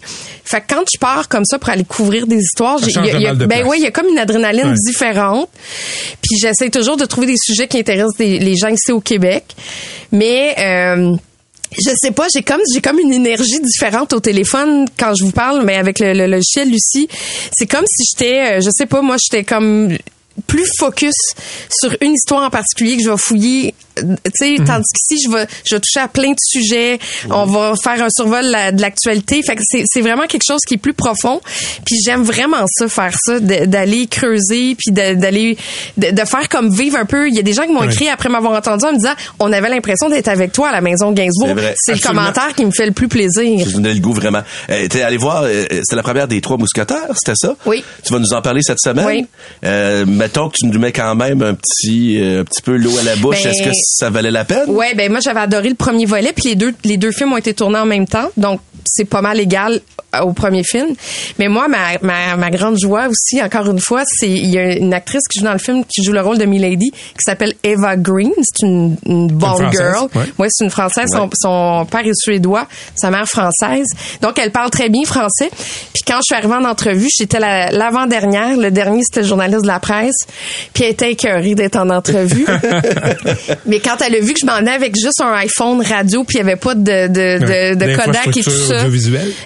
Fait 0.45 0.61
que 0.62 0.75
quand 0.75 0.83
je 0.93 0.99
pars 0.99 1.29
comme 1.29 1.45
ça 1.45 1.59
pour 1.59 1.69
aller 1.69 1.85
couvrir 1.85 2.27
des 2.27 2.38
histoires, 2.38 2.79
il 2.83 2.88
y 3.23 3.27
a- 3.27 3.31
a- 3.31 3.35
ben 3.35 3.49
place. 3.49 3.61
oui, 3.69 3.77
il 3.81 3.85
y 3.85 3.87
a 3.87 3.91
comme 3.91 4.07
une 4.07 4.19
adrénaline 4.19 4.67
Ouais. 4.70 4.76
différente. 4.87 5.48
Puis 6.22 6.38
j'essaie 6.40 6.70
toujours 6.70 6.96
de 6.96 7.04
trouver 7.04 7.26
des 7.26 7.37
sujets 7.37 7.68
qui 7.68 7.78
intéressent 7.78 8.16
des- 8.18 8.38
les 8.38 8.57
gens 8.57 8.68
ici 8.68 8.92
au 8.92 9.00
Québec. 9.00 9.44
Mais 10.12 10.54
euh, 10.59 11.16
je 11.72 11.90
sais 12.00 12.11
pas, 12.12 12.26
j'ai 12.35 12.42
comme 12.42 12.61
j'ai 12.72 12.81
comme 12.81 12.98
une 12.98 13.12
énergie 13.12 13.61
différente 13.61 14.12
au 14.12 14.20
téléphone 14.20 14.87
quand 14.98 15.12
je 15.14 15.24
vous 15.24 15.33
parle, 15.33 15.64
mais 15.64 15.76
avec 15.76 15.98
le, 16.00 16.12
le 16.14 16.26
logiciel 16.26 16.70
Lucie, 16.70 17.09
c'est 17.52 17.66
comme 17.66 17.85
si 17.87 18.04
j'étais, 18.11 18.59
euh, 18.59 18.61
je 18.61 18.70
sais 18.70 18.87
pas, 18.87 19.02
moi 19.02 19.16
j'étais 19.22 19.44
comme 19.44 19.96
plus 20.46 20.66
focus 20.78 21.14
sur 21.81 21.94
une 22.00 22.14
histoire 22.14 22.44
en 22.46 22.50
particulier 22.50 22.96
que 22.96 23.02
je 23.02 23.11
vais 23.11 23.16
fouiller 23.18 23.74
euh, 24.05 24.15
sais 24.35 24.57
tandis 24.67 24.85
qu'ici 24.95 25.23
je 25.27 25.31
vais 25.33 25.47
je 25.65 25.75
vais 25.75 25.81
toucher 25.81 26.01
à 26.01 26.09
plein 26.09 26.31
de 26.31 26.37
sujets 26.45 26.99
on 27.31 27.45
va 27.47 27.75
faire 27.83 28.03
un 28.03 28.09
survol 28.11 28.45
la- 28.45 28.73
de 28.73 28.81
l'actualité 28.81 29.43
fait 29.43 29.57
que 29.57 29.63
c'est 29.85 30.01
vraiment 30.01 30.27
quelque 30.27 30.45
chose 30.47 30.61
qui 30.67 30.75
est 30.75 30.79
plus 30.79 30.95
profond 30.95 31.41
puis 31.85 31.97
j'aime 32.05 32.23
vraiment 32.23 32.65
ça 32.71 32.89
faire 32.89 33.15
ça 33.25 33.41
d'aller 33.41 34.07
creuser 34.07 34.75
puis 34.77 34.93
d'aller 34.93 35.57
de, 35.97 36.11
de 36.11 36.25
faire 36.25 36.49
comme 36.49 36.73
vivre 36.75 36.97
un 36.99 37.05
peu 37.07 37.29
il 37.29 37.35
y 37.35 37.39
a 37.39 37.43
des 37.43 37.53
gens 37.53 37.65
qui 37.65 37.73
m'ont 37.73 37.83
écrit 37.85 38.09
après 38.09 38.29
m'avoir 38.29 38.53
entendu 38.53 38.85
en 38.85 38.93
me 38.93 38.97
disant 38.99 39.15
on 39.39 39.53
avait 39.53 39.69
l'impression 39.69 40.09
d'être 40.09 40.29
avec 40.29 40.53
toi 40.53 40.69
à 40.69 40.73
la 40.73 40.81
maison 40.81 41.13
Gainsbourg 41.13 41.55
C'est 41.77 41.93
le 41.95 42.01
commentaire 42.01 42.55
qui 42.57 42.65
me 42.65 42.71
fait 42.71 42.87
le 42.87 42.93
plus 42.93 43.09
plaisir 43.09 43.67
Je 43.69 43.79
le 43.79 43.99
goût 44.01 44.13
vraiment. 44.13 44.43
Euh, 44.71 44.87
t'es 44.89 45.03
allé 45.03 45.17
voir, 45.17 45.43
euh, 45.45 45.65
c'était 45.71 45.97
la 45.97 46.03
première 46.03 46.29
des 46.29 46.41
trois 46.41 46.57
mousquetaires, 46.57 47.07
c'était 47.17 47.37
ça? 47.37 47.55
Oui. 47.67 47.83
Tu 48.05 48.13
vas 48.13 48.19
nous 48.19 48.33
en 48.33 48.43
parler 48.43 48.61
cette 48.63 48.81
semaine? 48.81 49.07
Oui. 49.07 49.27
Euh, 49.65 50.05
mettons 50.07 50.49
que 50.49 50.57
tu 50.59 50.67
nous 50.67 50.79
mets 50.79 50.93
quand 50.93 51.15
même 51.15 51.43
un 51.43 51.55
petit, 51.55 52.21
euh, 52.21 52.41
un 52.41 52.45
petit 52.45 52.63
peu 52.63 52.77
l'eau 52.77 52.97
à 52.99 53.03
la 53.03 53.17
bouche. 53.17 53.43
Ben, 53.43 53.51
Est-ce 53.51 53.63
que 53.63 53.71
ça 53.90 54.11
valait 54.11 54.31
la 54.31 54.44
peine? 54.44 54.68
Ouais, 54.70 54.94
ben 54.94 55.11
moi 55.11 55.20
j'avais 55.20 55.40
adoré 55.40 55.68
le 55.68 55.74
premier 55.74 56.05
volet, 56.07 56.33
puis 56.35 56.48
les 56.51 56.55
deux 56.57 56.74
les 56.85 56.96
deux 56.96 57.12
films 57.12 57.33
ont 57.33 57.37
été 57.38 57.55
tournés 57.55 57.79
en 57.79 57.87
même 57.87 58.07
temps, 58.07 58.29
donc 58.37 58.61
c'est 58.85 59.05
pas 59.05 59.20
mal 59.20 59.38
égal 59.38 59.81
au 60.22 60.33
premier 60.33 60.64
film. 60.64 60.94
Mais 61.38 61.48
moi, 61.48 61.68
ma, 61.68 61.98
ma, 62.01 62.37
ma 62.37 62.48
grande 62.51 62.79
joie 62.79 63.09
aussi, 63.09 63.42
encore 63.42 63.66
une 63.70 63.81
fois, 63.81 64.03
c'est 64.07 64.29
il 64.31 64.46
y 64.46 64.57
a 64.59 64.77
une 64.79 64.94
actrice 64.94 65.20
qui 65.31 65.40
joue 65.40 65.44
dans 65.44 65.53
le 65.53 65.59
film 65.59 65.85
qui 65.85 66.03
joue 66.03 66.12
le 66.12 66.22
rôle 66.22 66.38
de 66.38 66.46
Milady, 66.46 66.90
qui 66.90 67.18
s'appelle 67.24 67.53
Eva 67.62 67.96
Green. 67.96 68.31
C'est 68.40 68.66
une, 68.66 68.96
une 69.05 69.29
Bond 69.29 69.57
Française, 69.57 69.70
girl. 69.79 70.09
ouais. 70.14 70.22
Ouais, 70.38 70.46
c'est 70.51 70.64
une 70.64 70.70
française. 70.70 71.11
Son, 71.12 71.29
son 71.35 71.87
père 71.90 72.01
est 72.07 72.14
suédois, 72.14 72.66
sa 72.94 73.11
mère 73.11 73.27
française. 73.29 73.87
Donc 74.22 74.38
elle 74.38 74.51
parle 74.53 74.70
très 74.70 74.88
bien 74.88 75.05
français. 75.05 75.51
Puis 75.92 76.03
quand 76.07 76.16
je 76.16 76.35
suis 76.35 76.35
arrivée 76.35 76.55
en 76.55 76.64
entrevue, 76.64 77.09
j'étais 77.14 77.38
la- 77.38 77.70
l'avant-dernière. 77.70 78.57
le 78.57 78.70
dernier 78.70 79.03
c'était 79.05 79.20
le 79.20 79.27
journaliste 79.27 79.62
de 79.62 79.66
la 79.68 79.81
presse. 79.81 80.16
Puis 80.72 80.85
elle 80.85 80.92
était 80.92 81.12
écœurée 81.12 81.55
d'être 81.55 81.77
en 81.77 81.90
entrevue. 81.90 82.46
Mais 83.66 83.78
quand 83.81 83.97
elle 84.05 84.14
a 84.14 84.21
vu 84.21 84.35
que 84.35 84.41
je 84.41 84.47
m'en 84.47 84.59
venais 84.59 84.73
avec 84.73 84.95
juste 84.95 85.21
un 85.21 85.33
iPhone 85.33 85.83
radio, 85.83 86.25
puis 86.25 86.37
il 86.37 86.38
y 86.38 86.43
avait 86.43 86.57
pas 86.57 86.75
de 86.75 87.09
de, 87.09 87.38
de, 87.38 87.49
Ouais, 87.49 87.77
de 87.77 87.97
Kodak 87.97 88.37
et 88.37 88.43
tout 88.43 88.51
ça, 88.51 88.85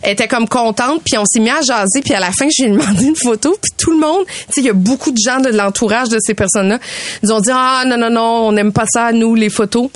elle 0.02 0.12
était 0.12 0.28
comme 0.28 0.48
contente. 0.48 1.02
Puis 1.04 1.18
on 1.18 1.24
s'est 1.24 1.40
mis 1.40 1.50
à 1.50 1.60
jaser. 1.60 2.00
Puis 2.02 2.14
à 2.14 2.20
la 2.20 2.30
fin, 2.30 2.46
je 2.56 2.64
lui 2.64 2.70
ai 2.70 2.72
demandé 2.72 3.06
une 3.06 3.16
photo. 3.16 3.56
Puis 3.60 3.72
tout 3.76 3.90
le 3.90 3.98
monde, 3.98 4.24
tu 4.26 4.34
sais, 4.50 4.60
il 4.60 4.66
y 4.66 4.70
a 4.70 4.74
beaucoup 4.74 5.10
de 5.10 5.18
gens 5.18 5.40
de 5.40 5.48
l'entourage 5.48 6.08
de 6.08 6.18
ces 6.20 6.34
personnes-là, 6.34 6.78
nous 7.22 7.32
ont 7.32 7.40
dit 7.40 7.50
ah 7.52 7.84
non 7.86 7.96
non 7.96 8.10
non, 8.10 8.48
on 8.48 8.52
n'aime 8.52 8.72
pas 8.72 8.86
ça 8.86 9.12
nous 9.12 9.34
les 9.34 9.50
photos. 9.50 9.88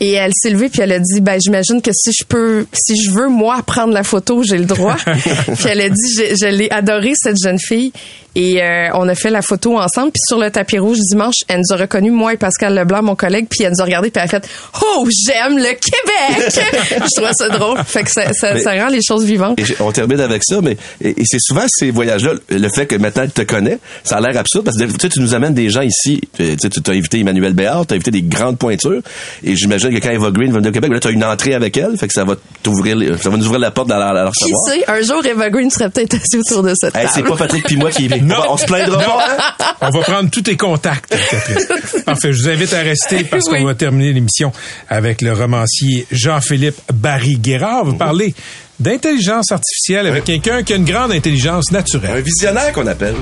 Et 0.00 0.12
elle 0.12 0.32
s'est 0.34 0.50
levée 0.50 0.68
puis 0.68 0.82
elle 0.82 0.92
a 0.92 0.98
dit 0.98 1.20
ben 1.20 1.38
j'imagine 1.42 1.80
que 1.82 1.90
si 1.92 2.12
je 2.12 2.24
peux, 2.24 2.66
si 2.72 3.00
je 3.00 3.10
veux 3.10 3.28
moi 3.28 3.62
prendre 3.66 3.92
la 3.92 4.02
photo, 4.02 4.42
j'ai 4.42 4.58
le 4.58 4.64
droit. 4.64 4.96
puis 5.06 5.66
elle 5.66 5.80
a 5.80 5.88
dit 5.88 6.14
je, 6.16 6.36
je 6.40 6.46
l'ai 6.46 6.70
adorée 6.70 7.12
cette 7.14 7.36
jeune 7.42 7.58
fille. 7.58 7.92
Et 8.34 8.62
euh, 8.62 8.88
on 8.94 9.08
a 9.08 9.14
fait 9.14 9.30
la 9.30 9.42
photo 9.42 9.78
ensemble. 9.78 10.10
Puis 10.12 10.22
sur 10.26 10.38
le 10.38 10.50
tapis 10.50 10.78
rouge 10.78 10.98
dimanche, 11.10 11.34
elle 11.48 11.58
nous 11.58 11.74
a 11.74 11.80
reconnu 11.80 12.10
moi 12.10 12.32
et 12.32 12.36
Pascal 12.36 12.74
Leblanc, 12.74 13.02
mon 13.02 13.14
collègue. 13.14 13.46
Puis 13.50 13.62
elle 13.62 13.72
nous 13.72 13.80
a 13.80 13.84
regardé 13.84 14.10
puis 14.10 14.20
elle 14.22 14.28
a 14.34 14.40
fait 14.40 14.48
oh 14.82 15.06
j'aime 15.26 15.58
le 15.58 15.74
Québec. 15.74 16.52
je 16.94 17.20
trouve 17.20 17.30
ça 17.36 17.48
drôle. 17.50 17.78
Fait 17.84 18.02
que 18.04 18.10
ça, 18.10 18.32
ça, 18.32 18.54
Mais- 18.54 18.60
ça 18.60 18.72
rend 18.72 18.88
les 18.88 19.00
choses 19.06 19.24
vivantes. 19.24 19.58
Et 19.58 19.64
on 19.80 19.92
termine 19.92 20.20
avec 20.20 20.42
ça, 20.44 20.60
mais 20.62 20.76
et, 21.02 21.10
et 21.20 21.24
c'est 21.26 21.40
souvent 21.40 21.64
ces 21.68 21.90
voyages-là, 21.90 22.32
le 22.48 22.68
fait 22.74 22.86
que 22.86 22.96
maintenant 22.96 23.24
tu 23.24 23.32
te 23.32 23.42
connais, 23.42 23.78
ça 24.04 24.16
a 24.16 24.20
l'air 24.20 24.38
absurde 24.38 24.64
parce 24.64 24.76
que 24.78 24.84
tu 24.84 24.92
sais, 25.00 25.08
tu 25.08 25.20
nous 25.20 25.34
amènes 25.34 25.54
des 25.54 25.68
gens 25.68 25.82
ici. 25.82 26.20
Tu 26.36 26.56
sais, 26.58 26.70
tu 26.70 26.90
as 26.90 26.94
invité 26.94 27.20
Emmanuel 27.20 27.52
Béard, 27.52 27.86
tu 27.86 27.92
as 27.92 27.96
invité 27.96 28.10
des 28.10 28.22
grandes 28.22 28.58
pointures, 28.58 29.02
et 29.44 29.56
j'imagine 29.56 29.90
que 29.94 29.98
quand 30.02 30.10
Eva 30.10 30.30
Green 30.30 30.50
va 30.52 30.58
venir 30.58 30.70
au 30.70 30.72
Québec, 30.72 30.90
là 30.92 31.00
tu 31.00 31.08
as 31.08 31.10
une 31.10 31.24
entrée 31.24 31.54
avec 31.54 31.76
elle, 31.76 31.96
fait 31.98 32.08
que 32.08 32.14
ça 32.14 32.24
va 32.24 32.34
t'ouvrir, 32.62 32.96
ça 33.20 33.28
va 33.30 33.36
nous 33.36 33.44
ouvrir 33.44 33.60
la 33.60 33.70
porte 33.70 33.88
dans 33.88 33.98
la, 33.98 34.12
la 34.12 34.30
Qui 34.30 34.50
sait, 34.70 34.84
un 34.88 35.02
jour 35.02 35.24
Eva 35.26 35.50
Green 35.50 35.70
serait 35.70 35.90
peut-être 35.90 36.14
assis 36.14 36.38
autour 36.38 36.62
de 36.62 36.72
cette 36.74 36.94
Hey, 36.96 37.02
table. 37.06 37.12
c'est 37.14 37.22
pas 37.24 37.36
Patrick 37.36 37.64
puis 37.64 37.76
moi 37.76 37.90
qui 37.90 38.08
Non. 38.26 38.36
on, 38.36 38.40
va- 38.42 38.50
on 38.52 38.56
se 38.56 38.64
plaindra 38.66 38.98
pas. 39.02 39.26
hein? 39.28 39.64
On 39.80 39.90
va 39.90 40.00
prendre 40.00 40.30
tous 40.30 40.42
tes 40.42 40.56
contacts, 40.56 41.10
Catherine. 41.30 42.02
Parfait. 42.04 42.32
Je 42.32 42.42
vous 42.42 42.48
invite 42.48 42.72
à 42.72 42.80
rester 42.82 43.24
parce 43.30 43.44
Oui. 43.50 43.58
qu'on 43.58 43.64
va 43.66 43.74
terminer 43.74 44.12
l'émission 44.12 44.52
avec 44.88 45.22
le 45.22 45.32
romancier 45.32 46.06
Jean-Philippe 46.10 46.80
Barry-Guérard. 46.92 47.84
Vous 47.84 47.94
parlez 47.96 48.34
d'intelligence 48.80 49.52
artificielle 49.52 50.06
avec 50.06 50.24
quelqu'un 50.24 50.62
qui 50.62 50.72
a 50.72 50.76
une 50.76 50.84
grande 50.84 51.12
intelligence 51.12 51.66
Un 51.70 51.76
naturelle. 51.76 52.22
visionnaire 52.22 52.72
qu'on 52.72 52.86
appelle. 52.86 53.14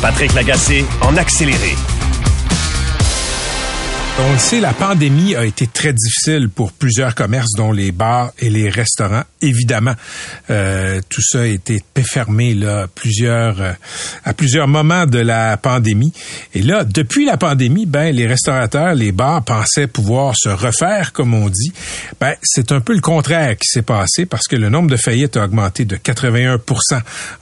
Patrick 0.00 0.34
Lagacé 0.34 0.84
en 1.00 1.16
accéléré. 1.16 1.76
On 4.24 4.32
le 4.34 4.38
sait, 4.38 4.60
la 4.60 4.72
pandémie 4.72 5.34
a 5.34 5.44
été 5.44 5.66
très 5.66 5.92
difficile 5.92 6.48
pour 6.48 6.70
plusieurs 6.70 7.16
commerces, 7.16 7.54
dont 7.56 7.72
les 7.72 7.90
bars 7.90 8.30
et 8.38 8.50
les 8.50 8.70
restaurants. 8.70 9.24
Évidemment, 9.40 9.94
euh, 10.48 11.00
tout 11.08 11.20
ça 11.20 11.40
a 11.40 11.46
été 11.46 11.82
fermé 12.04 12.54
là, 12.54 12.86
plusieurs, 12.94 13.60
euh, 13.60 13.72
à 14.24 14.32
plusieurs 14.32 14.68
moments 14.68 15.06
de 15.06 15.18
la 15.18 15.56
pandémie. 15.56 16.12
Et 16.54 16.62
là, 16.62 16.84
depuis 16.84 17.24
la 17.24 17.36
pandémie, 17.36 17.84
ben 17.84 18.14
les 18.14 18.28
restaurateurs, 18.28 18.94
les 18.94 19.10
bars 19.10 19.42
pensaient 19.42 19.88
pouvoir 19.88 20.34
se 20.36 20.50
refaire, 20.50 21.12
comme 21.12 21.34
on 21.34 21.48
dit. 21.48 21.72
Ben 22.20 22.34
c'est 22.42 22.70
un 22.70 22.80
peu 22.80 22.94
le 22.94 23.00
contraire 23.00 23.56
qui 23.56 23.66
s'est 23.66 23.82
passé 23.82 24.24
parce 24.24 24.46
que 24.46 24.54
le 24.54 24.68
nombre 24.68 24.88
de 24.88 24.96
faillites 24.96 25.36
a 25.36 25.44
augmenté 25.44 25.84
de 25.84 25.96
81% 25.96 26.58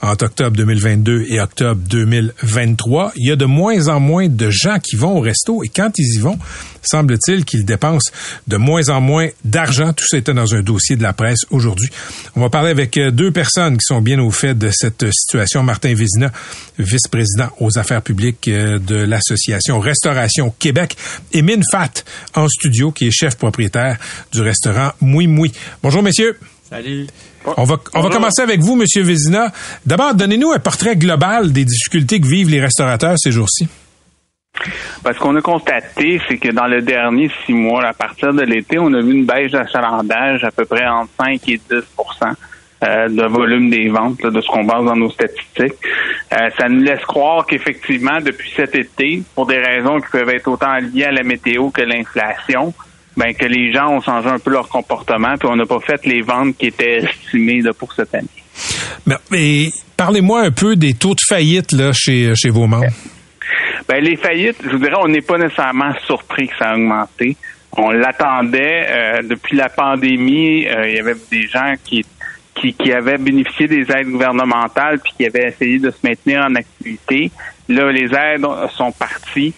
entre 0.01 0.25
octobre 0.25 0.57
2022 0.57 1.25
et 1.29 1.39
octobre 1.39 1.79
2023. 1.87 3.11
Il 3.17 3.27
y 3.27 3.31
a 3.31 3.35
de 3.35 3.45
moins 3.45 3.87
en 3.87 3.99
moins 3.99 4.27
de 4.27 4.49
gens 4.49 4.79
qui 4.79 4.95
vont 4.95 5.17
au 5.17 5.21
resto 5.21 5.63
et 5.63 5.69
quand 5.69 5.91
ils 5.99 6.15
y 6.15 6.19
vont, 6.19 6.39
semble-t-il 6.81 7.45
qu'ils 7.45 7.65
dépensent 7.65 8.11
de 8.47 8.57
moins 8.57 8.89
en 8.89 9.01
moins 9.01 9.27
d'argent. 9.45 9.93
Tout 9.93 10.05
ça 10.07 10.17
était 10.17 10.33
dans 10.33 10.55
un 10.55 10.61
dossier 10.61 10.95
de 10.95 11.03
la 11.03 11.13
presse 11.13 11.41
aujourd'hui. 11.49 11.89
On 12.35 12.41
va 12.41 12.49
parler 12.49 12.69
avec 12.69 12.97
euh, 12.97 13.11
deux 13.11 13.31
personnes 13.31 13.77
qui 13.77 13.85
sont 13.85 14.01
bien 14.01 14.19
au 14.19 14.31
fait 14.31 14.57
de 14.57 14.69
cette 14.71 15.05
situation. 15.11 15.63
Martin 15.63 15.93
Vézina, 15.93 16.31
vice-président 16.79 17.49
aux 17.59 17.77
affaires 17.77 18.01
publiques 18.01 18.47
euh, 18.47 18.79
de 18.79 18.95
l'Association 18.95 19.79
Restauration 19.79 20.53
Québec, 20.59 20.97
et 21.33 21.41
Mine 21.41 21.63
Fat 21.71 22.03
en 22.35 22.47
studio, 22.47 22.91
qui 22.91 23.07
est 23.07 23.11
chef 23.11 23.35
propriétaire 23.35 23.97
du 24.31 24.41
restaurant 24.41 24.91
Moui 25.01 25.27
Moui. 25.27 25.51
Bonjour, 25.83 26.03
messieurs. 26.03 26.37
Salut. 26.69 27.07
On 27.57 27.63
va, 27.63 27.77
on 27.93 28.01
va 28.01 28.09
commencer 28.09 28.41
avec 28.41 28.61
vous, 28.61 28.75
Monsieur 28.75 29.03
Vézina. 29.03 29.51
D'abord, 29.85 30.13
donnez-nous 30.15 30.51
un 30.51 30.59
portrait 30.59 30.95
global 30.95 31.51
des 31.51 31.65
difficultés 31.65 32.21
que 32.21 32.27
vivent 32.27 32.49
les 32.49 32.61
restaurateurs 32.61 33.15
ces 33.17 33.31
jours-ci. 33.31 33.67
Parce 35.03 35.17
qu'on 35.17 35.35
a 35.35 35.41
constaté, 35.41 36.21
c'est 36.27 36.37
que 36.37 36.49
dans 36.49 36.67
le 36.67 36.81
dernier 36.81 37.29
six 37.45 37.53
mois, 37.53 37.83
à 37.85 37.93
partir 37.93 38.33
de 38.33 38.43
l'été, 38.43 38.77
on 38.79 38.93
a 38.93 39.01
vu 39.01 39.13
une 39.13 39.25
baisse 39.25 39.51
d'achalandage 39.51 40.43
à 40.43 40.51
peu 40.51 40.65
près 40.65 40.85
entre 40.85 41.09
5 41.19 41.49
et 41.49 41.57
10% 41.57 42.33
euh, 42.83 43.07
de 43.09 43.27
volume 43.27 43.69
des 43.69 43.89
ventes, 43.89 44.21
de 44.21 44.41
ce 44.41 44.47
qu'on 44.47 44.63
base 44.63 44.85
dans 44.85 44.95
nos 44.95 45.09
statistiques. 45.09 45.79
Euh, 46.33 46.49
ça 46.57 46.67
nous 46.69 46.81
laisse 46.81 47.01
croire 47.01 47.45
qu'effectivement, 47.45 48.19
depuis 48.21 48.51
cet 48.55 48.75
été, 48.75 49.23
pour 49.35 49.47
des 49.47 49.57
raisons 49.57 49.99
qui 49.99 50.11
peuvent 50.11 50.29
être 50.29 50.47
autant 50.47 50.77
liées 50.77 51.05
à 51.05 51.11
la 51.11 51.23
météo 51.23 51.69
que 51.69 51.81
l'inflation, 51.81 52.73
ben 53.17 53.33
que 53.33 53.45
les 53.45 53.73
gens 53.73 53.89
ont 53.89 54.01
changé 54.01 54.29
un 54.29 54.39
peu 54.39 54.51
leur 54.51 54.69
comportement, 54.69 55.35
puis 55.37 55.49
on 55.51 55.55
n'a 55.55 55.65
pas 55.65 55.79
fait 55.79 56.05
les 56.05 56.21
ventes 56.21 56.57
qui 56.57 56.67
étaient 56.67 57.03
estimées 57.03 57.61
pour 57.77 57.91
cette 57.93 58.13
année. 58.15 58.27
Mais, 59.29 59.69
parlez-moi 59.97 60.41
un 60.41 60.51
peu 60.51 60.75
des 60.75 60.93
taux 60.93 61.13
de 61.13 61.21
faillite 61.27 61.71
là, 61.73 61.91
chez, 61.93 62.33
chez 62.35 62.49
vos 62.49 62.67
membres. 62.67 62.87
Ben, 63.91 64.01
les 64.01 64.15
faillites, 64.15 64.55
je 64.63 64.69
vous 64.69 64.77
dirais, 64.77 64.95
on 65.01 65.09
n'est 65.09 65.19
pas 65.19 65.37
nécessairement 65.37 65.91
surpris 66.05 66.47
que 66.47 66.55
ça 66.55 66.69
a 66.69 66.75
augmenté. 66.75 67.35
On 67.73 67.91
l'attendait 67.91 68.85
euh, 68.87 69.21
depuis 69.21 69.57
la 69.57 69.67
pandémie. 69.67 70.65
Euh, 70.65 70.87
il 70.87 70.95
y 70.95 70.99
avait 70.99 71.17
des 71.29 71.45
gens 71.45 71.73
qui, 71.83 72.05
qui, 72.55 72.93
avaient 72.93 73.17
bénéficié 73.17 73.67
des 73.67 73.91
aides 73.91 74.07
gouvernementales 74.07 74.99
puis 74.99 75.11
qui 75.17 75.25
avaient 75.25 75.49
essayé 75.49 75.77
de 75.77 75.91
se 75.91 75.97
maintenir 76.05 76.41
en 76.41 76.55
activité. 76.55 77.31
Là, 77.67 77.91
les 77.91 78.15
aides 78.15 78.45
sont 78.77 78.93
parties. 78.93 79.53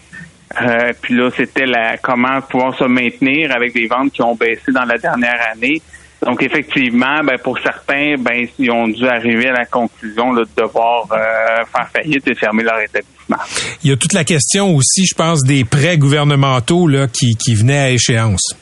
Euh, 0.60 0.94
puis 1.00 1.14
là, 1.14 1.30
c'était 1.38 1.68
la 1.68 1.98
comment 1.98 2.42
pouvoir 2.42 2.76
se 2.76 2.86
maintenir 2.86 3.56
avec 3.56 3.76
des 3.76 3.86
ventes 3.86 4.14
qui 4.14 4.24
ont 4.24 4.34
baissé 4.34 4.72
dans 4.72 4.86
la 4.86 4.98
dernière 4.98 5.42
année. 5.54 5.80
Donc 6.26 6.42
effectivement, 6.42 7.22
ben, 7.24 7.38
pour 7.44 7.60
certains, 7.60 8.16
ben 8.18 8.46
ils 8.60 8.72
ont 8.72 8.88
dû 8.88 9.06
arriver 9.08 9.50
à 9.50 9.54
la 9.54 9.66
conclusion 9.66 10.34
de 10.34 10.46
devoir 10.56 11.06
euh, 11.12 11.66
faire 11.66 11.90
faillite 11.90 12.28
et 12.28 12.36
fermer 12.36 12.64
leur 12.64 12.80
établissement. 12.80 13.38
Il 13.84 13.90
y 13.90 13.94
a 13.94 13.98
toute 13.98 14.14
la 14.14 14.24
question 14.24 14.76
aussi, 14.76 15.06
je 15.06 15.16
pense, 15.16 15.44
des 15.44 15.64
prêts 15.64 15.98
gouvernementaux 15.98 16.88
là 16.88 17.08
qui, 17.08 17.36
qui 17.36 17.56
venaient 17.56 17.80
à 17.80 17.90
échéance. 17.90 18.56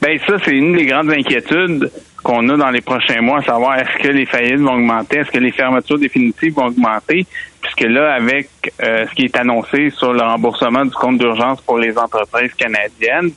Ben 0.00 0.18
ça, 0.26 0.34
c'est 0.44 0.52
une 0.52 0.76
des 0.76 0.86
grandes 0.86 1.10
inquiétudes 1.10 1.90
qu'on 2.22 2.48
a 2.48 2.56
dans 2.56 2.70
les 2.70 2.80
prochains 2.80 3.20
mois, 3.22 3.38
à 3.38 3.42
savoir 3.42 3.78
est-ce 3.78 4.02
que 4.02 4.12
les 4.12 4.26
faillites 4.26 4.58
vont 4.58 4.74
augmenter, 4.74 5.18
est-ce 5.18 5.30
que 5.30 5.38
les 5.38 5.52
fermetures 5.52 5.98
définitives 5.98 6.54
vont 6.54 6.66
augmenter, 6.66 7.24
puisque 7.62 7.88
là, 7.88 8.14
avec 8.14 8.48
euh, 8.82 9.06
ce 9.08 9.14
qui 9.14 9.26
est 9.26 9.36
annoncé 9.36 9.90
sur 9.90 10.12
le 10.12 10.22
remboursement 10.22 10.84
du 10.84 10.90
compte 10.90 11.18
d'urgence 11.18 11.60
pour 11.62 11.78
les 11.78 11.96
entreprises 11.96 12.52
canadiennes, 12.54 13.30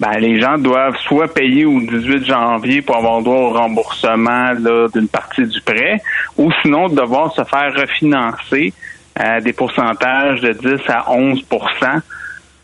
ben, 0.00 0.18
les 0.18 0.40
gens 0.40 0.58
doivent 0.58 0.96
soit 1.06 1.32
payer 1.32 1.64
au 1.64 1.80
18 1.80 2.26
janvier 2.26 2.82
pour 2.82 2.96
avoir 2.96 3.22
droit 3.22 3.36
au 3.36 3.50
remboursement 3.50 4.52
d'une 4.92 5.08
partie 5.08 5.46
du 5.46 5.60
prêt, 5.60 6.00
ou 6.36 6.50
sinon 6.62 6.88
devoir 6.88 7.32
se 7.34 7.44
faire 7.44 7.72
refinancer 7.74 8.72
à 9.14 9.40
des 9.40 9.52
pourcentages 9.52 10.40
de 10.40 10.52
10 10.52 10.82
à 10.88 11.04
11% 11.12 12.00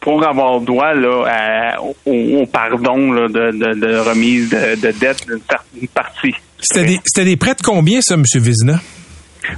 pour 0.00 0.26
avoir 0.26 0.60
droit 0.60 0.94
là, 0.94 1.76
au, 2.06 2.46
pardon 2.46 3.12
là, 3.12 3.28
de, 3.28 3.74
de, 3.74 3.96
remise 3.98 4.50
de, 4.50 4.90
dette 4.98 5.26
d'une 5.26 5.88
partie. 5.88 6.34
C'était 6.58 7.24
des, 7.24 7.36
prêts 7.36 7.54
de 7.54 7.62
combien, 7.62 8.00
ça, 8.00 8.14
M. 8.14 8.24
Vizina? 8.34 8.80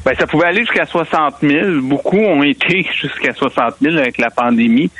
Ben, 0.04 0.14
ça 0.18 0.26
pouvait 0.26 0.46
aller 0.46 0.60
jusqu'à 0.60 0.84
60 0.84 1.36
000. 1.42 1.80
Beaucoup 1.82 2.18
ont 2.18 2.42
été 2.42 2.86
jusqu'à 3.00 3.32
60 3.32 3.76
000 3.80 3.96
avec 3.96 4.18
la 4.18 4.30
pandémie. 4.30 4.90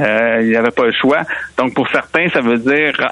Euh, 0.00 0.38
il 0.42 0.48
n'y 0.48 0.56
avait 0.56 0.70
pas 0.70 0.86
le 0.86 0.92
choix. 0.92 1.22
Donc, 1.56 1.74
pour 1.74 1.88
certains, 1.88 2.28
ça 2.30 2.40
veut 2.40 2.58
dire 2.58 3.10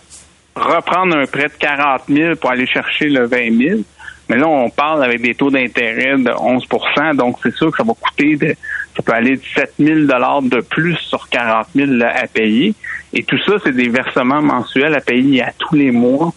reprendre 0.55 1.16
un 1.16 1.27
prêt 1.27 1.49
de 1.49 1.59
40 1.59 2.03
000 2.09 2.37
pour 2.37 2.51
aller 2.51 2.66
chercher 2.66 3.09
le 3.09 3.27
20 3.27 3.59
000. 3.59 3.81
Mais 4.29 4.37
là, 4.37 4.49
on 4.49 4.70
parle 4.70 5.05
avec 5.05 5.20
des 5.20 5.35
taux 5.35 5.51
d'intérêt 5.51 6.16
de 6.16 6.31
11% 6.31 7.14
donc 7.14 7.37
c'est 7.42 7.55
sûr 7.55 7.70
que 7.70 7.77
ça 7.77 7.85
va 7.85 7.92
coûter, 7.94 8.37
de, 8.37 8.57
ça 8.96 9.03
peut 9.05 9.12
aller 9.12 9.37
de 9.37 9.42
7 9.55 9.75
000 9.79 10.01
de 10.01 10.61
plus 10.62 10.96
sur 10.96 11.29
40 11.29 11.68
000 11.77 11.90
à 12.03 12.27
payer. 12.27 12.75
Et 13.12 13.22
tout 13.22 13.38
ça, 13.46 13.53
c'est 13.62 13.75
des 13.75 13.88
versements 13.88 14.42
mensuels 14.42 14.94
à 14.94 15.01
payer 15.01 15.42
à 15.42 15.53
tous 15.57 15.77
les 15.77 15.92
mois. 15.92 16.33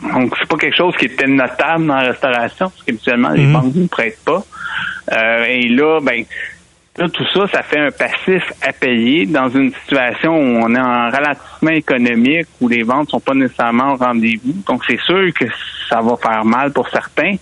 Donc, 0.00 0.34
c'est 0.38 0.48
pas 0.48 0.56
quelque 0.56 0.76
chose 0.76 0.94
qui 0.96 1.06
était 1.06 1.26
notable 1.26 1.86
dans 1.86 1.96
la 1.96 2.08
restauration, 2.08 2.70
parce 2.70 2.82
qu'habituellement, 2.84 3.30
les 3.30 3.46
mhm. 3.46 3.52
banques 3.52 3.74
ne 3.74 3.86
prêtent 3.86 4.24
pas. 4.24 4.42
Euh, 5.12 5.44
et 5.44 5.68
là, 5.68 6.00
ben, 6.00 6.24
Là, 6.96 7.08
tout 7.08 7.24
ça, 7.34 7.40
ça 7.52 7.62
fait 7.64 7.80
un 7.80 7.90
passif 7.90 8.42
à 8.62 8.72
payer 8.72 9.26
dans 9.26 9.48
une 9.48 9.72
situation 9.82 10.30
où 10.30 10.64
on 10.64 10.72
est 10.76 10.80
en 10.80 11.10
ralentissement 11.10 11.72
économique, 11.72 12.46
où 12.60 12.68
les 12.68 12.84
ventes 12.84 13.10
sont 13.10 13.18
pas 13.18 13.34
nécessairement 13.34 13.94
au 13.94 13.96
rendez-vous. 13.96 14.54
Donc, 14.68 14.82
c'est 14.88 15.00
sûr 15.00 15.26
que 15.34 15.46
ça 15.88 16.00
va 16.00 16.16
faire 16.16 16.44
mal 16.44 16.72
pour 16.72 16.88
certains. 16.88 17.34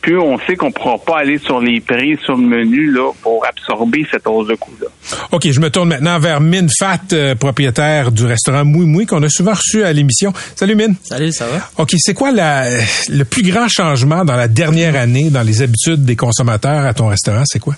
Puis, 0.00 0.14
on 0.16 0.38
sait 0.38 0.54
qu'on 0.54 0.70
pourra 0.70 0.96
pas 0.96 1.18
aller 1.18 1.38
sur 1.38 1.60
les 1.60 1.80
prix, 1.80 2.16
sur 2.24 2.36
le 2.36 2.44
menu, 2.44 2.92
là, 2.92 3.10
pour 3.20 3.44
absorber 3.44 4.06
cette 4.12 4.28
hausse 4.28 4.46
de 4.46 4.54
coût-là. 4.54 4.86
OK, 5.32 5.50
je 5.50 5.60
me 5.60 5.70
tourne 5.70 5.88
maintenant 5.88 6.20
vers 6.20 6.40
Mine 6.40 6.68
Fat, 6.78 7.00
euh, 7.12 7.34
propriétaire 7.34 8.12
du 8.12 8.24
restaurant 8.24 8.64
Moui 8.64 8.86
Moui, 8.86 9.06
qu'on 9.06 9.22
a 9.24 9.28
souvent 9.28 9.54
reçu 9.54 9.82
à 9.82 9.92
l'émission. 9.92 10.32
Salut, 10.54 10.76
Mine. 10.76 10.94
Salut, 11.02 11.32
ça 11.32 11.46
va? 11.48 11.58
OK, 11.78 11.96
c'est 11.98 12.14
quoi 12.14 12.30
la, 12.30 12.70
le 13.08 13.24
plus 13.24 13.42
grand 13.42 13.66
changement 13.68 14.24
dans 14.24 14.36
la 14.36 14.46
dernière 14.46 14.94
année 14.94 15.30
dans 15.30 15.42
les 15.42 15.62
habitudes 15.62 16.04
des 16.04 16.16
consommateurs 16.16 16.86
à 16.86 16.94
ton 16.94 17.08
restaurant? 17.08 17.42
C'est 17.44 17.58
quoi? 17.58 17.74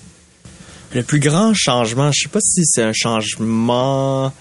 Le 0.94 1.02
plus 1.02 1.20
grand 1.20 1.54
changement, 1.54 2.10
je 2.12 2.24
sais 2.24 2.28
pas 2.28 2.40
si 2.40 2.64
c'est 2.64 2.82
un 2.82 2.92
changement. 2.92 4.32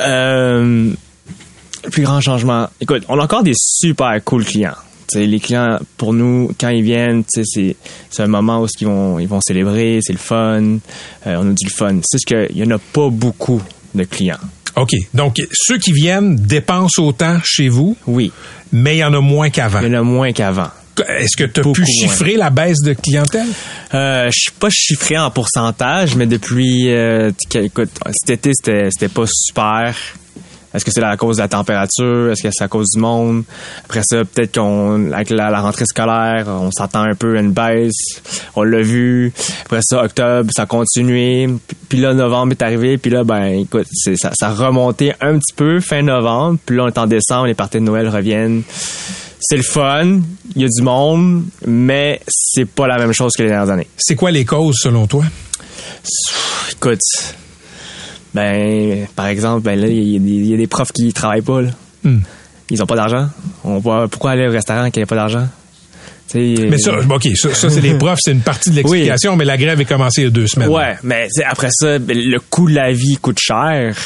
Euh, 0.00 0.92
le 1.84 1.90
plus 1.90 2.02
grand 2.02 2.20
changement. 2.20 2.68
Écoute, 2.80 3.04
on 3.08 3.18
a 3.18 3.24
encore 3.24 3.42
des 3.42 3.54
super 3.56 4.22
cool 4.24 4.44
clients. 4.44 4.76
T'sais, 5.08 5.26
les 5.26 5.40
clients, 5.40 5.78
pour 5.96 6.14
nous, 6.14 6.52
quand 6.58 6.68
ils 6.68 6.82
viennent, 6.82 7.24
c'est, 7.28 7.42
c'est 7.44 8.22
un 8.22 8.26
moment 8.26 8.62
où 8.62 8.66
ils 8.80 8.86
vont, 8.86 9.18
ils 9.18 9.28
vont 9.28 9.40
célébrer, 9.40 9.98
c'est 10.02 10.12
le 10.12 10.18
fun. 10.18 10.78
Euh, 11.26 11.36
on 11.38 11.50
a 11.50 11.52
dit 11.52 11.64
le 11.64 11.70
fun. 11.70 11.98
C'est 12.04 12.18
ce 12.18 12.26
qu'il 12.26 12.56
y 12.56 12.64
en 12.64 12.70
a 12.70 12.78
pas 12.78 13.08
beaucoup 13.10 13.60
de 13.94 14.04
clients. 14.04 14.38
OK. 14.76 14.92
Donc, 15.12 15.42
ceux 15.52 15.78
qui 15.78 15.92
viennent 15.92 16.36
dépensent 16.36 17.02
autant 17.02 17.38
chez 17.44 17.68
vous. 17.68 17.96
Oui. 18.06 18.32
Mais 18.72 18.96
il 18.96 19.00
y 19.00 19.04
en 19.04 19.14
a 19.14 19.20
moins 19.20 19.50
qu'avant. 19.50 19.80
Il 19.80 19.92
y 19.92 19.96
en 19.96 20.00
a 20.00 20.02
moins 20.02 20.32
qu'avant. 20.32 20.70
Est-ce 21.02 21.36
que 21.36 21.44
tu 21.44 21.60
as 21.60 21.72
pu 21.72 21.84
chiffrer 21.84 22.36
la 22.36 22.50
baisse 22.50 22.80
de 22.80 22.92
clientèle? 22.92 23.48
Euh, 23.94 24.26
je 24.26 24.38
suis 24.38 24.52
pas 24.52 24.68
chiffré 24.70 25.18
en 25.18 25.30
pourcentage, 25.30 26.14
mais 26.16 26.26
depuis 26.26 26.90
euh, 26.90 27.30
écoute, 27.54 27.90
cet 28.12 28.46
été, 28.46 28.52
c'était, 28.54 29.08
pas 29.08 29.24
super. 29.26 29.94
Est-ce 30.72 30.84
que 30.84 30.90
c'est 30.90 31.04
à 31.04 31.16
cause 31.16 31.36
de 31.36 31.42
la 31.42 31.48
température? 31.48 32.32
Est-ce 32.32 32.42
que 32.42 32.48
c'est 32.52 32.64
à 32.64 32.68
cause 32.68 32.90
du 32.90 33.00
monde? 33.00 33.44
Après 33.84 34.00
ça, 34.02 34.24
peut-être 34.24 34.56
qu'on, 34.56 35.12
avec 35.12 35.30
la, 35.30 35.60
rentrée 35.60 35.84
scolaire, 35.86 36.46
on 36.48 36.72
s'attend 36.72 37.02
un 37.02 37.14
peu 37.14 37.36
à 37.36 37.40
une 37.40 37.52
baisse. 37.52 38.20
On 38.56 38.64
l'a 38.64 38.80
vu. 38.80 39.32
Après 39.66 39.80
ça, 39.82 40.02
octobre, 40.02 40.50
ça 40.52 40.62
a 40.62 40.66
continué. 40.66 41.48
Puis 41.88 42.00
là, 42.00 42.12
novembre 42.12 42.52
est 42.52 42.62
arrivé. 42.62 42.98
Puis 42.98 43.12
là, 43.12 43.22
ben, 43.22 43.44
écoute, 43.44 43.86
ça, 43.92 44.32
ça 44.34 44.48
a 44.48 44.52
remonté 44.52 45.12
un 45.20 45.38
petit 45.38 45.54
peu 45.54 45.78
fin 45.78 46.02
novembre. 46.02 46.58
Puis 46.66 46.76
là, 46.76 46.84
on 46.84 46.88
est 46.88 46.98
en 46.98 47.06
décembre, 47.06 47.46
les 47.46 47.54
parties 47.54 47.78
de 47.78 47.84
Noël 47.84 48.08
reviennent 48.08 48.64
c'est 49.46 49.56
le 49.56 49.62
fun, 49.62 50.20
il 50.56 50.62
y 50.62 50.64
a 50.64 50.68
du 50.68 50.82
monde, 50.82 51.44
mais 51.66 52.20
c'est 52.26 52.64
pas 52.64 52.86
la 52.86 52.96
même 52.96 53.12
chose 53.12 53.34
que 53.36 53.42
les 53.42 53.50
dernières 53.50 53.70
années. 53.70 53.88
C'est 53.96 54.16
quoi 54.16 54.30
les 54.30 54.46
causes 54.46 54.76
selon 54.80 55.06
toi? 55.06 55.24
Écoute, 56.72 57.00
ben, 58.32 59.06
par 59.14 59.26
exemple, 59.26 59.62
ben 59.62 59.78
là, 59.78 59.86
il 59.86 60.48
y, 60.48 60.54
a 60.54 60.56
des 60.56 60.66
profs 60.66 60.92
qui 60.92 61.12
travaillent 61.12 61.42
pas, 61.42 61.60
là. 61.60 61.70
Hmm. 62.04 62.20
Ils 62.70 62.82
ont 62.82 62.86
pas 62.86 62.96
d'argent. 62.96 63.28
On 63.64 63.78
voit 63.78 64.08
pourquoi 64.08 64.30
aller 64.30 64.48
au 64.48 64.50
restaurant 64.50 64.84
quand 64.84 64.96
il 64.96 65.00
n'y 65.00 65.04
a 65.04 65.06
pas 65.06 65.16
d'argent? 65.16 65.46
Mais 66.34 66.78
ça, 66.78 66.98
OK, 66.98 67.28
ça, 67.36 67.70
c'est 67.70 67.80
les 67.80 67.94
profs, 67.98 68.20
c'est 68.22 68.32
une 68.32 68.40
partie 68.40 68.70
de 68.70 68.76
l'explication, 68.76 69.36
mais 69.36 69.44
la 69.44 69.56
grève 69.56 69.80
est 69.80 69.84
commencée 69.84 70.22
il 70.22 70.24
y 70.24 70.26
a 70.28 70.30
deux 70.30 70.46
semaines. 70.46 70.68
Ouais, 70.68 70.96
mais 71.02 71.28
après 71.46 71.68
ça, 71.70 71.98
ben, 71.98 72.16
le 72.18 72.38
coût 72.40 72.68
de 72.68 72.74
la 72.74 72.92
vie 72.92 73.16
coûte 73.20 73.38
cher. 73.40 73.96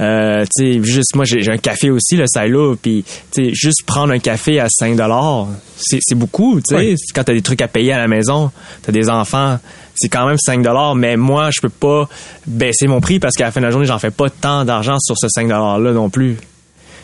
Euh, 0.00 0.44
tu 0.56 0.74
sais, 0.74 0.82
juste 0.82 1.14
moi 1.14 1.24
j'ai 1.24 1.50
un 1.50 1.56
café 1.58 1.90
aussi 1.90 2.16
le 2.16 2.24
silo 2.26 2.76
puis 2.76 3.04
tu 3.32 3.44
sais 3.44 3.50
juste 3.54 3.84
prendre 3.86 4.12
un 4.12 4.18
café 4.18 4.58
à 4.60 4.66
5 4.68 4.96
dollars, 4.96 5.48
c'est 5.78 6.00
beaucoup, 6.14 6.60
tu 6.60 6.74
sais, 6.74 6.76
Oui. 6.76 6.94
quand 7.14 7.24
t'as 7.24 7.32
des 7.34 7.42
trucs 7.42 7.60
à 7.62 7.68
payer 7.68 7.92
à 7.92 7.98
la 7.98 8.08
maison, 8.08 8.50
t'as 8.82 8.92
des 8.92 9.08
enfants, 9.08 9.58
c'est 9.94 10.08
quand 10.08 10.26
même 10.26 10.38
5 10.38 10.62
dollars 10.62 10.94
mais 10.94 11.16
moi 11.16 11.50
je 11.50 11.60
peux 11.60 11.70
pas 11.70 12.08
baisser 12.46 12.88
mon 12.88 13.00
prix 13.00 13.18
parce 13.20 13.34
qu'à 13.36 13.44
la 13.44 13.52
fin 13.52 13.60
de 13.60 13.66
la 13.66 13.70
journée, 13.72 13.86
j'en 13.86 13.98
fais 13.98 14.10
pas 14.10 14.28
tant 14.28 14.64
d'argent 14.66 14.98
sur 14.98 15.16
ce 15.18 15.28
5 15.28 15.44
dollars 15.48 15.78
là 15.78 15.92
non 15.92 16.10
plus. 16.10 16.36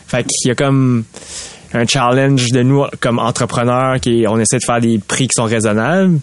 Fait 0.07 0.23
qu'il 0.23 0.49
y 0.49 0.51
a 0.51 0.55
comme 0.55 1.03
un 1.73 1.85
challenge 1.85 2.51
de 2.51 2.63
nous 2.63 2.85
comme 2.99 3.19
entrepreneurs 3.19 3.99
qui 3.99 4.25
on 4.27 4.39
essaie 4.39 4.59
de 4.59 4.63
faire 4.63 4.81
des 4.81 4.99
prix 4.99 5.27
qui 5.27 5.33
sont 5.35 5.45
raisonnables. 5.45 6.19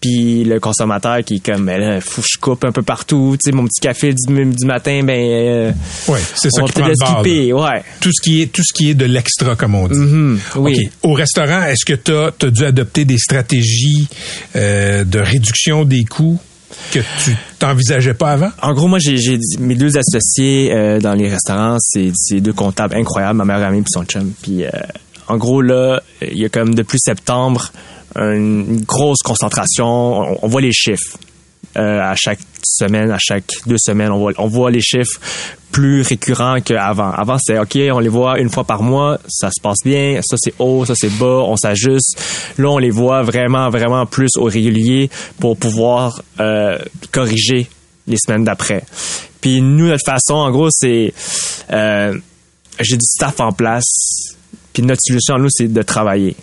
Puis 0.00 0.44
le 0.44 0.60
consommateur 0.60 1.24
qui 1.24 1.36
est 1.36 1.44
comme 1.44 1.66
ben 1.66 1.80
là 1.80 2.00
faut 2.00 2.22
que 2.22 2.28
je 2.30 2.38
coupe 2.38 2.64
un 2.64 2.70
peu 2.70 2.82
partout. 2.82 3.36
Tu 3.42 3.50
sais 3.50 3.56
mon 3.56 3.64
petit 3.64 3.80
café 3.80 4.14
du, 4.14 4.44
du 4.44 4.66
matin 4.66 5.02
ben 5.02 5.18
euh, 5.18 5.72
Ouais, 6.06 6.20
c'est 6.36 6.50
ça 6.50 6.62
on 6.62 6.66
qui 6.66 6.72
te 6.72 6.78
prend 6.78 6.86
le 6.86 6.92
laisse 6.92 6.98
bord, 7.00 7.20
skipper, 7.20 7.52
ouais. 7.52 7.82
Tout 8.00 8.10
ce 8.12 8.22
qui 8.22 8.42
est 8.42 8.52
tout 8.52 8.62
ce 8.64 8.72
qui 8.72 8.90
est 8.90 8.94
de 8.94 9.06
l'extra 9.06 9.56
comme 9.56 9.74
on 9.74 9.88
dit. 9.88 9.98
Mhm, 9.98 10.40
oui. 10.56 10.88
Au 11.02 11.14
restaurant, 11.14 11.64
est-ce 11.64 11.84
que 11.84 11.94
tu 11.94 12.12
as, 12.12 12.50
dû 12.50 12.64
adopter 12.64 13.04
des 13.04 13.18
stratégies 13.18 14.06
euh, 14.54 15.02
de 15.04 15.18
réduction 15.18 15.84
des 15.84 16.04
coûts? 16.04 16.38
Que 16.92 17.00
tu 17.24 17.36
t'envisageais 17.58 18.14
pas 18.14 18.32
avant? 18.32 18.50
En 18.62 18.72
gros, 18.72 18.88
moi, 18.88 18.98
j'ai, 18.98 19.38
mes 19.58 19.74
deux 19.74 19.96
associés 19.96 20.72
euh, 20.72 20.98
dans 21.00 21.14
les 21.14 21.28
restaurants, 21.28 21.76
c'est, 21.80 22.40
deux 22.40 22.52
comptables 22.52 22.96
incroyables, 22.96 23.36
ma 23.36 23.44
meilleure 23.44 23.68
amie 23.68 23.82
puis 23.82 23.92
son 23.92 24.04
chum. 24.04 24.32
Puis, 24.42 24.64
euh, 24.64 24.70
en 25.28 25.36
gros, 25.36 25.62
là, 25.62 26.00
il 26.22 26.38
y 26.38 26.44
a 26.44 26.48
comme 26.48 26.74
depuis 26.74 26.98
septembre 26.98 27.70
une, 28.16 28.80
grosse 28.80 29.22
concentration. 29.22 29.86
On, 29.86 30.38
on 30.42 30.48
voit 30.48 30.60
les 30.60 30.72
chiffres 30.72 31.18
euh, 31.76 32.00
à 32.00 32.14
chaque 32.16 32.40
semaine, 32.62 33.10
à 33.10 33.18
chaque 33.18 33.52
deux 33.66 33.76
semaines. 33.78 34.10
On 34.10 34.18
voit, 34.18 34.32
on 34.38 34.46
voit 34.46 34.70
les 34.70 34.80
chiffres 34.80 35.20
plus 35.70 36.02
récurrents 36.02 36.60
qu'avant. 36.60 37.10
Avant, 37.10 37.36
c'est 37.38 37.58
OK, 37.58 37.76
on 37.92 37.98
les 37.98 38.08
voit 38.08 38.40
une 38.40 38.48
fois 38.48 38.64
par 38.64 38.82
mois, 38.82 39.18
ça 39.28 39.50
se 39.50 39.60
passe 39.60 39.78
bien, 39.84 40.20
ça 40.22 40.36
c'est 40.38 40.54
haut, 40.58 40.84
ça 40.84 40.94
c'est 40.96 41.10
bas, 41.18 41.42
on 41.44 41.56
s'ajuste. 41.56 42.20
Là, 42.58 42.68
on 42.70 42.78
les 42.78 42.90
voit 42.90 43.22
vraiment, 43.22 43.68
vraiment 43.68 44.06
plus 44.06 44.30
au 44.36 44.44
régulier 44.44 45.10
pour 45.38 45.56
pouvoir 45.56 46.22
euh, 46.40 46.78
corriger 47.12 47.68
les 48.06 48.16
semaines 48.16 48.44
d'après. 48.44 48.84
Puis 49.40 49.60
nous, 49.60 49.86
notre 49.86 50.04
façon, 50.04 50.34
en 50.34 50.50
gros, 50.50 50.70
c'est 50.70 51.12
euh, 51.70 52.18
j'ai 52.80 52.96
du 52.96 53.04
staff 53.04 53.38
en 53.40 53.52
place. 53.52 54.34
Puis 54.72 54.82
notre 54.82 55.00
solution, 55.02 55.38
nous, 55.38 55.50
c'est 55.50 55.72
de 55.72 55.82
travailler. 55.82 56.36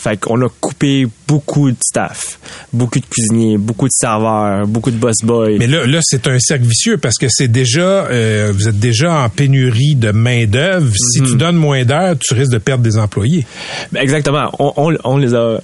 Fait 0.00 0.16
qu'on 0.16 0.40
a 0.40 0.48
coupé 0.60 1.06
beaucoup 1.28 1.70
de 1.70 1.76
staff, 1.84 2.38
beaucoup 2.72 3.00
de 3.00 3.04
cuisiniers, 3.04 3.58
beaucoup 3.58 3.84
de 3.84 3.92
serveurs, 3.92 4.66
beaucoup 4.66 4.90
de 4.90 4.96
boss 4.96 5.16
boys. 5.22 5.58
Mais 5.58 5.66
là, 5.66 5.84
là 5.84 5.98
c'est 6.02 6.26
un 6.26 6.38
cercle 6.38 6.64
vicieux 6.64 6.96
parce 6.96 7.16
que 7.18 7.26
c'est 7.28 7.48
déjà, 7.48 8.06
euh, 8.06 8.50
vous 8.54 8.66
êtes 8.66 8.78
déjà 8.78 9.12
en 9.12 9.28
pénurie 9.28 9.96
de 9.96 10.10
main 10.10 10.46
d'œuvre. 10.46 10.86
Mhm. 10.86 10.94
Si 10.94 11.20
tu 11.20 11.36
donnes 11.36 11.56
moins 11.56 11.84
d'heures, 11.84 12.16
tu 12.18 12.32
risques 12.32 12.52
de 12.52 12.56
perdre 12.56 12.82
des 12.82 12.96
employés. 12.96 13.44
Ben, 13.92 14.00
exactement. 14.00 14.50
On, 14.58 14.72
on, 14.78 14.96
on 15.04 15.18
les 15.18 15.34
a 15.34 15.60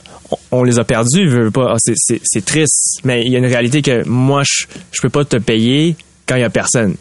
on, 0.50 0.64
les 0.64 0.78
a 0.78 0.84
perdus. 0.84 1.50
Ah, 1.56 1.76
C'est, 1.80 2.44
triste, 2.44 3.00
mais 3.04 3.24
il 3.24 3.32
y 3.32 3.36
a 3.36 3.38
une 3.38 3.46
réalité 3.46 3.80
que 3.80 4.06
moi 4.06 4.42
je 4.44 4.66
je 4.92 5.00
peux 5.00 5.08
pas 5.08 5.24
te 5.24 5.38
payer 5.38 5.96
quand 6.26 6.36
il 6.36 6.42
y 6.42 6.44
a 6.44 6.50
personne. 6.50 6.96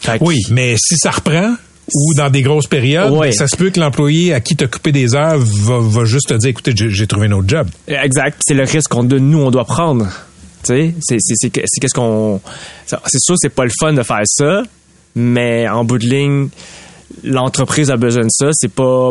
Fait 0.00 0.16
Oui, 0.22 0.40
mais 0.50 0.76
si 0.78 0.96
ça 0.96 1.10
reprend 1.10 1.56
ou 1.92 2.14
dans 2.14 2.30
des 2.30 2.42
grosses 2.42 2.66
périodes, 2.66 3.12
ça 3.32 3.46
se 3.46 3.56
peut 3.56 3.70
que 3.70 3.78
l'employé 3.80 4.32
à 4.32 4.40
qui 4.40 4.56
t'as 4.56 4.66
coupé 4.68 4.90
des 4.92 5.14
heures 5.14 5.38
va, 5.38 5.78
va 5.80 6.04
juste 6.04 6.28
te 6.28 6.34
dire, 6.34 6.50
écoutez, 6.50 6.72
j'ai 6.74 7.06
trouvé 7.06 7.26
un 7.26 7.32
autre 7.32 7.48
job. 7.48 7.68
Exact. 7.88 8.40
C'est 8.46 8.54
le 8.54 8.62
risque 8.64 8.88
qu'on 8.90 9.02
nous 9.04 9.38
on 9.38 9.50
doit 9.50 9.64
prendre. 9.64 10.06
Tu 10.62 10.68
sais, 10.68 10.94
c'est 11.02 11.16
c'est 11.20 11.34
c'est 11.36 11.50
que- 11.50 11.60
c'est 11.66 11.80
qu'est-ce 11.80 11.92
qu'on 11.94 12.40
c'est 12.86 13.20
sûr 13.20 13.34
c'est 13.38 13.50
pas 13.50 13.64
le 13.64 13.70
fun 13.78 13.92
de 13.92 14.02
faire 14.02 14.22
ça, 14.24 14.62
mais 15.14 15.68
en 15.68 15.84
bout 15.84 15.98
de 15.98 16.06
ligne 16.06 16.48
l'entreprise 17.22 17.90
a 17.90 17.96
besoin 17.96 18.24
de 18.24 18.30
ça, 18.30 18.48
c'est 18.52 18.72
pas 18.72 19.10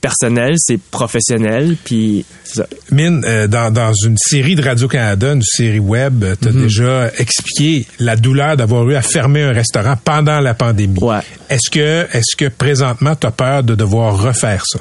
personnel, 0.00 0.54
c'est 0.58 0.78
professionnel 0.80 1.76
puis 1.84 2.24
c'est 2.44 2.56
ça. 2.56 2.66
Mine, 2.92 3.22
euh, 3.26 3.46
dans, 3.48 3.72
dans 3.72 3.92
une 3.92 4.16
série 4.16 4.54
de 4.54 4.62
Radio-Canada, 4.62 5.32
une 5.32 5.42
série 5.42 5.78
web, 5.80 6.24
tu 6.40 6.48
as 6.48 6.52
Mhm. 6.52 6.62
déjà 6.62 7.10
expliqué 7.18 7.86
la 7.98 8.16
douleur 8.16 8.56
d'avoir 8.56 8.88
eu 8.88 8.94
à 8.94 9.02
fermer 9.02 9.42
un 9.42 9.52
restaurant 9.52 9.96
pendant 10.02 10.40
la 10.40 10.54
pandémie. 10.54 11.02
Ouais. 11.02 11.20
Est-ce 11.50 11.68
que, 11.70 12.06
est-ce 12.12 12.36
que 12.36 12.48
présentement, 12.48 13.14
tu 13.16 13.26
as 13.26 13.30
peur 13.32 13.62
de 13.64 13.74
devoir 13.74 14.20
refaire 14.22 14.62
ça? 14.66 14.78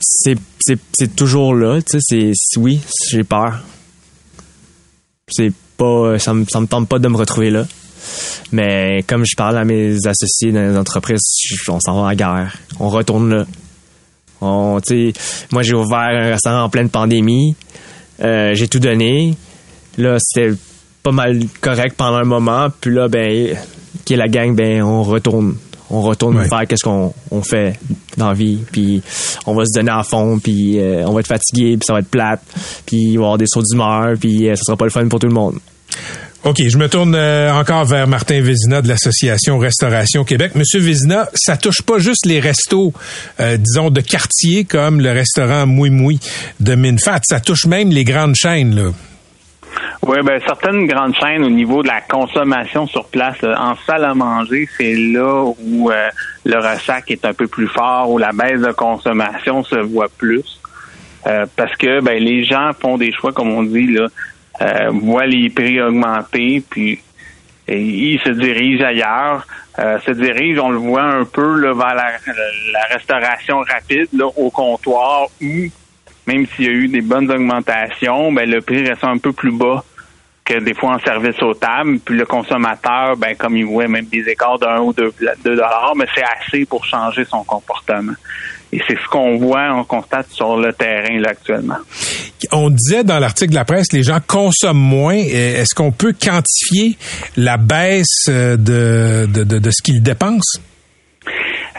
c'est 0.00 0.36
c'est 0.60 0.78
c'est 0.96 1.14
toujours 1.16 1.54
là, 1.54 1.80
tu 1.82 1.98
sais, 2.00 2.32
oui, 2.56 2.80
j'ai 3.10 3.24
peur. 3.24 3.60
C'est 5.28 5.52
pas 5.76 6.18
ça 6.18 6.32
me 6.34 6.44
ça 6.50 6.60
me 6.60 6.66
tente 6.66 6.88
pas 6.88 6.98
de 6.98 7.08
me 7.08 7.16
retrouver 7.16 7.50
là. 7.50 7.66
Mais 8.52 9.02
comme 9.06 9.24
je 9.26 9.36
parle 9.36 9.58
à 9.58 9.64
mes 9.64 9.96
associés 10.06 10.52
dans 10.52 10.62
les 10.70 10.76
entreprises, 10.76 11.20
on 11.68 11.80
s'en 11.80 12.00
va 12.00 12.06
à 12.08 12.10
la 12.10 12.16
guerre. 12.16 12.56
On 12.80 12.88
retourne 12.88 13.30
là. 13.34 13.44
On, 14.40 14.80
moi 15.50 15.62
j'ai 15.62 15.74
ouvert 15.74 15.98
un 15.98 16.30
restaurant 16.30 16.62
en 16.62 16.68
pleine 16.68 16.88
pandémie. 16.88 17.56
Euh, 18.22 18.54
j'ai 18.54 18.68
tout 18.68 18.78
donné. 18.78 19.34
Là, 19.96 20.16
c'était 20.20 20.54
pas 21.02 21.10
mal 21.12 21.40
correct 21.60 21.94
pendant 21.96 22.18
un 22.18 22.24
moment. 22.24 22.68
Puis 22.80 22.94
là, 22.94 23.08
ben, 23.08 23.56
qui 24.04 24.14
est 24.14 24.16
la 24.16 24.28
gang, 24.28 24.54
ben, 24.54 24.82
on 24.82 25.02
retourne. 25.02 25.56
On 25.90 26.02
retourne 26.02 26.36
Ouais. 26.36 26.46
faire 26.48 26.66
qu'est-ce 26.68 26.84
qu'on 26.84 27.12
on 27.30 27.42
fait 27.42 27.78
dans 28.16 28.28
la 28.28 28.34
vie. 28.34 28.58
Puis 28.70 29.02
on 29.46 29.54
va 29.54 29.64
se 29.64 29.72
donner 29.74 29.90
à 29.90 30.02
fond. 30.02 30.38
Puis 30.38 30.78
euh, 30.78 31.04
on 31.06 31.12
va 31.12 31.20
être 31.20 31.26
fatigué. 31.28 31.76
Puis 31.76 31.86
ça 31.86 31.94
va 31.94 32.00
être 32.00 32.10
plate. 32.10 32.42
Puis 32.86 32.96
il 32.98 33.16
va 33.16 33.22
y 33.22 33.24
avoir 33.24 33.38
des 33.38 33.46
sauts 33.48 33.62
d'humeur. 33.62 34.12
Puis 34.20 34.48
euh, 34.48 34.54
ça 34.54 34.62
sera 34.66 34.76
pas 34.76 34.84
le 34.84 34.90
fun 34.90 35.08
pour 35.08 35.18
tout 35.18 35.26
le 35.26 35.34
monde. 35.34 35.58
OK, 36.44 36.62
je 36.68 36.78
me 36.78 36.88
tourne 36.88 37.16
euh, 37.16 37.52
encore 37.52 37.84
vers 37.84 38.06
Martin 38.06 38.40
Vézina 38.40 38.80
de 38.80 38.86
l'Association 38.86 39.58
Restauration 39.58 40.22
Québec. 40.22 40.52
Monsieur 40.54 40.78
Vézina, 40.78 41.28
ça 41.34 41.56
touche 41.56 41.82
pas 41.82 41.98
juste 41.98 42.26
les 42.26 42.38
restos, 42.38 42.92
euh, 43.40 43.56
disons, 43.56 43.90
de 43.90 44.00
quartier 44.00 44.64
comme 44.64 45.00
le 45.00 45.10
restaurant 45.10 45.66
Moui 45.66 45.90
Moui 45.90 46.20
de 46.60 46.76
Minfat. 46.76 47.22
Ça 47.24 47.40
touche 47.40 47.66
même 47.66 47.90
les 47.90 48.04
grandes 48.04 48.36
chaînes, 48.36 48.76
là. 48.76 48.90
Oui, 50.06 50.18
ben 50.24 50.40
certaines 50.46 50.86
grandes 50.86 51.16
chaînes 51.16 51.42
au 51.42 51.50
niveau 51.50 51.82
de 51.82 51.88
la 51.88 52.00
consommation 52.02 52.86
sur 52.86 53.06
place, 53.06 53.36
en 53.42 53.74
salle 53.84 54.04
à 54.04 54.14
manger, 54.14 54.68
c'est 54.76 54.94
là 54.94 55.52
où 55.60 55.90
euh, 55.90 56.08
le 56.44 56.56
ressac 56.56 57.10
est 57.10 57.24
un 57.24 57.34
peu 57.34 57.48
plus 57.48 57.66
fort, 57.66 58.10
où 58.10 58.16
la 58.16 58.30
baisse 58.30 58.60
de 58.60 58.72
consommation 58.72 59.64
se 59.64 59.76
voit 59.76 60.08
plus. 60.16 60.60
Parce 61.56 61.76
que 61.76 62.00
ben 62.00 62.22
les 62.22 62.44
gens 62.44 62.70
font 62.80 62.96
des 62.96 63.12
choix, 63.12 63.34
comme 63.34 63.50
on 63.50 63.62
dit, 63.62 63.88
là, 63.88 64.06
euh, 64.62 64.90
voient 64.92 65.26
les 65.26 65.50
prix 65.50 65.80
augmenter, 65.80 66.62
puis 66.68 67.00
et 67.68 67.82
ils 67.82 68.20
se 68.20 68.30
dirigent 68.30 68.82
ailleurs, 68.82 69.46
euh, 69.78 70.00
se 70.00 70.10
dirigent, 70.12 70.64
on 70.64 70.70
le 70.70 70.78
voit 70.78 71.02
un 71.02 71.24
peu 71.24 71.60
là, 71.60 71.74
vers 71.74 71.94
la, 71.94 72.80
restauration 72.90 73.58
rapide 73.60 74.08
là, 74.14 74.26
au 74.36 74.50
comptoir 74.50 75.26
où 75.42 75.66
même 76.26 76.46
s'il 76.46 76.64
y 76.64 76.68
a 76.68 76.72
eu 76.72 76.88
des 76.88 77.00
bonnes 77.00 77.30
augmentations, 77.30 78.32
ben 78.32 78.48
le 78.48 78.60
prix 78.60 78.86
reste 78.86 79.04
un 79.04 79.18
peu 79.18 79.32
plus 79.32 79.52
bas 79.52 79.84
que 80.44 80.58
des 80.60 80.74
fois 80.74 80.94
en 80.94 80.98
service 80.98 81.40
aux 81.42 81.54
tables. 81.54 81.98
Puis 82.00 82.16
le 82.16 82.26
consommateur, 82.26 83.16
ben 83.16 83.34
comme 83.36 83.56
il 83.56 83.66
voit 83.66 83.88
même 83.88 84.06
des 84.06 84.28
écarts 84.28 84.58
d'un 84.58 84.80
ou 84.80 84.92
deux 84.92 85.12
dollars, 85.44 85.92
mais 85.96 86.06
c'est 86.14 86.24
assez 86.24 86.64
pour 86.64 86.84
changer 86.84 87.24
son 87.24 87.44
comportement. 87.44 88.14
Et 88.72 88.80
c'est 88.86 88.96
ce 88.96 89.08
qu'on 89.08 89.38
voit, 89.38 89.72
on 89.74 89.84
constate 89.84 90.30
sur 90.30 90.56
le 90.58 90.72
terrain 90.72 91.18
là, 91.20 91.30
actuellement. 91.30 91.78
On 92.52 92.70
disait 92.70 93.02
dans 93.02 93.18
l'article 93.18 93.50
de 93.50 93.56
la 93.56 93.64
presse, 93.64 93.92
les 93.92 94.02
gens 94.02 94.18
consomment 94.26 94.76
moins. 94.76 95.16
Est-ce 95.16 95.74
qu'on 95.74 95.90
peut 95.90 96.12
quantifier 96.12 96.98
la 97.36 97.56
baisse 97.56 98.26
euh, 98.28 98.56
de, 98.56 99.26
de, 99.32 99.44
de, 99.44 99.58
de 99.58 99.70
ce 99.70 99.82
qu'ils 99.82 100.02
dépensent? 100.02 100.60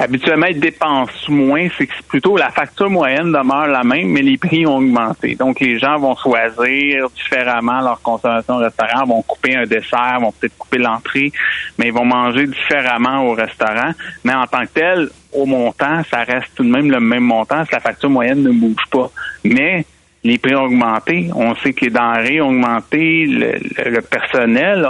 Habituellement, 0.02 0.46
ils 0.48 0.60
dépensent 0.60 1.28
moins, 1.30 1.68
c'est 1.78 1.86
que 1.88 1.94
plutôt 2.08 2.38
la 2.38 2.50
facture 2.52 2.90
moyenne 2.90 3.34
demeure 3.34 3.68
la 3.68 3.84
même, 3.84 4.08
mais 4.08 4.22
les 4.22 4.38
prix 4.38 4.66
ont 4.66 4.78
augmenté. 4.78 5.36
Donc, 5.36 5.60
les 5.60 5.78
gens 5.78 5.98
vont 5.98 6.16
choisir 6.16 7.10
différemment 7.10 7.82
leur 7.82 8.02
consommation 8.02 8.56
au 8.56 8.60
restaurant, 8.60 9.06
vont 9.06 9.22
couper 9.24 9.58
un 9.58 9.66
dessert, 9.66 10.20
vont 10.22 10.32
peut-être 10.32 10.58
couper 10.58 10.78
l'entrée, 10.78 11.32
mais 11.78 11.88
ils 11.88 11.94
vont 11.94 12.06
manger 12.06 12.48
différemment 12.48 13.26
au 13.26 13.34
restaurant. 13.34 13.92
Mais 14.24 14.34
en 14.34 14.46
tant 14.46 14.62
que 14.62 14.74
tel, 14.74 15.10
au 15.34 15.46
montant, 15.46 16.02
ça 16.10 16.24
reste 16.24 16.48
tout 16.56 16.64
de 16.64 16.70
même 16.70 16.90
le 16.90 17.02
même 17.02 17.24
montant 17.24 17.66
si 17.66 17.72
la 17.74 17.82
facture 17.82 18.10
moyenne 18.10 18.42
ne 18.42 18.52
bouge 18.52 18.86
pas. 18.90 19.12
Mais 19.44 19.86
les 20.24 20.38
prix 20.38 20.56
ont 20.56 20.64
augmenté. 20.64 21.30
On 21.36 21.56
sait 21.56 21.74
que 21.74 21.86
les 21.86 21.92
denrées 21.92 22.40
ont 22.42 22.50
augmenté, 22.50 23.26
le, 23.26 23.52
le- 23.84 23.90
le 23.92 24.02
personnel. 24.02 24.90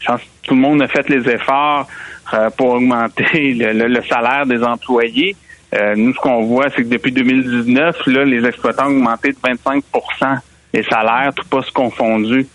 Je 0.00 0.06
pense 0.06 0.20
que 0.20 0.26
tout 0.44 0.54
le 0.54 0.60
monde 0.60 0.80
a 0.82 0.88
fait 0.88 1.08
les 1.10 1.28
efforts 1.28 1.86
euh, 2.34 2.50
pour 2.50 2.70
augmenter 2.74 3.54
le, 3.54 3.72
le- 3.72 3.88
le 3.88 4.02
salaire 4.02 4.46
des 4.46 4.62
employés. 4.62 5.36
Euh, 5.74 5.94
nous, 5.96 6.14
ce 6.14 6.18
qu'on 6.20 6.44
voit, 6.44 6.66
c'est 6.70 6.82
que 6.84 6.88
depuis 6.88 7.12
2019, 7.12 8.06
là, 8.06 8.24
les 8.24 8.44
exploitants 8.46 8.86
ont 8.86 8.96
augmenté 8.96 9.30
de 9.32 9.36
25% 9.36 10.38
les 10.74 10.82
salaires, 10.84 11.32
tout 11.34 11.46
pas 11.48 11.62
confondu. 11.74 12.46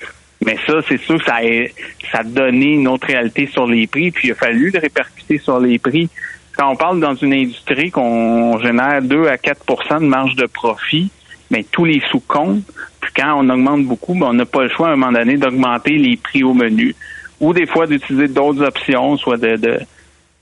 Mais 0.45 0.55
ça, 0.65 0.75
c'est 0.87 0.99
sûr 0.99 1.17
que 1.17 1.25
ça 1.25 1.35
a, 1.37 1.67
ça 2.11 2.19
a 2.19 2.23
donné 2.23 2.73
une 2.73 2.87
autre 2.87 3.07
réalité 3.07 3.47
sur 3.47 3.67
les 3.67 3.85
prix, 3.87 4.11
puis 4.11 4.29
il 4.29 4.31
a 4.31 4.35
fallu 4.35 4.71
le 4.71 4.79
répercuter 4.79 5.37
sur 5.37 5.59
les 5.59 5.77
prix. 5.77 6.09
Quand 6.57 6.69
on 6.71 6.75
parle 6.75 6.99
dans 6.99 7.15
une 7.15 7.33
industrie 7.33 7.91
qu'on 7.91 8.57
génère 8.59 9.01
2 9.01 9.27
à 9.27 9.35
4% 9.35 9.99
de 10.01 10.05
marge 10.05 10.35
de 10.35 10.45
profit, 10.45 11.09
mais 11.49 11.63
tous 11.71 11.85
les 11.85 12.01
sous 12.11 12.19
comptent. 12.21 12.63
Puis 13.01 13.11
quand 13.15 13.33
on 13.37 13.49
augmente 13.49 13.85
beaucoup, 13.85 14.13
ben, 14.13 14.27
on 14.27 14.33
n'a 14.33 14.45
pas 14.45 14.63
le 14.63 14.69
choix 14.69 14.89
à 14.89 14.91
un 14.93 14.95
moment 14.95 15.11
donné 15.11 15.37
d'augmenter 15.37 15.97
les 15.97 16.17
prix 16.17 16.43
au 16.43 16.53
menu. 16.53 16.95
Ou 17.41 17.53
des 17.53 17.65
fois 17.65 17.87
d'utiliser 17.87 18.29
d'autres 18.29 18.63
options, 18.63 19.17
soit 19.17 19.37
de, 19.37 19.57
de 19.57 19.79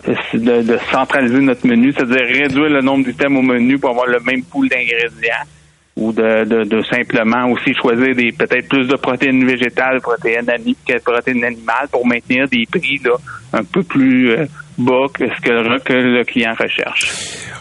de, 0.08 0.78
centraliser 0.91 1.39
notre 1.39 1.68
menu, 1.68 1.91
c'est-à-dire 1.91 2.26
réduire 2.26 2.70
le 2.70 2.82
nombre 2.82 3.06
d'items 3.06 3.38
au 3.38 3.41
menu 3.41 3.78
pour 3.78 3.91
avoir 3.91 4.08
le 4.08 4.20
même 4.22 4.43
pool 4.43 4.70
d'ingrédients 4.70 5.45
ou 5.97 6.14
de, 6.14 6.45
de, 6.64 6.82
simplement 6.84 7.52
aussi 7.52 7.74
choisir 7.74 8.16
des 8.16 8.32
peut-être 8.32 8.70
plus 8.70 8.88
de 8.88 8.95
protéines 8.95 9.45
végétales, 9.45 10.00
protéines 10.00 10.45
que 10.88 10.97
protéines 11.04 11.43
animales 11.43 11.89
pour 11.91 12.08
maintenir 12.08 12.47
des 12.47 12.66
prix 12.72 13.02
là, 13.04 13.18
un 13.52 13.64
peu 13.66 13.84
plus 13.84 14.32
euh, 14.32 14.45
bas 14.78 15.08
que 15.14 15.26
ce 15.28 15.41
que, 15.41 15.93
le 15.93 16.24
client 16.24 16.54
recherche. 16.58 17.12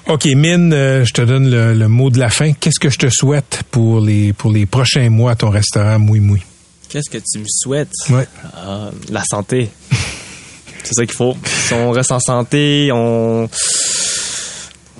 OK, 0.07 0.26
Mine, 0.26 0.72
euh, 0.72 1.05
je 1.05 1.12
te 1.12 1.22
donne 1.22 1.51
le, 1.51 1.74
le, 1.74 1.89
mot 1.89 2.11
de 2.11 2.20
la 2.20 2.28
fin. 2.28 2.53
Qu'est-ce 2.53 2.78
que 2.78 2.91
je 2.91 2.99
te 2.99 3.09
souhaite 3.09 3.64
pour 3.72 4.01
les 4.01 4.32
pour 4.32 4.53
les 4.53 4.66
prochains 4.66 5.11
mois 5.11 5.32
à 5.32 5.34
ton 5.34 5.51
restaurant 5.51 5.99
Moui 5.99 6.20
Moui? 6.20 6.43
Qu'est-ce 6.89 7.11
que 7.11 7.18
tu 7.18 7.39
me 7.39 7.45
souhaites? 7.47 7.93
Ouais. 8.11 8.26
Euh, 8.57 8.91
la 9.11 9.22
santé. 9.28 9.70
C'est 10.84 10.95
ça 10.95 11.05
qu'il 11.05 11.14
faut. 11.14 11.36
Si 11.45 11.74
on 11.74 11.91
reste 11.91 12.12
en 12.12 12.20
santé, 12.20 12.91
on 12.93 13.49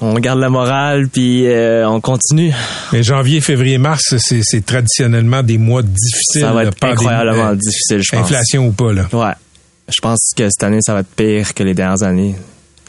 on 0.01 0.15
garde 0.15 0.39
la 0.39 0.51
morale 0.51 1.09
puis 1.09 1.47
euh, 1.47 1.89
on 1.89 2.01
continue. 2.01 2.53
Mais 2.93 3.03
janvier, 3.03 3.41
février, 3.41 3.79
mars, 3.79 4.15
c'est 4.19 4.65
traditionnellement 4.65 5.43
des 5.43 5.59
mois 5.59 5.83
difficiles. 5.83 6.43
Ça 6.43 6.53
va 6.53 6.65
être 6.65 6.85
incroyablement 6.85 7.55
difficile, 7.55 8.03
je 8.03 8.11
pense. 8.11 8.21
Inflation 8.21 8.69
ou 8.69 8.73
pas 8.73 8.93
là. 8.93 9.09
Ouais. 9.13 9.33
Je 9.89 10.01
pense 10.01 10.33
que 10.37 10.45
cette 10.51 10.63
année 10.63 10.81
ça 10.83 10.93
va 10.95 11.01
être 11.01 11.15
pire 11.17 11.55
que 11.55 11.63
les 11.63 11.75
dernières 11.75 12.03
années, 12.03 12.37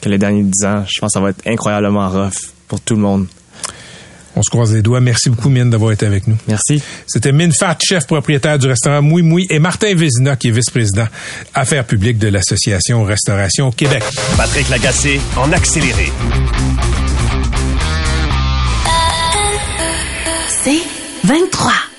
que 0.00 0.08
les 0.08 0.18
derniers 0.18 0.42
dix 0.42 0.64
ans. 0.64 0.84
Je 0.86 1.00
pense 1.00 1.12
que 1.12 1.18
ça 1.18 1.20
va 1.20 1.30
être 1.30 1.42
incroyablement 1.46 2.08
rough 2.08 2.52
pour 2.68 2.80
tout 2.80 2.94
le 2.94 3.00
monde. 3.00 3.26
On 4.36 4.42
se 4.42 4.50
croise 4.50 4.72
les 4.72 4.82
doigts. 4.82 5.00
Merci 5.00 5.30
beaucoup, 5.30 5.48
Mine, 5.48 5.70
d'avoir 5.70 5.92
été 5.92 6.06
avec 6.06 6.26
nous. 6.26 6.36
Merci. 6.48 6.82
C'était 7.06 7.32
Mine 7.32 7.52
Fat, 7.52 7.76
chef 7.82 8.06
propriétaire 8.06 8.58
du 8.58 8.66
restaurant 8.68 9.02
Moui 9.02 9.22
Moui, 9.22 9.46
et 9.50 9.58
Martin 9.58 9.94
Vézina, 9.94 10.36
qui 10.36 10.48
est 10.48 10.52
vice-président 10.52 11.06
affaires 11.54 11.84
publiques 11.84 12.18
de 12.18 12.28
l'Association 12.28 13.02
Restauration 13.04 13.70
Québec. 13.72 14.02
Patrick 14.36 14.68
Lagacé, 14.68 15.20
en 15.36 15.52
accéléré. 15.52 16.12
C'est 20.62 20.82
23. 21.24 21.89